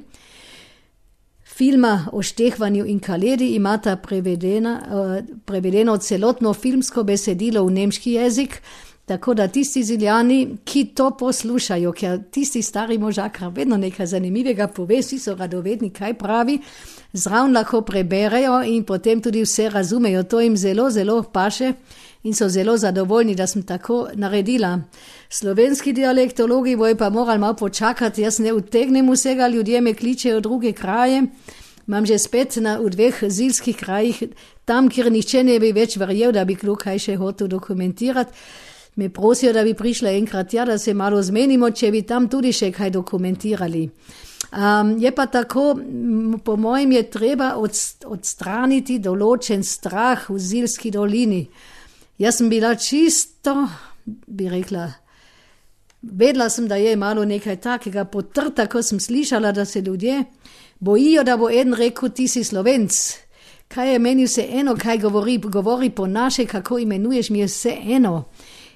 Filma 1.53 2.07
o 2.11 2.21
štehvanju 2.21 2.85
in 2.89 2.99
kaleri 2.99 3.53
imata 3.55 3.95
prevedena, 3.95 4.79
uh, 4.81 5.35
prevedeno 5.45 5.97
celotno 5.97 6.53
filmsko 6.53 7.03
besedilo 7.03 7.65
v 7.65 7.71
nemški 7.71 8.17
jezik, 8.17 8.61
Tako 9.05 9.33
da 9.33 9.47
tisti 9.47 9.83
ziljani, 9.83 10.57
ki 10.63 10.85
to 10.95 11.09
poslušajo, 11.17 11.91
ker 11.91 12.21
tisti 12.31 12.61
stari 12.61 12.97
možakar 12.97 13.51
vedno 13.51 13.77
nekaj 13.77 14.05
zanimivega 14.05 14.67
pove, 14.67 15.01
vsi 15.01 15.19
so 15.19 15.35
radovedni, 15.35 15.89
kaj 15.89 16.13
pravi, 16.13 16.59
zraven 17.13 17.51
lahko 17.53 17.81
preberejo 17.81 18.61
in 18.63 18.83
potem 18.83 19.21
tudi 19.21 19.43
vse 19.43 19.69
razumejo. 19.69 20.23
To 20.23 20.39
jim 20.39 20.57
zelo, 20.57 20.89
zelo 20.89 21.23
paše 21.23 21.73
in 22.23 22.33
so 22.33 22.49
zelo 22.49 22.77
zadovoljni, 22.77 23.35
da 23.35 23.47
sem 23.47 23.63
tako 23.63 24.07
naredila. 24.13 24.79
Slovenski 25.29 25.93
dialektologi 25.93 26.75
bojo 26.75 26.95
pa 26.95 27.09
morali 27.09 27.39
malo 27.39 27.53
počakati, 27.53 28.21
jaz 28.21 28.39
ne 28.39 28.53
utegnem 28.53 29.09
vsega, 29.11 29.47
ljudje 29.47 29.81
me 29.81 29.93
kličejo 29.93 30.37
v 30.37 30.41
druge 30.41 30.73
kraje. 30.73 31.23
Imam 31.87 32.05
že 32.05 32.19
spet 32.19 32.55
na, 32.55 32.77
dveh 32.79 33.23
zilskih 33.27 33.77
krajih, 33.77 34.23
tam, 34.65 34.89
kjer 34.89 35.11
nihče 35.11 35.43
ne 35.43 35.59
bi 35.59 35.71
več 35.71 35.97
verjel, 35.97 36.31
da 36.31 36.45
bi 36.45 36.55
kdo 36.55 36.75
kaj 36.75 36.99
še 36.99 37.15
hotel 37.15 37.47
dokumentirati 37.47 38.31
me 38.95 39.09
prosijo, 39.09 39.53
da 39.53 39.63
bi 39.63 39.73
prišla 39.73 40.09
enkrat 40.09 40.49
tja, 40.49 40.65
da 40.65 40.77
se 40.77 40.93
malo 40.93 41.21
zmenimo, 41.21 41.71
če 41.71 41.91
bi 41.91 42.01
tam 42.01 42.27
tudi 42.29 42.53
še 42.53 42.71
kaj 42.71 42.91
dokumentirali. 42.93 43.89
Um, 44.53 44.97
je 45.01 45.11
pa 45.15 45.25
tako, 45.25 45.73
po 46.45 46.55
mojem, 46.55 46.91
je 46.91 47.03
treba 47.09 47.53
odstraniti 47.57 48.99
določen 49.01 49.63
strah 49.65 50.29
v 50.29 50.37
Zilski 50.37 50.91
dolini. 50.93 51.47
Jaz 52.17 52.37
sem 52.37 52.49
bila 52.49 52.75
čisto, 52.75 53.67
bi 54.05 54.49
rekla, 54.49 54.91
vedela 56.01 56.49
sem, 56.49 56.67
da 56.67 56.75
je 56.75 56.95
malo 56.95 57.25
nekaj 57.25 57.55
takega 57.55 58.05
potrta, 58.05 58.67
ko 58.67 58.83
sem 58.83 58.99
slišala, 58.99 59.51
da 59.51 59.65
se 59.65 59.81
ljudje 59.81 60.23
bojijo, 60.79 61.23
da 61.23 61.37
bo 61.37 61.49
en 61.49 61.73
rekel, 61.73 62.09
ti 62.09 62.27
si 62.27 62.43
slovenc. 62.43 62.93
Kaj 63.67 63.93
je 63.93 63.99
meni 63.99 64.25
vse 64.25 64.45
eno, 64.51 64.75
kaj 64.75 64.97
govori, 64.97 65.37
govori 65.37 65.89
po 65.89 66.07
naše, 66.07 66.45
kako 66.45 66.79
imenuješ, 66.79 67.29
mi 67.29 67.39
je 67.39 67.45
vse 67.45 67.77
eno. 67.89 68.23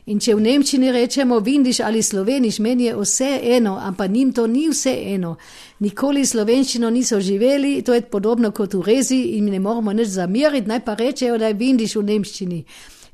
In 0.08 0.22
če 0.24 0.38
v 0.38 0.42
Nemčiji 0.42 0.92
rečemo 0.92 1.40
vindiš 1.44 1.82
ali 1.84 2.02
sloveniš, 2.04 2.60
meni 2.64 2.86
je 2.86 2.96
vse 2.96 3.40
eno, 3.44 3.76
ampak 3.76 4.12
njim 4.12 4.32
to 4.34 4.48
ni 4.48 4.70
vse 4.70 4.94
eno. 5.04 5.36
Nikoli 5.80 6.26
slovenščino 6.26 6.90
niso 6.90 7.20
živeli, 7.20 7.82
to 7.82 7.94
je 7.94 8.02
podobno 8.02 8.52
kot 8.52 8.74
v 8.74 8.82
rezi 8.88 9.20
in 9.36 9.52
ne 9.52 9.60
moramo 9.60 9.94
nič 9.94 10.08
zamiriti, 10.08 10.68
naj 10.68 10.80
pa 10.86 10.96
rečejo, 10.96 11.38
da 11.38 11.52
je 11.52 11.60
vindiš 11.60 11.96
v 11.96 12.04
Nemčiji. 12.04 12.64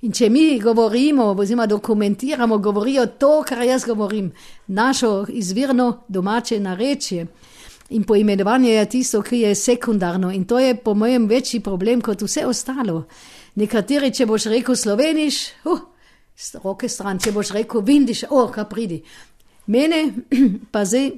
In 0.04 0.12
če 0.12 0.28
mi 0.30 0.60
govorimo, 0.60 1.30
oziroma 1.32 1.64
dokumentiramo, 1.66 2.58
govorijo 2.58 3.06
to, 3.20 3.44
kar 3.48 3.62
jaz 3.64 3.86
govorim, 3.88 4.32
našo 4.68 5.26
izvirno 5.30 6.04
domače 6.08 6.60
narečje. 6.60 7.28
In 7.96 8.04
poimenovanje 8.04 8.74
je 8.74 8.90
tisto, 8.90 9.22
ki 9.22 9.40
je 9.40 9.56
sekundarno 9.56 10.32
in 10.32 10.44
to 10.46 10.60
je 10.60 10.76
po 10.76 10.94
mojem 10.94 11.28
večji 11.28 11.60
problem 11.60 12.02
kot 12.02 12.22
vse 12.22 12.46
ostalo. 12.46 13.06
Nekateri, 13.56 14.12
če 14.12 14.26
boš 14.26 14.50
rekel 14.52 14.76
sloveniš, 14.76 15.40
uh, 15.72 15.80
roke 16.64 16.90
stran, 16.90 17.20
če 17.20 17.32
boš 17.32 17.54
rekel, 17.56 17.82
vidiš, 17.82 18.26
o, 18.30 18.48
kaj 18.52 18.68
pridi. 18.70 19.00
Mene 19.68 20.04
pa 20.74 20.84
zdaj 20.86 21.12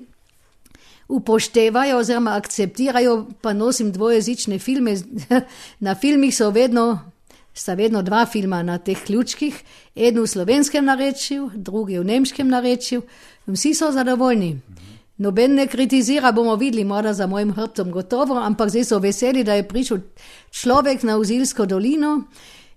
upoštevajo 1.07 1.97
oziroma 1.97 2.37
akceptirajo, 2.37 3.17
pa 3.41 3.53
nosim 3.53 3.91
dvojezične 3.91 4.59
filme. 4.59 4.97
Na 5.85 5.95
filmih 5.95 6.35
so 6.35 6.49
vedno, 6.49 7.14
sta 7.55 7.73
vedno 7.73 8.01
dva 8.03 8.25
filma 8.25 8.63
na 8.63 8.77
teh 8.77 8.99
ključkih, 9.05 9.61
en 9.95 10.19
v 10.19 10.27
slovenskem 10.27 10.85
narečju, 10.85 11.51
drugi 11.55 11.99
v 11.99 12.03
nemškem 12.05 12.49
narečju, 12.51 13.01
in 13.47 13.55
vsi 13.55 13.73
so 13.73 13.91
zadovoljni. 13.91 14.57
Noben 15.17 15.55
ne 15.55 15.67
kritizira, 15.67 16.31
bomo 16.35 16.55
videli, 16.55 16.83
mora 16.83 17.13
za 17.13 17.27
mojim 17.27 17.53
hrbtom 17.55 17.91
gotovo, 17.91 18.35
ampak 18.35 18.69
zdaj 18.69 18.83
so 18.83 18.99
veseli, 18.99 19.43
da 19.43 19.55
je 19.55 19.67
prišel 19.67 20.03
človek 20.51 21.03
na 21.03 21.17
Uzilsko 21.17 21.65
dolino 21.65 22.25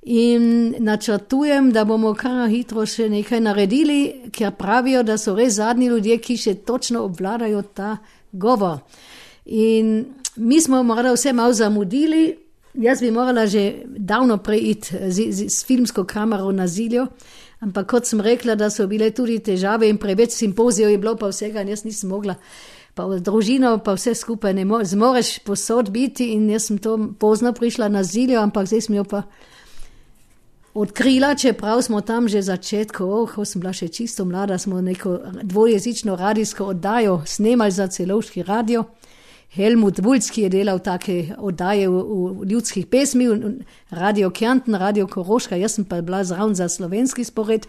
In 0.02 0.74
načrtujem, 0.78 1.72
da 1.72 1.82
bomo 1.84 2.14
kar 2.14 2.46
hitro 2.48 2.86
še 2.86 3.08
nekaj 3.10 3.40
naredili, 3.42 4.30
ker 4.32 4.54
pravijo, 4.56 5.02
da 5.02 5.18
so 5.18 5.34
res 5.36 5.58
zadnji 5.58 5.90
ljudje, 5.90 6.16
ki 6.22 6.36
še 6.38 6.54
točno 6.64 7.02
obvladajo 7.04 7.60
ta 7.74 7.96
govor. 8.32 8.78
In 9.44 10.06
mi 10.36 10.60
smo 10.64 10.80
morda 10.86 11.12
vse 11.12 11.32
malo 11.36 11.52
zamudili, 11.52 12.38
jaz 12.74 13.00
bi 13.00 13.10
morala 13.10 13.46
že 13.46 13.82
davno 13.86 14.38
preiti 14.38 14.96
z, 15.08 15.32
z, 15.32 15.48
z 15.48 15.66
filmsko 15.66 16.04
kamero 16.04 16.52
na 16.52 16.66
ziljo, 16.66 17.06
ampak 17.60 17.86
kot 17.90 18.06
sem 18.06 18.20
rekla, 18.20 18.54
da 18.54 18.70
so 18.70 18.86
bile 18.86 19.10
tudi 19.10 19.38
težave 19.38 19.88
in 19.88 19.98
preveč 19.98 20.36
simpozijev 20.36 20.90
je 20.90 20.98
bilo 20.98 21.16
pa 21.16 21.28
vsega 21.28 21.62
in 21.62 21.68
jaz 21.68 21.84
nisem 21.84 22.10
mogla. 22.10 22.34
Pa 22.94 23.06
družino, 23.06 23.78
pa 23.84 23.94
vse 23.94 24.14
skupaj 24.14 24.54
ne 24.54 24.64
moreš 24.64 25.38
posod 25.46 25.90
biti 25.90 26.32
in 26.34 26.48
jaz 26.50 26.66
sem 26.66 26.78
to 26.78 26.96
pozno 27.18 27.52
prišla 27.52 27.88
na 27.88 28.02
ziljo, 28.02 28.40
ampak 28.42 28.66
zdaj 28.66 28.80
smo 28.80 28.96
jo 28.96 29.04
pa 29.04 29.22
odkrila, 30.74 31.34
čeprav 31.34 31.82
smo 31.82 32.00
tam 32.00 32.28
že 32.28 32.42
začetku, 32.42 33.04
oh, 33.04 33.30
ko 33.34 33.44
sem 33.44 33.60
bila 33.60 33.72
še 33.72 33.88
čisto 33.88 34.24
mlada, 34.24 34.58
smo 34.58 34.80
neko 34.80 35.18
dvojezično 35.42 36.16
radijsko 36.16 36.64
oddajo 36.74 37.22
snemali 37.26 37.70
za 37.70 37.86
celovški 37.86 38.42
radio. 38.42 38.84
Helmut 39.48 39.98
Vulski 39.98 40.42
je 40.42 40.48
delal 40.52 40.78
take 40.84 41.34
oddaje 41.38 41.88
v, 41.88 42.02
v 42.40 42.48
ljudskih 42.50 42.86
pesmi, 42.86 43.26
radio 43.90 44.30
Kjanten, 44.30 44.74
radio 44.76 45.06
Koroška, 45.08 45.56
jaz 45.56 45.78
sem 45.78 45.86
pa 45.88 46.02
bila 46.04 46.20
zraven 46.24 46.54
za 46.54 46.68
slovenski 46.68 47.24
spored 47.24 47.64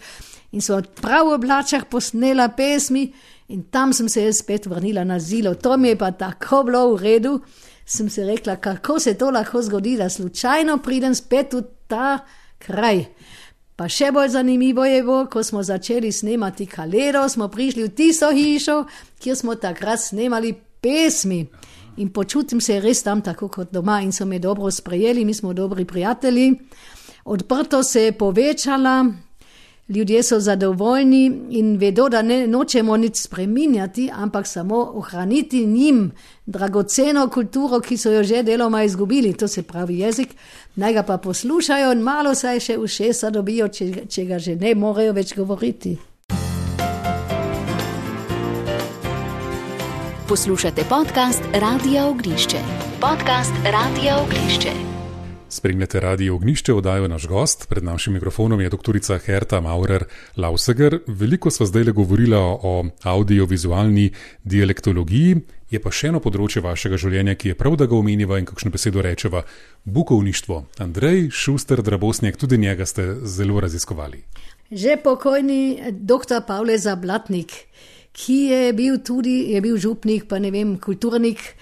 in 0.52 0.60
so 0.60 0.76
prav 1.00 1.30
v 1.30 1.38
oblačah 1.38 1.86
posnela 1.88 2.50
pesmi 2.52 3.06
in 3.48 3.62
tam 3.72 3.94
sem 3.96 4.08
se 4.08 4.26
spet 4.32 4.66
vrnila 4.66 5.04
na 5.04 5.18
zilo. 5.18 5.54
To 5.54 5.76
mi 5.76 5.88
je 5.88 5.96
pa 5.96 6.10
tako 6.10 6.62
bilo 6.68 6.84
v 6.94 7.02
redu, 7.02 7.40
sem 7.86 8.10
se 8.10 8.24
rekla, 8.24 8.56
kako 8.56 8.98
se 9.00 9.14
to 9.14 9.30
lahko 9.30 9.62
zgodi, 9.62 9.96
da 9.96 10.08
slučajno 10.08 10.78
pridem 10.78 11.14
spet 11.14 11.54
v 11.54 11.62
ta 11.88 12.18
kraj. 12.58 13.06
Pa 13.76 13.88
še 13.88 14.12
bolj 14.12 14.34
zanimivo 14.36 14.84
je 14.84 15.02
bilo, 15.02 15.24
ko 15.32 15.42
smo 15.42 15.62
začeli 15.62 16.12
snemati 16.12 16.66
kalero, 16.66 17.24
smo 17.28 17.48
prišli 17.48 17.88
v 17.88 17.94
tisto 17.96 18.28
hišo, 18.30 18.84
kjer 19.18 19.36
smo 19.36 19.54
takrat 19.56 20.00
snemali 20.04 20.52
pesmi. 20.80 21.46
In 21.96 22.12
počutim 22.12 22.60
se 22.60 22.80
res 22.80 23.02
tam 23.02 23.22
tako 23.22 23.48
kot 23.48 23.72
doma 23.72 24.00
in 24.02 24.12
so 24.12 24.24
me 24.26 24.38
dobro 24.38 24.70
sprejeli, 24.70 25.24
mi 25.24 25.34
smo 25.34 25.52
dobri 25.52 25.84
prijatelji. 25.84 26.54
Odprto 27.24 27.82
se 27.82 28.02
je 28.02 28.12
povečala, 28.12 29.12
ljudje 29.90 30.22
so 30.22 30.40
zadovoljni 30.40 31.32
in 31.50 31.76
vedo, 31.76 32.08
da 32.08 32.22
ne 32.22 32.46
nočemo 32.46 32.96
nič 32.96 33.20
spreminjati, 33.20 34.10
ampak 34.14 34.46
samo 34.46 34.92
ohraniti 34.94 35.66
njim 35.66 36.10
dragoceno 36.46 37.28
kulturo, 37.28 37.80
ki 37.80 37.96
so 37.96 38.10
jo 38.10 38.22
že 38.22 38.42
deloma 38.42 38.82
izgubili, 38.82 39.34
to 39.34 39.48
se 39.48 39.62
pravi 39.62 39.98
jezik, 39.98 40.34
naj 40.76 40.92
ga 40.92 41.02
pa 41.02 41.16
poslušajo 41.18 41.92
in 41.92 42.00
malo 42.00 42.34
saj 42.34 42.60
še 42.60 42.78
ušesa 42.78 43.30
dobijo, 43.30 43.68
če, 43.68 44.06
če 44.06 44.24
ga 44.24 44.38
že 44.38 44.56
ne 44.56 44.74
morejo 44.74 45.12
več 45.12 45.34
govoriti. 45.36 45.98
Poslušate 50.30 50.82
podcast 50.88 51.42
Radio 51.52 52.08
Ognišče. 52.08 52.56
Podcast 53.00 53.52
Radio 53.64 54.12
Ognišče. 54.22 54.70
Spremljate 55.48 56.00
radio 56.00 56.34
Ognišče, 56.34 56.74
oddajo 56.74 57.08
naš 57.08 57.26
gost. 57.26 57.68
Pred 57.68 57.84
našim 57.84 58.12
mikrofonom 58.12 58.60
je 58.60 58.68
doktorica 58.68 59.18
Herta 59.18 59.60
Maurer 59.60 60.04
Lauseger. 60.36 60.98
Veliko 61.06 61.50
sva 61.50 61.66
zdaj 61.66 61.84
le 61.84 61.92
govorila 61.92 62.38
o 62.38 62.84
audiovizualni 63.02 64.12
dialektologiji, 64.44 65.36
je 65.70 65.80
pa 65.82 65.90
še 65.90 66.12
eno 66.14 66.20
področje 66.22 66.62
vašega 66.62 66.96
življenja, 66.96 67.34
ki 67.34 67.48
je 67.48 67.58
prav, 67.58 67.74
da 67.74 67.90
ga 67.90 67.98
omeniva 67.98 68.38
in 68.38 68.46
kakšno 68.46 68.70
besedo 68.70 69.02
rečeva: 69.02 69.42
bukovništvo. 69.84 70.64
Andrej 70.78 71.30
Šuster, 71.30 71.82
Drabosnjak, 71.82 72.36
tudi 72.36 72.58
njega 72.58 72.86
ste 72.86 73.16
zelo 73.26 73.60
raziskovali. 73.60 74.22
Že 74.70 74.96
pokojni 75.02 75.90
dr. 75.90 76.46
Pavle 76.46 76.78
Zablatnik, 76.78 77.66
ki 78.12 78.38
je 78.50 78.72
bil 78.72 78.98
tudi 79.04 79.52
je 79.52 79.60
bil 79.60 79.76
župnik, 79.76 80.28
pa 80.28 80.38
ne 80.38 80.50
vem, 80.50 80.78
kulturnik. 80.78 81.54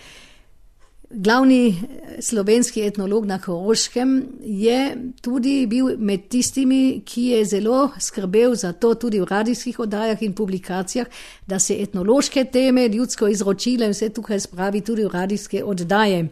Glavni 1.11 1.69
eh, 1.69 2.23
slovenski 2.23 2.83
etnolog 2.85 3.27
na 3.27 3.39
Koroškem 3.41 4.27
je 4.45 4.97
tudi 5.23 5.67
bil 5.67 5.95
med 5.99 6.29
tistimi, 6.29 7.03
ki 7.05 7.23
je 7.33 7.45
zelo 7.45 7.91
skrbel 8.01 8.55
za 8.55 8.73
to, 8.73 8.95
tudi 8.95 9.21
v 9.21 9.29
radijskih 9.31 9.79
oddajah 9.81 10.23
in 10.23 10.35
publikacijah, 10.35 11.07
da 11.47 11.59
se 11.59 11.79
etnološke 11.81 12.45
teme, 12.45 12.89
ljudsko 12.89 13.29
izročile 13.29 13.89
in 13.89 13.97
vse 13.97 14.11
tukaj 14.13 14.41
spravi 14.41 14.81
tudi 14.81 15.05
v 15.05 15.13
radijske 15.13 15.65
oddaje. 15.65 16.29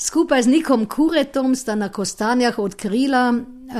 Skupaj 0.00 0.42
z 0.42 0.48
Nikom 0.48 0.86
Kuretom 0.88 1.54
sta 1.54 1.74
na 1.74 1.90
Kostanjah 1.92 2.58
odkrila, 2.58 3.34
uh, 3.36 3.76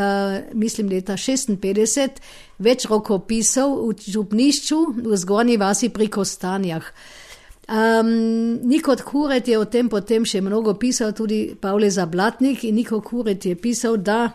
mislim, 0.53 0.89
leta 0.89 1.17
56, 1.17 2.21
več 2.61 2.87
rokopisov 2.91 3.75
v 3.89 4.13
župnišču 4.13 4.79
v 5.01 5.17
zgornji 5.17 5.57
vasi 5.61 5.89
pri 5.89 6.09
Kostanjah. 6.13 6.85
Um, 7.71 8.59
Niko 8.67 8.97
Kuret 9.05 9.49
je 9.49 9.59
o 9.59 9.65
tem 9.65 9.89
potem 9.89 10.25
še 10.27 10.41
mnogo 10.43 10.75
pisal, 10.75 11.13
tudi 11.15 11.55
Pavle 11.55 11.91
Zablatnik. 11.91 12.65
In 12.67 12.75
Niko 12.75 13.01
Kuret 13.01 13.47
je 13.47 13.55
pisal, 13.55 13.97
da 13.97 14.33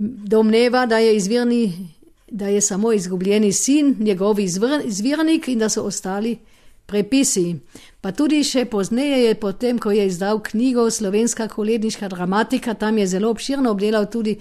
domneva, 0.00 0.86
da 0.86 0.98
je, 0.98 1.16
izvirni, 1.16 1.90
da 2.30 2.48
je 2.48 2.60
samo 2.60 2.92
izgubljeni 2.92 3.52
sin, 3.52 3.96
njegov 4.00 4.40
izvr, 4.40 4.80
izvirnik 4.84 5.48
in 5.48 5.58
da 5.58 5.68
so 5.68 5.84
ostali 5.84 6.38
prepisi. 6.86 7.54
Pa 8.00 8.14
tudi 8.16 8.40
še 8.44 8.64
pozneje 8.64 9.26
je 9.26 9.34
potem, 9.38 9.78
ko 9.78 9.92
je 9.92 10.06
izdal 10.08 10.40
knjigo 10.42 10.88
Slovenska 10.90 11.48
koledniška 11.48 12.08
dramatika, 12.08 12.74
tam 12.74 12.98
je 12.98 13.06
zelo 13.06 13.30
obširno 13.30 13.70
obdelal 13.70 14.08
tudi 14.10 14.38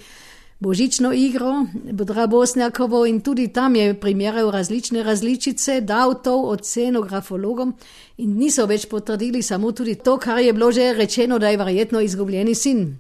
božično 0.60 1.14
igro, 1.14 1.66
Budra 1.92 2.28
Bosnjakovo 2.28 3.06
in 3.06 3.22
tudi 3.22 3.48
tam 3.48 3.76
je 3.76 4.00
primerjal 4.00 4.52
različne 4.52 5.04
različice, 5.04 5.82
dal 5.82 6.22
to 6.24 6.42
oceno 6.42 7.02
grafologom 7.02 7.74
in 8.18 8.38
niso 8.38 8.66
več 8.66 8.86
potrdili 8.86 9.42
samo 9.42 9.72
tudi 9.72 9.96
to, 9.96 10.18
kar 10.18 10.40
je 10.40 10.54
bilo 10.54 10.72
že 10.72 10.94
rečeno, 10.94 11.40
da 11.40 11.50
je 11.50 11.58
verjetno 11.58 12.02
izgubljeni 12.02 12.56
sin. 12.56 12.98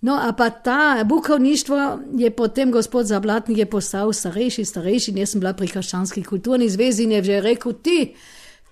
No, 0.00 0.18
a 0.22 0.32
pa 0.32 0.50
ta 0.50 1.04
bukovništvo 1.04 1.98
je 2.18 2.30
potem 2.30 2.72
gospod 2.72 3.06
Zablatnik 3.06 3.68
postal 3.70 4.12
starejši, 4.12 4.64
starejši, 4.64 5.12
jaz 5.16 5.30
sem 5.30 5.40
bila 5.40 5.52
pri 5.54 5.68
Krščanski 5.68 6.24
kulturni 6.24 6.68
zvezi 6.68 7.04
in 7.04 7.12
je 7.12 7.22
že 7.24 7.40
rekel 7.40 7.72
ti, 7.72 8.14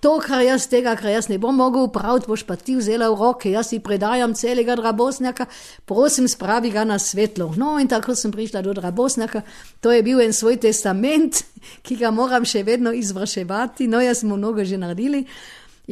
To, 0.01 0.15
kar 0.17 0.41
jaz 0.41 0.63
tega, 0.65 0.95
kar 0.97 1.11
jaz 1.13 1.27
ne 1.29 1.37
bom 1.37 1.53
mogel 1.53 1.83
upraviti, 1.85 2.25
boš 2.25 2.41
pa 2.49 2.55
ti 2.57 2.73
vzela 2.73 3.11
v 3.11 3.19
roke, 3.19 3.51
jaz 3.53 3.69
si 3.69 3.77
predajam 3.85 4.33
celega 4.33 4.73
drabosnjaka, 4.79 5.45
prosim, 5.85 6.25
spravi 6.25 6.71
ga 6.73 6.87
na 6.89 6.97
svetlo. 6.97 7.51
No, 7.57 7.75
in 7.77 7.89
tako 7.89 8.15
sem 8.17 8.33
prišla 8.33 8.63
do 8.65 8.73
drabosnjaka, 8.73 9.43
to 9.77 9.93
je 9.93 10.01
bil 10.01 10.23
en 10.25 10.33
svoj 10.33 10.57
testament, 10.57 11.43
ki 11.85 11.99
ga 12.01 12.09
moram 12.09 12.47
še 12.49 12.63
vedno 12.65 12.95
izvrševati, 12.97 13.85
no, 13.93 14.01
jaz 14.01 14.23
smo 14.25 14.39
mnogo 14.41 14.65
že 14.65 14.81
naredili. 14.81 15.21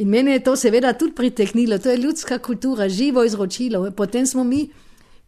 In 0.02 0.10
meni 0.10 0.34
je 0.34 0.42
to 0.42 0.56
seveda 0.58 0.92
tudi 0.98 1.14
priteknilo, 1.14 1.78
to 1.78 1.94
je 1.94 2.02
ljudska 2.02 2.38
kultura, 2.42 2.88
živo 2.88 3.22
izročilo. 3.24 3.84
Potem 3.94 4.26
smo 4.26 4.42
mi, 4.44 4.64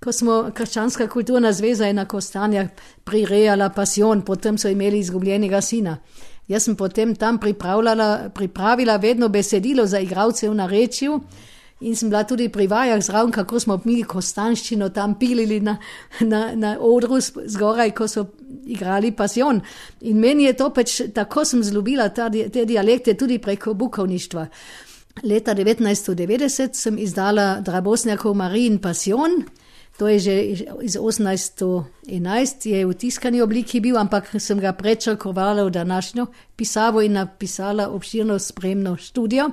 ko 0.03 0.11
smo 0.11 0.51
krščanska 0.55 1.07
kulturna 1.07 1.53
zveza 1.53 1.87
in 1.87 2.03
na 2.03 2.09
kostanjah 2.11 2.71
prirejala 3.05 3.71
pasion, 3.71 4.27
potem 4.27 4.59
so 4.59 4.69
imeli 4.69 4.99
izgubljenega 4.99 5.61
sina. 5.63 6.01
Jaz 6.49 6.67
sem 6.67 6.77
potem 6.77 7.15
tam 7.15 7.39
pripravila 7.39 8.97
vedno 8.97 9.29
besedilo 9.29 9.87
za 9.87 10.01
igralce 10.01 10.49
v 10.49 10.55
narečju. 10.55 11.21
In 11.83 11.97
sem 11.97 12.11
bila 12.11 12.23
tudi 12.25 12.47
pri 12.49 12.67
vajah 12.71 13.01
zraven, 13.03 13.33
kako 13.35 13.61
smo 13.61 13.81
mi 13.85 14.03
kostanščino 14.07 14.89
tam 14.95 15.17
pilili 15.19 15.61
na, 15.61 15.77
na, 16.21 16.43
na 16.55 16.77
odru 16.79 17.19
zgoraj, 17.21 17.91
ko 17.91 18.07
so 18.09 18.27
igrali 18.67 19.11
pasion. 19.13 19.61
In 20.01 20.21
meni 20.23 20.45
je 20.45 20.53
to 20.61 20.71
pač, 20.71 21.01
tako 21.15 21.45
sem 21.45 21.63
zljubila 21.63 22.09
ta, 22.15 22.29
te 22.31 22.65
dialekte 22.65 23.17
tudi 23.19 23.41
preko 23.43 23.75
bukovništva. 23.75 24.47
Leta 25.27 25.55
1990 25.55 26.79
sem 26.79 26.99
izdala 26.99 27.61
Drabosnjakov 27.61 28.35
Marijin 28.35 28.79
pasion. 28.79 29.43
To 29.99 30.09
je 30.09 30.19
že 30.19 30.35
iz 30.83 30.97
1811, 30.97 32.67
je 32.67 32.87
v 32.87 32.95
tiskani 32.95 33.43
obliki 33.43 33.81
bil, 33.81 33.97
ampak 34.01 34.33
sem 34.41 34.59
ga 34.61 34.73
prečakovala 34.73 35.65
v 35.65 35.71
današnjo 35.71 36.27
pisavo 36.57 37.03
in 37.03 37.13
napisala 37.13 37.89
obširno 37.93 38.39
spremno 38.39 38.97
študijo. 38.97 39.51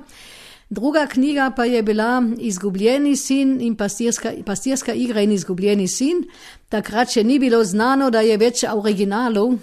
Druga 0.70 1.06
knjiga 1.06 1.50
pa 1.56 1.64
je 1.64 1.82
bila 1.82 2.22
Izgubljeni 2.38 3.16
sin 3.16 3.60
in 3.60 3.76
pastirska, 3.76 4.32
pastirska 4.46 4.92
igra 4.94 5.20
in 5.20 5.32
izgubljeni 5.32 5.88
sin. 5.88 6.24
Takrat 6.68 7.10
še 7.10 7.24
ni 7.24 7.38
bilo 7.38 7.64
znano, 7.64 8.10
da 8.10 8.20
je 8.20 8.36
več 8.38 8.64
originalov. 8.64 9.58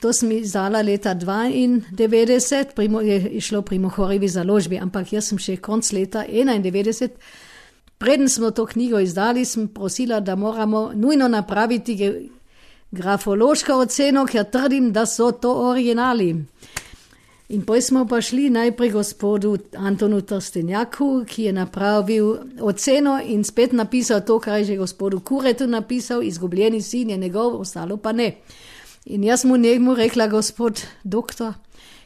To 0.00 0.12
sem 0.12 0.30
izdala 0.32 0.82
leta 0.82 1.14
92, 1.14 2.74
primo, 2.74 3.00
je 3.00 3.40
šlo 3.40 3.62
pri 3.62 3.78
Mohorivi 3.78 4.28
založbi, 4.28 4.78
ampak 4.78 5.12
jaz 5.12 5.28
sem 5.30 5.38
še 5.38 5.56
konc 5.56 5.92
leta 5.92 6.24
91. 6.28 7.10
Preden 8.02 8.28
smo 8.28 8.50
to 8.50 8.66
knjigo 8.66 8.98
izdali, 8.98 9.44
sem 9.44 9.68
prosila, 9.68 10.20
da 10.20 10.34
moramo 10.34 10.90
nujno 10.94 11.28
napraviti 11.28 12.30
grafološko 12.90 13.74
oceno, 13.74 14.24
ker 14.26 14.44
trdim, 14.50 14.92
da 14.92 15.06
so 15.06 15.30
to 15.30 15.52
originali. 15.68 16.44
In 17.48 17.62
potem 17.62 17.82
smo 17.82 18.02
pa 18.06 18.20
šli 18.20 18.50
najprej 18.50 18.90
gospodu 18.90 19.56
Antonu 19.76 20.20
Trstenjaku, 20.20 21.24
ki 21.28 21.44
je 21.44 21.52
napravil 21.52 22.34
oceno 22.60 23.20
in 23.24 23.44
spet 23.44 23.72
napisal 23.72 24.24
to, 24.26 24.40
kar 24.40 24.58
je 24.58 24.64
že 24.64 24.76
gospodu 24.76 25.20
Kuretu 25.20 25.66
napisal, 25.66 26.22
izgubljeni 26.22 26.82
sin 26.82 27.10
je 27.10 27.16
njegov, 27.16 27.60
ostalo 27.60 27.96
pa 27.96 28.12
ne. 28.12 28.34
In 29.04 29.24
jaz 29.24 29.44
mu 29.44 29.56
njemu 29.56 29.94
rekla, 29.94 30.26
gospod 30.26 30.82
doktor, 31.04 31.52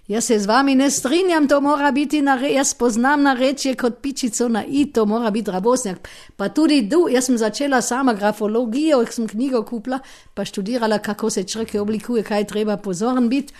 Jaz 0.08 0.24
se 0.24 0.38
z 0.38 0.46
vami 0.46 0.74
ne 0.74 0.90
strinjam, 0.90 1.48
to 1.48 1.60
mora 1.60 1.90
biti 1.90 2.22
na 2.22 2.36
reči. 2.36 2.54
Jaz 2.54 2.74
poznam 2.74 3.22
na 3.22 3.32
reči 3.34 3.74
kot 3.74 3.98
pičico 4.02 4.48
na 4.48 4.64
i, 4.64 4.84
to 4.92 5.06
mora 5.06 5.30
biti 5.30 5.50
rabosnjak. 5.50 6.08
Pa 6.36 6.48
tudi 6.48 6.82
du, 6.82 7.08
jaz 7.10 7.26
sem 7.26 7.38
začela 7.38 7.82
sama 7.82 8.14
grafologijo, 8.14 9.02
sem 9.10 9.26
knjigo 9.26 9.64
kupila, 9.66 9.98
pa 10.34 10.44
študirala, 10.44 10.98
kako 10.98 11.30
se 11.30 11.42
črke 11.44 11.80
oblikuje, 11.80 12.22
kaj 12.22 12.46
treba 12.46 12.76
pozoren 12.76 13.28
biti. 13.28 13.54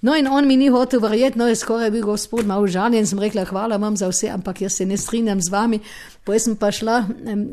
No, 0.00 0.14
in 0.16 0.28
on 0.28 0.46
mi 0.46 0.56
ni 0.56 0.68
hotel 0.68 1.00
verjeti, 1.00 1.38
no, 1.38 1.48
je 1.48 1.56
skoraj 1.56 1.90
bil 1.90 2.04
gospod 2.06 2.46
malo 2.46 2.66
žaljen, 2.66 3.06
sem 3.06 3.18
rekla, 3.18 3.44
hvala 3.44 3.76
vam 3.76 3.96
za 3.96 4.06
vse, 4.08 4.28
ampak 4.30 4.60
jaz 4.62 4.76
se 4.76 4.86
ne 4.86 4.96
strinjam 4.96 5.40
z 5.40 5.50
vami. 5.50 5.80
Potem 6.24 6.40
sem 6.40 6.56
pa 6.56 6.70
šla, 6.70 7.00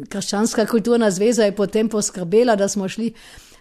krščanska 0.09 0.67
kulturna 0.69 1.09
zveza 1.11 1.47
je 1.47 1.55
potem 1.55 1.89
poskrbela, 1.89 2.55
da 2.55 2.67
smo 2.67 2.89
šli 2.89 3.13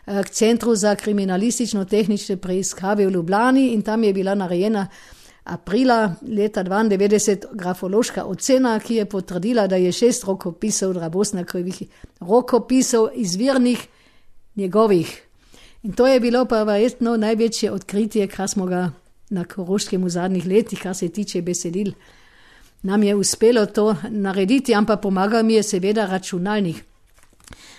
k 0.07 0.31
Centru 0.31 0.75
za 0.75 0.95
kriminalistično-tehnične 0.95 2.37
preiskave 2.37 3.07
v 3.07 3.11
Ljubljani 3.11 3.69
in 3.73 3.83
tam 3.83 4.05
je 4.05 4.13
bila 4.13 4.35
narejena 4.35 4.87
aprila 5.45 6.15
leta 6.29 6.65
1992 6.65 7.47
grafološka 7.53 8.25
ocena, 8.25 8.79
ki 8.81 8.95
je 8.95 9.05
potrdila, 9.05 9.67
da 9.67 9.77
je 9.77 9.93
šest 9.93 10.25
rokopisov 10.25 10.93
Drabosnakovih 10.95 11.83
rokopisov 12.21 13.09
izvirnih 13.15 13.87
njegovih. 14.57 15.23
In 15.83 15.93
to 15.93 16.07
je 16.07 16.21
bilo 16.21 16.45
pa 16.45 16.63
verjetno 16.63 17.17
največje 17.17 17.73
odkritje, 17.73 18.27
kar 18.27 18.49
smo 18.49 18.67
ga 18.67 18.91
na 19.31 19.45
Koroškem 19.45 20.05
v 20.05 20.09
zadnjih 20.09 20.47
letih, 20.47 20.81
kar 20.81 20.95
se 20.97 21.09
tiče 21.09 21.43
besedil. 21.43 21.93
Nam 22.83 23.03
je 23.03 23.15
uspelo 23.15 23.67
to 23.67 23.97
narediti, 24.11 24.75
ampak 24.75 25.01
pomagal 25.01 25.43
mi 25.43 25.55
je 25.55 25.63
seveda 25.63 26.07
računalnik. 26.07 26.85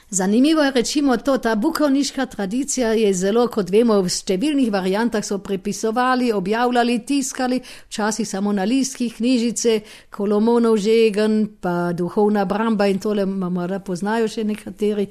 Zanimivo 0.09 0.61
je 0.61 0.71
rečimo 0.71 1.17
to, 1.17 1.37
ta 1.37 1.55
bukovniška 1.55 2.25
tradicija 2.25 2.93
je 2.93 3.13
zelo, 3.13 3.47
kot 3.47 3.71
vemo, 3.73 3.97
v 4.05 4.09
številnih 4.09 4.69
variantah 4.71 5.25
so 5.25 5.39
prepisovali, 5.41 6.29
objavljali, 6.33 6.99
tiskali, 7.05 7.59
včasih 7.89 8.27
samo 8.29 8.53
na 8.53 8.63
listkih, 8.69 9.15
knjižice, 9.17 9.79
kolomonov 10.13 10.77
žegen, 10.77 11.57
pa 11.61 11.91
duhovna 11.93 12.45
bramba 12.45 12.85
in 12.87 13.01
tole 13.01 13.25
morda 13.25 13.79
poznajo 13.79 14.29
še 14.29 14.45
nekateri. 14.45 15.09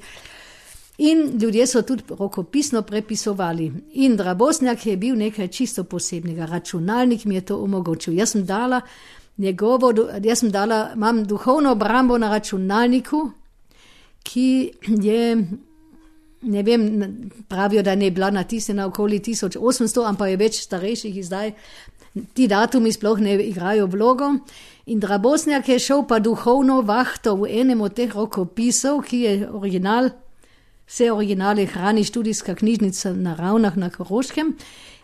In 0.97 1.27
ljudje 1.41 1.67
so 1.67 1.81
tudi 1.83 2.15
rokopisno 2.15 2.81
prepisovali. 2.87 3.71
In 3.99 4.15
Drabosnjak 4.15 4.85
je 4.85 4.97
bil 4.97 5.17
nekaj 5.19 5.47
čisto 5.47 5.83
posebnega, 5.83 6.47
računalnik 6.47 7.25
mi 7.25 7.35
je 7.35 7.45
to 7.51 7.59
omogočil. 7.59 8.13
Jaz 8.15 8.31
sem 8.31 8.45
dala 8.45 8.79
njegovo, 9.37 9.91
jaz 10.23 10.39
sem 10.39 10.51
dala, 10.51 10.93
imam 10.95 11.25
duhovno 11.27 11.75
brambo 11.75 12.17
na 12.17 12.29
računalniku, 12.31 13.31
ki 14.25 14.49
je, 15.05 15.21
ne 16.41 16.63
vem, 16.65 16.85
pravijo, 17.47 17.83
da 17.85 17.95
ne 17.95 18.11
bila 18.11 18.31
natisnjena 18.33 18.87
okoli 18.89 19.19
1800, 19.19 20.07
ampak 20.09 20.33
je 20.33 20.41
več 20.41 20.61
starejših 20.65 21.17
izdaj. 21.23 21.53
ti 22.33 22.47
datumi 22.47 22.91
sploh 22.91 23.19
ne 23.19 23.35
igrajo 23.43 23.87
vlogo. 23.91 24.29
In 24.85 24.99
Drabosnjak 24.99 25.69
je 25.69 25.79
šel 25.79 26.05
pa 26.07 26.19
duhovno 26.19 26.81
vahto 26.81 27.35
v 27.35 27.49
enem 27.61 27.81
od 27.81 27.93
teh 27.93 28.13
rokopisov, 28.15 29.01
ki 29.03 29.19
je 29.19 29.33
original, 29.49 30.09
vse 30.87 31.11
originale 31.11 31.65
hrani 31.65 32.03
študijska 32.03 32.55
knjižnica 32.55 33.13
na 33.13 33.35
ravnah 33.35 33.77
na 33.77 33.89
Koroškem. 33.89 34.53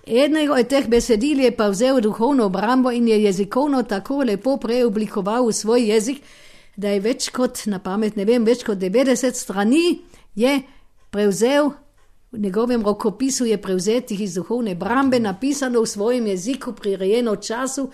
Enega 0.08 0.54
od 0.54 0.68
teh 0.68 0.88
besedil 0.88 1.40
je 1.40 1.52
pa 1.52 1.70
vzel 1.70 2.02
duhovno 2.02 2.46
obrambo 2.46 2.92
in 2.92 3.08
je 3.08 3.24
jezikovno 3.24 3.84
tako 3.84 4.24
lepo 4.24 4.58
preoblikoval 4.58 5.46
v 5.48 5.54
svoj 5.54 5.90
jezik, 5.90 6.22
da 6.76 6.90
je 6.90 7.00
več 7.00 7.30
kot, 7.30 7.66
na 7.66 7.80
pamet 7.80 8.16
ne 8.16 8.26
vem, 8.26 8.46
več 8.46 8.64
kot 8.64 8.78
90 8.80 9.38
strani 9.38 10.02
je 10.36 10.60
prevzel 11.12 11.74
v 12.32 12.40
njegovem 12.40 12.84
rokopisu 12.84 13.46
je 13.46 13.62
prevzetih 13.62 14.22
iz 14.22 14.34
duhovne 14.34 14.76
brambe, 14.76 15.20
napisano 15.20 15.82
v 15.82 15.88
svojem 15.88 16.28
jeziku, 16.28 16.74
prirejeno 16.74 17.36
času, 17.36 17.90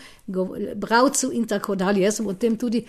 bravcu 0.76 1.32
in 1.34 1.48
tako 1.48 1.76
dalje. 1.76 2.02
Jaz 2.02 2.16
sem 2.16 2.28
o 2.28 2.34
tem 2.34 2.58
tudi, 2.58 2.84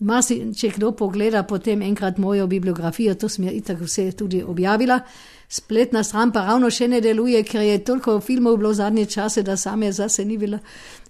masi, 0.00 0.40
če 0.56 0.72
kdo 0.74 0.92
pogleda 0.96 1.44
potem 1.46 1.82
enkrat 1.82 2.18
mojo 2.18 2.46
bibliografijo, 2.46 3.14
to 3.14 3.28
sem 3.28 3.48
itak 3.48 3.80
vse 3.80 4.10
tudi 4.12 4.42
objavila. 4.42 5.00
Spletna 5.48 6.02
stran 6.02 6.32
pa 6.32 6.46
ravno 6.48 6.70
še 6.70 6.88
ne 6.88 7.00
deluje, 7.00 7.42
ker 7.46 7.62
je 7.62 7.78
toliko 7.84 8.18
filmov 8.20 8.56
bilo 8.58 8.72
zadnje 8.74 9.06
čase, 9.06 9.42
da 9.42 9.56
same 9.56 9.92
zase 9.92 10.24
ni 10.24 10.38
bilo. 10.38 10.58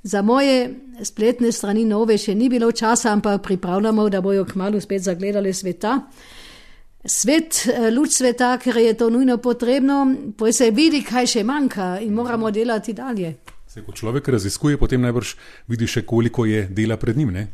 Za 0.02 0.22
moje 0.22 0.74
spletne 1.02 1.52
strani 1.52 1.84
nove 1.84 2.18
še 2.18 2.34
ni 2.34 2.48
bilo 2.48 2.72
časa, 2.72 3.12
ampak 3.12 3.42
pripravljamo, 3.42 4.08
da 4.10 4.20
bojo 4.20 4.44
kmalo 4.44 4.80
spet 4.80 5.02
zagledali 5.02 5.52
sveta 5.52 6.00
svet, 7.04 7.66
eh, 7.66 7.90
luč 7.90 8.16
sveta, 8.16 8.58
ker 8.58 8.76
je 8.76 8.94
to 8.94 9.10
nujno 9.10 9.38
potrebno, 9.38 10.16
pa 10.36 10.52
se 10.52 10.70
vidi, 10.70 11.02
kaj 11.04 11.26
še 11.26 11.44
manjka 11.44 11.98
in 12.00 12.14
moramo 12.14 12.50
delati 12.50 12.92
dalje. 12.92 13.34
Se, 13.68 13.82
ko 13.82 13.92
človek 13.92 14.28
raziskuje, 14.28 14.78
potem 14.78 15.00
najbrž 15.00 15.34
vidi 15.68 15.86
še, 15.86 16.04
koliko 16.06 16.44
je 16.44 16.68
dela 16.70 16.96
pred 16.96 17.16
njim. 17.16 17.32
Ne? 17.32 17.48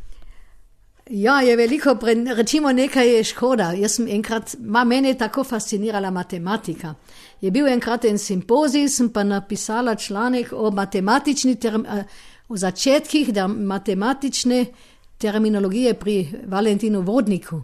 Ja, 1.13 1.41
je 1.41 1.57
veliko, 1.57 1.97
rečemo, 2.37 2.73
nekaj 2.73 3.09
je 3.17 3.25
škoda. 3.25 3.73
Jaz 3.73 3.97
sem 3.97 4.07
enkrat, 4.09 4.55
ma 4.63 4.85
mene 4.85 5.09
je 5.09 5.19
tako 5.19 5.45
fascinirala 5.45 6.11
matematika. 6.11 6.95
Je 7.41 7.51
bil 7.51 7.67
enkrat 7.67 8.05
en 8.05 8.19
simpozij, 8.19 8.89
sem 8.89 9.09
pa 9.11 9.25
napisala 9.25 9.95
članek 9.95 10.53
o 10.53 10.71
matematični, 10.71 11.57
term, 11.57 11.85
eh, 11.87 12.05
o 12.49 12.57
začetkih 12.57 13.33
matematične 13.57 14.67
terminologije 15.19 15.95
pri 15.95 16.29
Valentinu 16.47 17.01
Vodniku. 17.01 17.63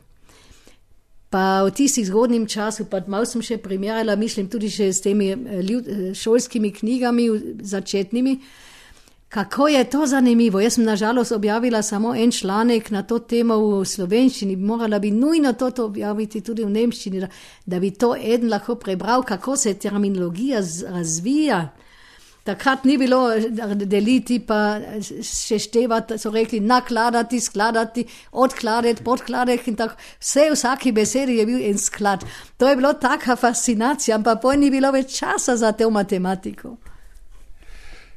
Pa 1.30 1.62
v 1.62 1.70
tistih 1.70 2.06
zgodnjem 2.06 2.46
času, 2.46 2.84
pa 2.90 3.00
malo 3.06 3.24
sem 3.24 3.42
še 3.42 3.58
primerjala, 3.58 4.16
mislim 4.16 4.48
tudi 4.48 4.70
s 4.70 5.00
temi 5.00 5.30
eh, 5.30 5.62
ljud, 5.62 5.88
eh, 5.88 6.14
šolskimi 6.14 6.72
knjigami, 6.72 7.30
začetnimi. 7.62 8.40
Kako 9.36 9.68
je 9.68 9.84
to 9.84 10.06
zanimivo? 10.06 10.60
Jaz 10.60 10.74
sem 10.74 10.84
nažalost 10.84 11.32
objavila 11.32 11.82
samo 11.82 12.14
en 12.16 12.30
članek 12.32 12.90
na 12.90 13.02
to 13.02 13.18
temo 13.18 13.56
v 13.58 13.84
slovenščini, 13.84 14.56
morala 14.56 14.98
bi 14.98 15.10
nujno 15.10 15.52
to 15.52 15.68
objaviti 15.84 16.40
tudi 16.40 16.64
v 16.64 16.70
nemščini, 16.72 17.20
da, 17.20 17.28
da 17.66 17.80
bi 17.80 17.90
to 17.90 18.14
eden 18.16 18.48
lahko 18.48 18.78
prebral, 18.80 19.22
kako 19.22 19.56
se 19.56 19.74
terminologija 19.74 20.62
razvija. 20.88 21.68
Takrat 22.44 22.84
ni 22.84 22.96
bilo 22.96 23.20
deliti, 23.74 24.40
pa 24.40 24.80
še 25.04 25.60
števati, 25.66 26.16
so 26.18 26.32
rekli 26.32 26.62
nakladati, 26.64 27.40
skladati, 27.40 28.06
odkladati, 28.32 29.04
podkladati 29.04 29.70
in 29.70 29.76
tako. 29.76 30.00
Vse 30.16 30.48
v 30.48 30.56
vsaki 30.56 30.96
besedi 30.96 31.36
je 31.42 31.46
bil 31.46 31.60
en 31.60 31.78
sklad. 31.78 32.24
To 32.56 32.72
je 32.72 32.80
bilo 32.80 32.96
taka 32.96 33.36
fascinacija, 33.36 34.16
pa 34.24 34.38
poj 34.40 34.56
ni 34.64 34.72
bilo 34.72 34.96
več 34.96 35.18
časa 35.20 35.60
za 35.60 35.76
to 35.76 35.92
matematiko. 35.92 36.78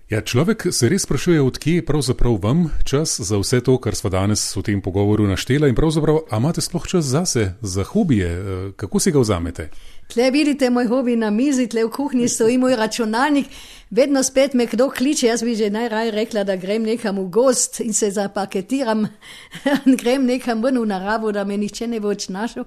Ja, 0.10 0.24
človek 0.26 0.64
se 0.74 0.88
res 0.90 1.04
sprašuje, 1.06 1.42
odkje 1.42 1.76
je 1.76 1.82
pravzaprav 1.86 2.40
vam 2.42 2.64
čas 2.84 3.20
za 3.22 3.38
vse 3.38 3.60
to, 3.62 3.76
kar 3.78 3.94
smo 3.94 4.10
danes 4.10 4.42
v 4.56 4.64
tem 4.66 4.80
pogovoru 4.82 5.28
naštela 5.30 5.68
in 5.70 5.76
pravzaprav, 5.78 6.24
a 6.34 6.40
imate 6.42 6.64
sploh 6.66 6.88
čas 6.90 7.06
zase, 7.06 7.52
za 7.62 7.84
hobije, 7.84 8.30
eh, 8.30 8.72
kako 8.76 9.00
si 9.00 9.12
ga 9.12 9.20
vzamete? 9.20 9.68
Tle 10.10 10.32
vidite 10.32 10.70
moj 10.70 10.88
hobi 10.90 11.14
na 11.16 11.30
mizi, 11.30 11.68
tle 11.70 11.86
v 11.86 11.92
kuhinji 11.94 12.28
stoji 12.28 12.58
moj 12.58 12.76
računalnik, 12.76 13.54
vedno 13.90 14.24
spet 14.24 14.54
me 14.54 14.66
kdo 14.66 14.90
kliče, 14.90 15.28
jaz 15.28 15.44
bi 15.44 15.54
že 15.56 15.70
najraje 15.70 16.12
rekla, 16.12 16.44
da 16.44 16.56
grem 16.56 16.90
nekam 16.90 17.20
v 17.20 17.30
gost 17.30 17.80
in 17.80 17.94
se 17.94 18.10
zapaketiram 18.12 19.06
in 19.86 19.96
grem 20.02 20.26
nekam 20.26 20.64
ven 20.64 20.82
v 20.82 20.88
naravo, 20.90 21.32
da 21.32 21.44
me 21.44 21.58
nihče 21.58 21.88
ne 21.88 22.00
bo 22.00 22.10
več 22.10 22.32
našel. 22.34 22.66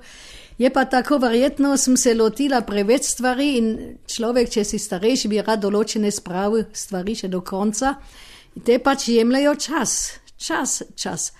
Je 0.59 0.71
pa 0.71 0.85
tako 0.85 1.19
verjetno, 1.19 1.77
sem 1.77 1.97
se 1.97 2.15
lotila 2.15 2.61
preveč 2.67 3.09
stvari 3.15 3.49
in 3.59 3.71
človek, 4.07 4.51
če 4.53 4.65
si 4.65 4.79
starejši, 4.79 5.31
bi 5.33 5.41
rad 5.41 5.63
določene 5.65 6.11
spravi 6.13 6.67
stvari 6.77 7.17
še 7.19 7.31
do 7.33 7.41
konca. 7.41 7.97
In 8.57 8.67
te 8.67 8.79
pač 8.79 9.09
jemljajo 9.09 9.55
čas, 9.57 9.97
čas, 10.37 10.83
čas. 10.95 11.31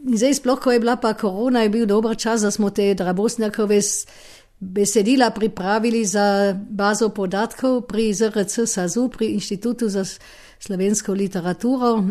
In 0.00 0.16
zdaj, 0.16 0.38
sploh, 0.40 0.60
ko 0.60 0.72
je 0.72 0.80
bila 0.80 0.96
pa 0.96 1.12
korona, 1.14 1.66
je 1.66 1.74
bil 1.74 1.86
dober 1.86 2.16
čas, 2.16 2.40
da 2.40 2.50
smo 2.50 2.70
te 2.72 2.94
drabosnjakove 2.96 3.80
besedila 4.60 5.30
pripravili 5.30 6.04
za 6.04 6.56
bazo 6.56 7.08
podatkov 7.08 7.82
pri 7.88 8.12
ZRC 8.14 8.66
SAZU, 8.66 9.08
pri 9.08 9.32
Inštitutu 9.36 9.88
za 9.88 10.04
slovensko 10.60 11.12
literaturo, 11.12 12.04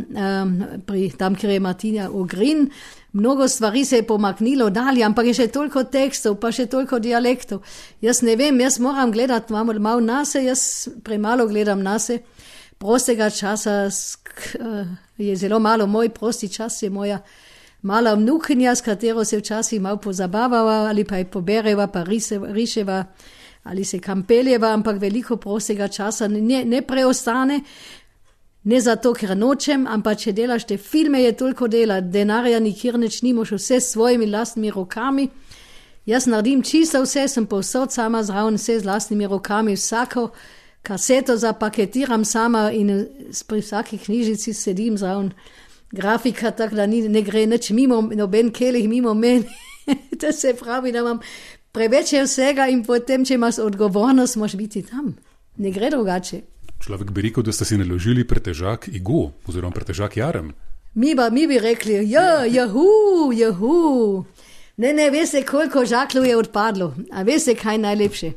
pri 0.86 1.10
tam, 1.18 1.36
kjer 1.36 1.52
je 1.52 1.60
Martina 1.60 2.10
Ogrin. 2.10 2.70
Mnogo 3.14 3.47
stvari 3.47 3.86
se 3.86 3.95
je 3.95 4.07
pomaknilo 4.07 4.70
dalje, 4.70 5.03
ampak 5.03 5.26
je 5.26 5.34
še 5.34 5.47
toliko 5.47 5.84
tekstov, 5.84 6.36
pa 6.39 6.51
še 6.53 6.68
toliko 6.70 6.99
dialektov. 6.99 7.64
Jaz 8.01 8.22
ne 8.22 8.36
vem, 8.38 8.60
jaz 8.62 8.80
moram 8.80 9.12
gledati 9.12 9.53
malo, 9.53 9.74
malo 9.80 10.01
nase, 10.01 10.43
jaz 10.45 10.88
premalo 11.03 11.47
gledam 11.47 11.82
nase. 11.82 12.20
Prostega 12.78 13.30
časa 13.30 13.89
eh, 13.89 14.86
je 15.18 15.36
zelo 15.36 15.60
malo, 15.60 15.88
moj 15.88 16.10
prosti 16.10 16.49
čas 16.49 16.84
je 16.84 16.89
moja 16.89 17.20
mala 17.82 18.14
vnukinja, 18.14 18.76
s 18.76 18.82
katero 18.82 19.26
se 19.26 19.38
včasih 19.38 19.82
malo 19.82 19.97
pozabavava 19.97 20.88
ali 20.89 21.03
pa 21.03 21.18
je 21.18 21.26
pobereva, 21.26 21.88
pa 21.88 22.03
riševa 22.53 23.03
ali 23.64 23.84
se 23.86 23.99
kampeljeva, 23.99 24.74
ampak 24.74 24.97
veliko 24.99 25.36
prostega 25.38 25.88
časa 25.88 26.28
ne, 26.28 26.64
ne 26.66 26.82
preostane. 26.82 27.60
Ne 28.64 28.82
zato, 28.82 29.14
ker 29.16 29.38
nočem, 29.38 29.86
ampak 29.88 30.20
če 30.20 30.34
delaš 30.36 30.66
te 30.68 30.78
filme, 30.78 31.22
je 31.24 31.36
toliko 31.38 31.68
dela, 31.72 32.01
denarja 32.01 32.60
nikjer 32.60 32.97
neč 32.99 33.22
nimaš, 33.24 33.53
vse 33.55 33.80
s 33.80 33.93
svojimi 33.93 34.28
lastnimi 34.28 34.72
rokami. 34.76 35.30
Jaz 36.05 36.28
naredim 36.28 36.64
čisto 36.64 37.01
vse, 37.03 37.28
sem 37.28 37.45
povsod 37.47 37.93
sama 37.95 38.24
zraven, 38.24 38.57
vse 38.60 38.80
z 38.82 38.86
lastnimi 38.86 39.28
rokami, 39.28 39.78
vsako 39.80 40.30
kaseto 40.84 41.38
zapaketiram 41.38 42.26
sama 42.26 42.72
in 42.72 42.91
pri 43.47 43.62
vsaki 43.62 43.97
knjižici 43.97 44.53
sedim 44.53 44.97
zraven 44.97 45.32
grafika, 45.91 46.51
tako 46.51 46.76
da 46.76 46.86
ni, 46.86 47.01
ne 47.07 47.22
gre 47.22 47.45
nič 47.47 47.72
mimo, 47.72 48.01
noben 48.01 48.51
kelih 48.51 48.89
mimo 48.89 49.14
meni. 49.14 49.47
to 50.22 50.32
se 50.32 50.53
pravi, 50.53 50.91
da 50.91 50.99
imam 50.99 51.20
preveč 51.72 52.14
vsega 52.14 52.68
in 52.68 52.84
potem, 52.84 53.26
če 53.26 53.39
imaš 53.39 53.64
odgovornost, 53.64 54.36
moš 54.36 54.55
biti 54.60 54.84
tam. 54.84 55.16
Ne 55.57 55.72
gre 55.72 55.89
drugače. 55.89 56.41
Človek 56.80 57.12
bi 57.12 57.22
rekel, 57.22 57.44
da 57.44 57.52
ste 57.52 57.66
si 57.66 57.78
naložili 57.78 58.24
pretežak 58.28 58.88
igu 58.88 59.32
oziroma 59.48 59.76
pretežak 59.76 60.18
jarem. 60.18 60.54
Mi, 60.96 61.16
ba, 61.16 61.30
mi 61.30 61.48
bi 61.48 61.60
rekli, 61.60 62.00
ja, 62.10 62.46
jahu, 62.46 63.32
jahu. 63.36 64.26
Ne, 64.78 64.94
ne, 64.94 65.10
veste, 65.12 65.44
koliko 65.46 65.86
žaklov 65.86 66.26
je 66.26 66.38
odpadlo, 66.38 66.94
a 67.12 67.24
veste, 67.24 67.56
kaj 67.56 67.78
najlepše. 67.78 68.32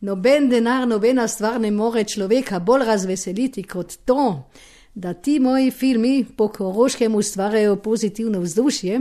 Noben 0.00 0.48
denar, 0.48 0.88
nobena 0.88 1.28
stvar 1.28 1.60
ne 1.60 1.70
more 1.70 2.04
človeka 2.04 2.58
bolj 2.60 2.84
razveseliti 2.84 3.62
kot 3.62 3.94
to, 4.04 4.50
da 4.94 5.14
ti 5.14 5.38
moji 5.40 5.70
filmi 5.70 6.24
po 6.36 6.48
Koroškem 6.48 7.14
ustvarjajo 7.14 7.76
pozitivno 7.76 8.40
vzdušje. 8.40 9.00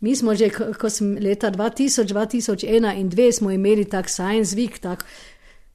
Mi 0.00 0.16
smo 0.16 0.34
že, 0.34 0.50
ko 0.50 0.90
sem 0.90 1.16
leta 1.20 1.50
2000, 1.50 2.06
2001 2.14 2.94
in 3.00 3.10
2002 3.10 3.32
smo 3.32 3.50
imeli 3.50 3.84
tak 3.84 4.08
science 4.10 4.56
week, 4.56 4.78
tak 4.78 5.04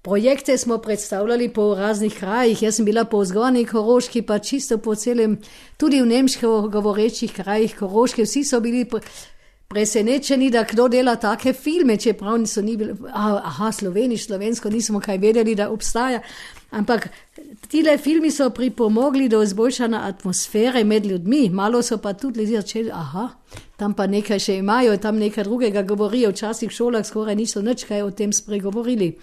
projekte 0.04 0.58
smo 0.58 0.78
predstavljali 0.78 1.50
po 1.50 1.76
raznih 1.76 2.20
krajih. 2.20 2.64
Jaz 2.64 2.76
sem 2.76 2.86
bila 2.86 3.06
po 3.06 3.26
zgornji 3.26 3.66
Koroški, 3.66 4.22
pa 4.22 4.40
čisto 4.40 4.78
po 4.78 4.96
celem, 4.96 5.38
tudi 5.78 6.02
v 6.02 6.06
nemško 6.06 6.68
govorečih 6.68 7.34
krajih 7.34 7.76
Koroške, 7.80 8.24
vsi 8.24 8.44
so 8.44 8.60
bili 8.60 8.86
presenečeni, 9.68 10.50
da 10.52 10.64
kdo 10.64 10.88
dela 10.88 11.16
take 11.16 11.54
filme, 11.54 11.98
čeprav 11.98 12.38
niso 12.38 12.62
ni 12.62 12.78
bili, 12.78 12.94
aha, 13.14 13.72
sloveniš, 13.72 14.26
slovensko, 14.26 14.70
nismo 14.70 15.00
kaj 15.00 15.18
vedeli, 15.18 15.56
da 15.56 15.70
obstaja. 15.70 16.20
Ampak 16.72 17.08
tile 17.72 17.98
filmi 17.98 18.32
so 18.32 18.50
pripomogli 18.50 19.30
do 19.30 19.44
izboljšanja 19.44 20.02
atmosfere 20.04 20.84
med 20.84 21.06
ljudmi, 21.06 21.50
malo 21.50 21.82
so 21.82 21.98
pa 21.98 22.14
tudi 22.14 22.40
ljudje 22.40 22.62
začeli, 22.62 22.92
aha, 22.94 23.30
tam 23.78 23.94
pa 23.94 24.08
nekaj 24.08 24.40
še 24.40 24.58
imajo, 24.58 24.98
tam 24.98 25.18
nekaj 25.18 25.44
drugega 25.44 25.82
govorijo, 25.82 26.30
včasih 26.30 26.70
v 26.70 26.74
šolah 26.76 27.06
skoraj 27.06 27.36
niso 27.36 27.62
nič 27.62 27.88
kaj 27.88 28.02
o 28.02 28.12
tem 28.12 28.34
spregovorili. 28.34 29.14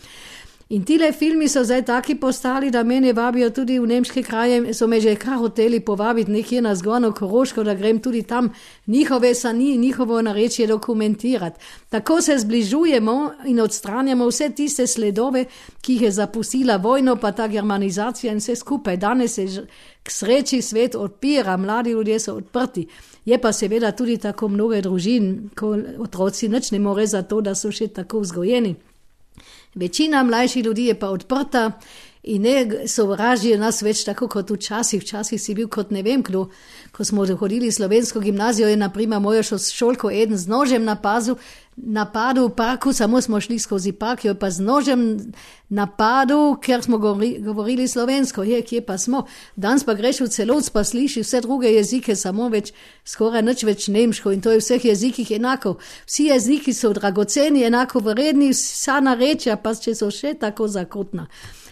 In 0.70 0.84
ti 0.84 0.98
le 0.98 1.10
filmi 1.12 1.48
so 1.48 1.64
zdaj 1.66 1.82
taki 1.82 2.14
postali, 2.14 2.70
da 2.70 2.84
mene 2.86 3.10
vabijo 3.12 3.48
tudi 3.50 3.80
v 3.80 3.88
nemške 3.90 4.22
kraje, 4.22 4.74
so 4.74 4.86
me 4.86 5.00
že 5.00 5.16
kar 5.18 5.38
hoteli 5.38 5.80
povabiti 5.80 6.30
nekje 6.30 6.60
na 6.62 6.74
zgornjo 6.74 7.10
Koroško, 7.12 7.64
da 7.64 7.74
grem 7.74 7.98
tudi 7.98 8.22
tam 8.22 8.52
njihove 8.86 9.34
sani, 9.34 9.76
njihovo 9.76 10.22
narečje 10.22 10.66
dokumentirati. 10.66 11.58
Tako 11.88 12.20
se 12.22 12.38
zbližujemo 12.38 13.32
in 13.46 13.60
odstranjamo 13.60 14.28
vse 14.28 14.50
tiste 14.50 14.86
sledove, 14.86 15.44
ki 15.80 15.92
jih 15.92 16.02
je 16.02 16.10
zapustila 16.10 16.76
vojna, 16.76 17.16
pa 17.16 17.32
ta 17.32 17.48
germanizacija 17.48 18.32
in 18.32 18.38
vse 18.38 18.56
skupaj. 18.56 18.96
Danes 18.96 19.34
se 19.34 19.46
k 20.02 20.10
sreči 20.10 20.62
svet 20.62 20.94
odpira, 20.94 21.56
mladi 21.56 21.90
ljudje 21.90 22.18
so 22.18 22.34
odprti. 22.34 22.86
Je 23.24 23.38
pa 23.38 23.52
seveda 23.52 23.90
tudi 23.92 24.16
tako 24.18 24.48
mnogo 24.48 24.80
družin, 24.80 25.50
ko 25.58 25.74
otroci 25.98 26.48
nič 26.48 26.70
ne 26.70 26.78
more 26.78 27.06
za 27.06 27.22
to, 27.22 27.40
da 27.40 27.54
so 27.54 27.72
še 27.72 27.88
tako 27.88 28.20
vzgojeni. 28.20 28.76
Večina 29.74 30.22
mlajših 30.22 30.64
ljudi 30.64 30.86
je 30.86 30.98
pa 30.98 31.08
odprta 31.08 31.72
in 32.22 32.42
ne 32.42 32.86
sovražijo 32.88 33.58
nas 33.58 33.82
več 33.82 34.04
tako 34.04 34.28
kot 34.28 34.50
včasih. 34.50 35.02
Včasih 35.02 35.40
si 35.40 35.54
bil 35.54 35.68
kot 35.68 35.90
ne 35.90 36.02
vem 36.02 36.22
kdo. 36.22 36.48
Ko 36.92 37.04
smo 37.04 37.24
hodili 37.26 37.68
v 37.68 37.72
slovensko 37.72 38.20
gimnazijo, 38.20 38.68
je 38.68 38.76
naprimer 38.76 39.20
moja 39.20 39.42
šolko 39.42 40.10
eden 40.10 40.36
z 40.36 40.48
nožem 40.48 40.84
napazil, 40.84 41.38
napadel 41.82 42.48
v 42.48 42.54
parku, 42.54 42.92
samo 42.92 43.20
smo 43.20 43.40
šli 43.40 43.58
skozi 43.58 43.92
park, 43.92 44.24
jo 44.24 44.34
pa 44.34 44.50
z 44.50 44.60
nožem 44.60 45.32
napadel, 45.68 46.56
ker 46.56 46.82
smo 46.82 46.98
govorili 46.98 47.88
slovensko, 47.88 48.42
je, 48.42 48.62
kje 48.62 48.80
pa 48.86 48.98
smo. 48.98 49.26
Danes 49.56 49.84
pa 49.84 49.94
greš 49.94 50.20
v 50.20 50.28
celot, 50.28 50.70
pa 50.72 50.84
slišiš 50.84 51.26
vse 51.26 51.40
druge 51.40 51.72
jezike, 51.72 52.16
samo 52.16 52.48
več, 52.48 52.72
skoraj 53.04 53.42
nič 53.42 53.64
več 53.64 53.88
nemško 53.88 54.32
in 54.32 54.40
to 54.40 54.50
je 54.50 54.60
v 54.60 54.64
vseh 54.64 54.84
jezikih 54.84 55.30
enako. 55.38 55.78
Vsi 56.06 56.30
jeziki 56.30 56.74
so 56.74 56.92
dragoceni, 56.92 57.64
enako 57.64 58.04
vredni, 58.04 58.52
vsa 58.52 59.00
narečja, 59.00 59.56
pa 59.56 59.74
če 59.74 59.94
so 59.94 60.10
še 60.10 60.34
tako 60.40 60.68
zakotna 60.68 61.28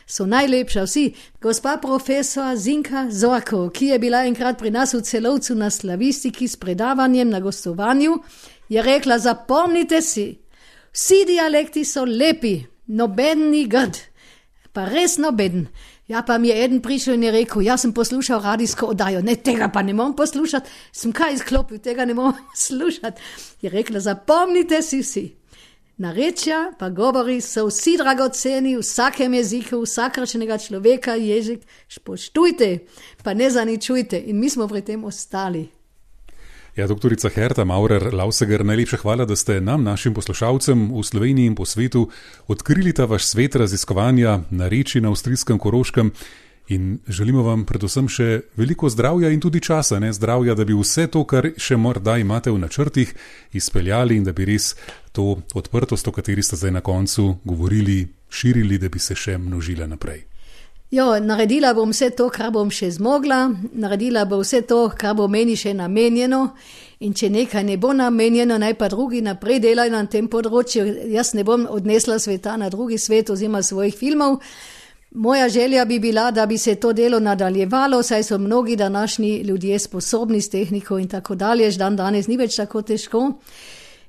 so 0.08 0.26
najlepša 0.26 0.82
vsi. 0.82 1.12
Gospa 1.40 1.76
profesor 1.82 2.56
Zinka 2.56 3.10
Zorko, 3.10 3.68
ki 3.70 3.86
je 3.92 3.98
bila 3.98 4.24
enkrat 4.24 4.58
pri 4.58 4.70
nas 4.70 4.94
v 4.94 5.02
celovcu 5.04 5.54
na 5.54 5.70
slavistiki 5.70 6.48
s 6.48 6.56
predavanjem 6.56 7.28
na 7.28 7.40
gostovanju, 7.40 8.16
je 8.68 8.82
rekla: 8.82 9.18
Zapomnite 9.18 10.02
si, 10.02 10.38
vsi 10.92 11.24
dialekti 11.26 11.84
so 11.84 12.04
lepi, 12.04 12.60
noben 12.86 13.50
ni 13.50 13.66
grd, 13.68 13.96
pa 14.72 14.88
res 14.88 15.18
noben. 15.18 15.66
Ja, 16.08 16.22
pa 16.22 16.38
mi 16.38 16.48
je 16.48 16.64
eden 16.64 16.80
prišel 16.80 17.14
in 17.14 17.26
je 17.28 17.30
rekel: 17.32 17.62
Jaz 17.62 17.82
sem 17.84 17.92
poslušal 17.92 18.40
radijsko 18.42 18.86
oddajo, 18.94 19.20
ne 19.22 19.36
tega 19.36 19.68
pa 19.68 19.82
ne 19.82 19.92
morem 19.92 20.14
poslušati, 20.16 20.70
sem 20.92 21.12
kaj 21.12 21.34
izklopil, 21.34 21.82
tega 21.84 22.04
ne 22.04 22.14
morem 22.14 22.38
poslušati. 22.54 23.20
Je 23.62 23.70
rekla: 23.70 24.00
Zapomnite 24.00 24.82
si 24.82 25.02
vsi. 25.02 25.26
Narečja 25.98 26.72
pa 26.78 26.88
govori 26.88 27.40
so 27.40 27.64
vsi 27.66 27.96
dragoceni 27.98 28.76
v 28.76 28.82
vsakem 28.84 29.34
jeziku, 29.34 29.80
vsakršnega 29.82 30.58
človeka 30.58 31.16
jezik, 31.18 31.64
spoštujte, 31.90 32.68
pa 33.24 33.34
ne 33.34 33.50
zaničujte 33.50 34.20
in 34.30 34.38
mi 34.38 34.50
smo 34.50 34.68
pri 34.68 34.84
tem 34.86 35.04
ostali. 35.04 35.66
Ja, 36.78 36.86
doktorica 36.86 37.26
Herta 37.28 37.64
Maurer 37.64 38.14
Lauseger, 38.14 38.62
najlepša 38.64 38.96
hvala, 39.02 39.24
da 39.26 39.34
ste 39.36 39.56
nam, 39.60 39.82
našim 39.82 40.14
poslušalcem 40.14 40.84
v 40.94 41.02
Sloveniji 41.02 41.50
in 41.50 41.56
po 41.58 41.64
svetu, 41.66 42.04
odkrili 42.46 42.92
ta 42.94 43.04
vaš 43.04 43.24
svet 43.32 43.56
raziskovanja 43.58 44.36
nareči 44.50 45.00
na 45.00 45.10
avstrijskem 45.10 45.58
koroškem. 45.58 46.12
In 46.68 47.00
želimo 47.08 47.42
vam 47.42 47.64
predvsem 47.66 48.06
še 48.06 48.28
veliko 48.54 48.86
zdravja 48.86 49.32
in 49.34 49.42
tudi 49.42 49.58
časa, 49.60 49.98
ne 49.98 50.12
zdravja, 50.12 50.54
da 50.54 50.62
bi 50.64 50.78
vse 50.78 51.08
to, 51.10 51.24
kar 51.26 51.50
še 51.58 51.74
morda 51.76 52.14
imate 52.22 52.54
v 52.54 52.62
načrtih, 52.62 53.10
izpeljali 53.58 54.14
in 54.14 54.22
da 54.22 54.32
bi 54.32 54.46
res 54.46 54.76
to 55.10 55.34
odprtost, 55.58 56.06
o 56.06 56.14
kateri 56.14 56.46
ste 56.46 56.62
zdaj 56.62 56.78
na 56.78 56.80
koncu 56.80 57.40
govorili, 57.42 58.04
širili, 58.30 58.78
da 58.78 58.86
bi 58.86 59.02
se 59.02 59.18
še 59.18 59.34
množila 59.34 59.90
naprej. 59.90 60.28
Jo, 60.90 61.18
naredila 61.20 61.74
bom 61.74 61.90
vse 61.92 62.08
to, 62.16 62.30
kar 62.32 62.48
bom 62.48 62.70
še 62.72 62.86
zmogla, 62.94 63.42
naredila 63.76 64.22
bom 64.24 64.40
vse 64.40 64.62
to, 64.64 64.86
kar 64.96 65.12
bo 65.18 65.26
meni 65.28 65.52
še 65.52 65.74
namenjeno. 65.76 66.38
In 67.04 67.12
če 67.14 67.28
nekaj 67.28 67.62
ne 67.68 67.76
bo 67.76 67.92
namenjeno, 67.92 68.56
naj 68.58 68.72
pa 68.80 68.88
drugi 68.88 69.20
naprej 69.20 69.60
delajo 69.66 69.92
na 69.92 70.06
tem 70.08 70.30
področju. 70.32 70.86
Jaz 71.12 71.34
ne 71.36 71.44
bom 71.44 71.66
odnesla 71.68 72.16
sveta 72.18 72.56
na 72.56 72.70
drugi 72.72 72.96
svet 72.98 73.28
oziroma 73.30 73.60
svojih 73.62 73.94
filmov. 73.94 74.40
Moja 75.12 75.48
želja 75.52 75.84
bi 75.84 75.98
bila, 76.00 76.30
da 76.32 76.46
bi 76.46 76.56
se 76.58 76.74
to 76.80 76.94
delo 76.96 77.20
nadaljevalo, 77.20 78.00
saj 78.02 78.24
so 78.24 78.38
mnogi 78.38 78.76
današnji 78.76 79.42
ljudje 79.44 79.78
sposobni 79.78 80.40
s 80.40 80.48
tehniko 80.50 80.98
in 80.98 81.08
tako 81.08 81.34
dalje, 81.34 81.70
že 81.70 81.78
dan 81.78 81.96
danes 81.96 82.26
ni 82.26 82.36
več 82.36 82.56
tako 82.56 82.82
težko. 82.82 83.26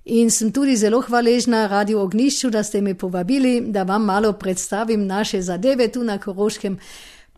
In 0.05 0.31
sem 0.31 0.51
tudi 0.51 0.75
zelo 0.75 1.01
hvaležna 1.01 1.67
Radio 1.67 2.01
Ognišču, 2.01 2.49
da 2.49 2.63
ste 2.63 2.81
me 2.81 2.95
povabili, 2.95 3.61
da 3.61 3.83
vam 3.83 4.05
malo 4.05 4.33
predstavim 4.33 5.05
naše 5.07 5.41
zadeve 5.41 5.91
tu 5.91 6.03
na 6.03 6.17
Koroškem. 6.17 6.79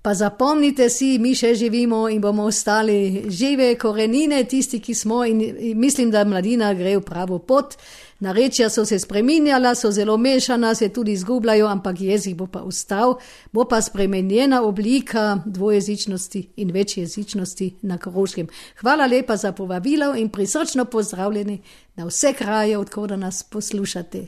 Pa 0.02 0.14
zapomnite 0.14 0.90
si, 0.90 1.18
mi 1.20 1.36
še 1.36 1.54
živimo 1.56 2.08
in 2.10 2.22
bomo 2.22 2.44
ostali 2.50 3.26
žive 3.30 3.76
korenine, 3.78 4.44
tisti, 4.44 4.80
ki 4.80 4.96
smo 4.96 5.26
in, 5.26 5.42
mislim, 5.76 6.12
da 6.12 6.24
mladina 6.26 6.74
gre 6.74 6.96
v 6.98 7.04
pravo 7.06 7.40
pot. 7.40 7.76
Narečja 8.22 8.70
so 8.70 8.86
se 8.86 9.00
spremenjala, 9.00 9.76
so 9.76 9.92
zelo 9.92 10.18
mešana, 10.18 10.76
se 10.76 10.90
tudi 10.90 11.12
izgubljajo, 11.12 11.68
ampak 11.68 12.02
jezik 12.02 12.36
bo 12.38 12.48
pa 12.48 12.62
ostal, 12.62 13.16
bo 13.52 13.66
pa 13.66 13.82
spremenjena 13.82 14.62
oblika 14.64 15.42
dvojezičnosti 15.46 16.50
in 16.56 16.72
večjezičnosti 16.72 17.76
na 17.82 17.98
Koroškem. 17.98 18.48
Hvala 18.80 19.06
lepa 19.06 19.38
za 19.38 19.52
povabilo 19.52 20.16
in 20.16 20.30
prisrčno 20.30 20.86
pozdravljeni 20.86 21.62
na 21.96 22.06
vse 22.06 22.34
kraje, 22.34 22.78
odkud 22.78 23.20
nas 23.20 23.44
poslušate. 23.44 24.28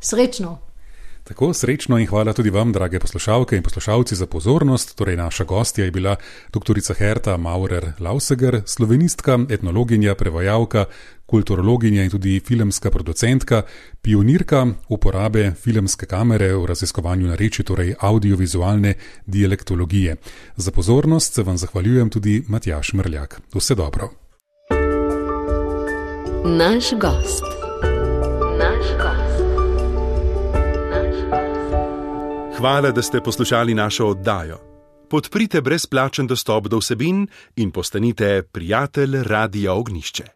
Srečno! 0.00 0.68
Tako 1.28 1.52
srečno 1.52 1.98
in 1.98 2.06
hvala 2.06 2.32
tudi 2.32 2.50
vam, 2.50 2.72
drage 2.72 2.98
poslušalke 2.98 3.56
in 3.56 3.62
poslušalci, 3.62 4.16
za 4.16 4.26
pozornost. 4.26 4.96
Torej, 4.96 5.16
naša 5.16 5.44
gostja 5.44 5.84
je 5.84 5.90
bila 5.90 6.16
dr. 6.52 6.94
Herta 6.96 7.36
Maurer 7.36 7.92
Lauseger, 8.00 8.62
slovenistka, 8.66 9.38
etnologinja, 9.50 10.14
prevajalka, 10.14 10.84
kulturologinja 11.28 12.02
in 12.02 12.10
tudi 12.10 12.40
filmska 12.40 12.90
producentka, 12.90 13.62
pionirka 14.02 14.66
uporabe 14.88 15.52
filmske 15.60 16.06
kamere 16.06 16.54
v 16.56 16.64
raziskovanju 16.66 17.28
nareči, 17.28 17.62
torej 17.62 17.94
audiovizualne 18.00 18.94
dialektologije. 19.26 20.16
Za 20.56 20.70
pozornost 20.70 21.34
se 21.34 21.42
vam 21.42 21.58
zahvaljujem 21.58 22.10
tudi 22.10 22.42
Matjaš 22.48 22.92
Mrljak. 22.92 23.40
Vse 23.54 23.74
dobro. 23.74 24.10
Naš 26.44 26.92
gost. 27.00 27.44
Hvala, 32.58 32.90
da 32.90 33.02
ste 33.02 33.20
poslušali 33.20 33.74
našo 33.74 34.06
oddajo. 34.06 34.58
Podprite 35.10 35.60
brezplačen 35.60 36.26
dostop 36.26 36.66
do 36.68 36.78
vsebin 36.78 37.26
in 37.56 37.70
postanite 37.70 38.42
prijatelj 38.42 39.22
Radia 39.22 39.72
Ognišče. 39.72 40.28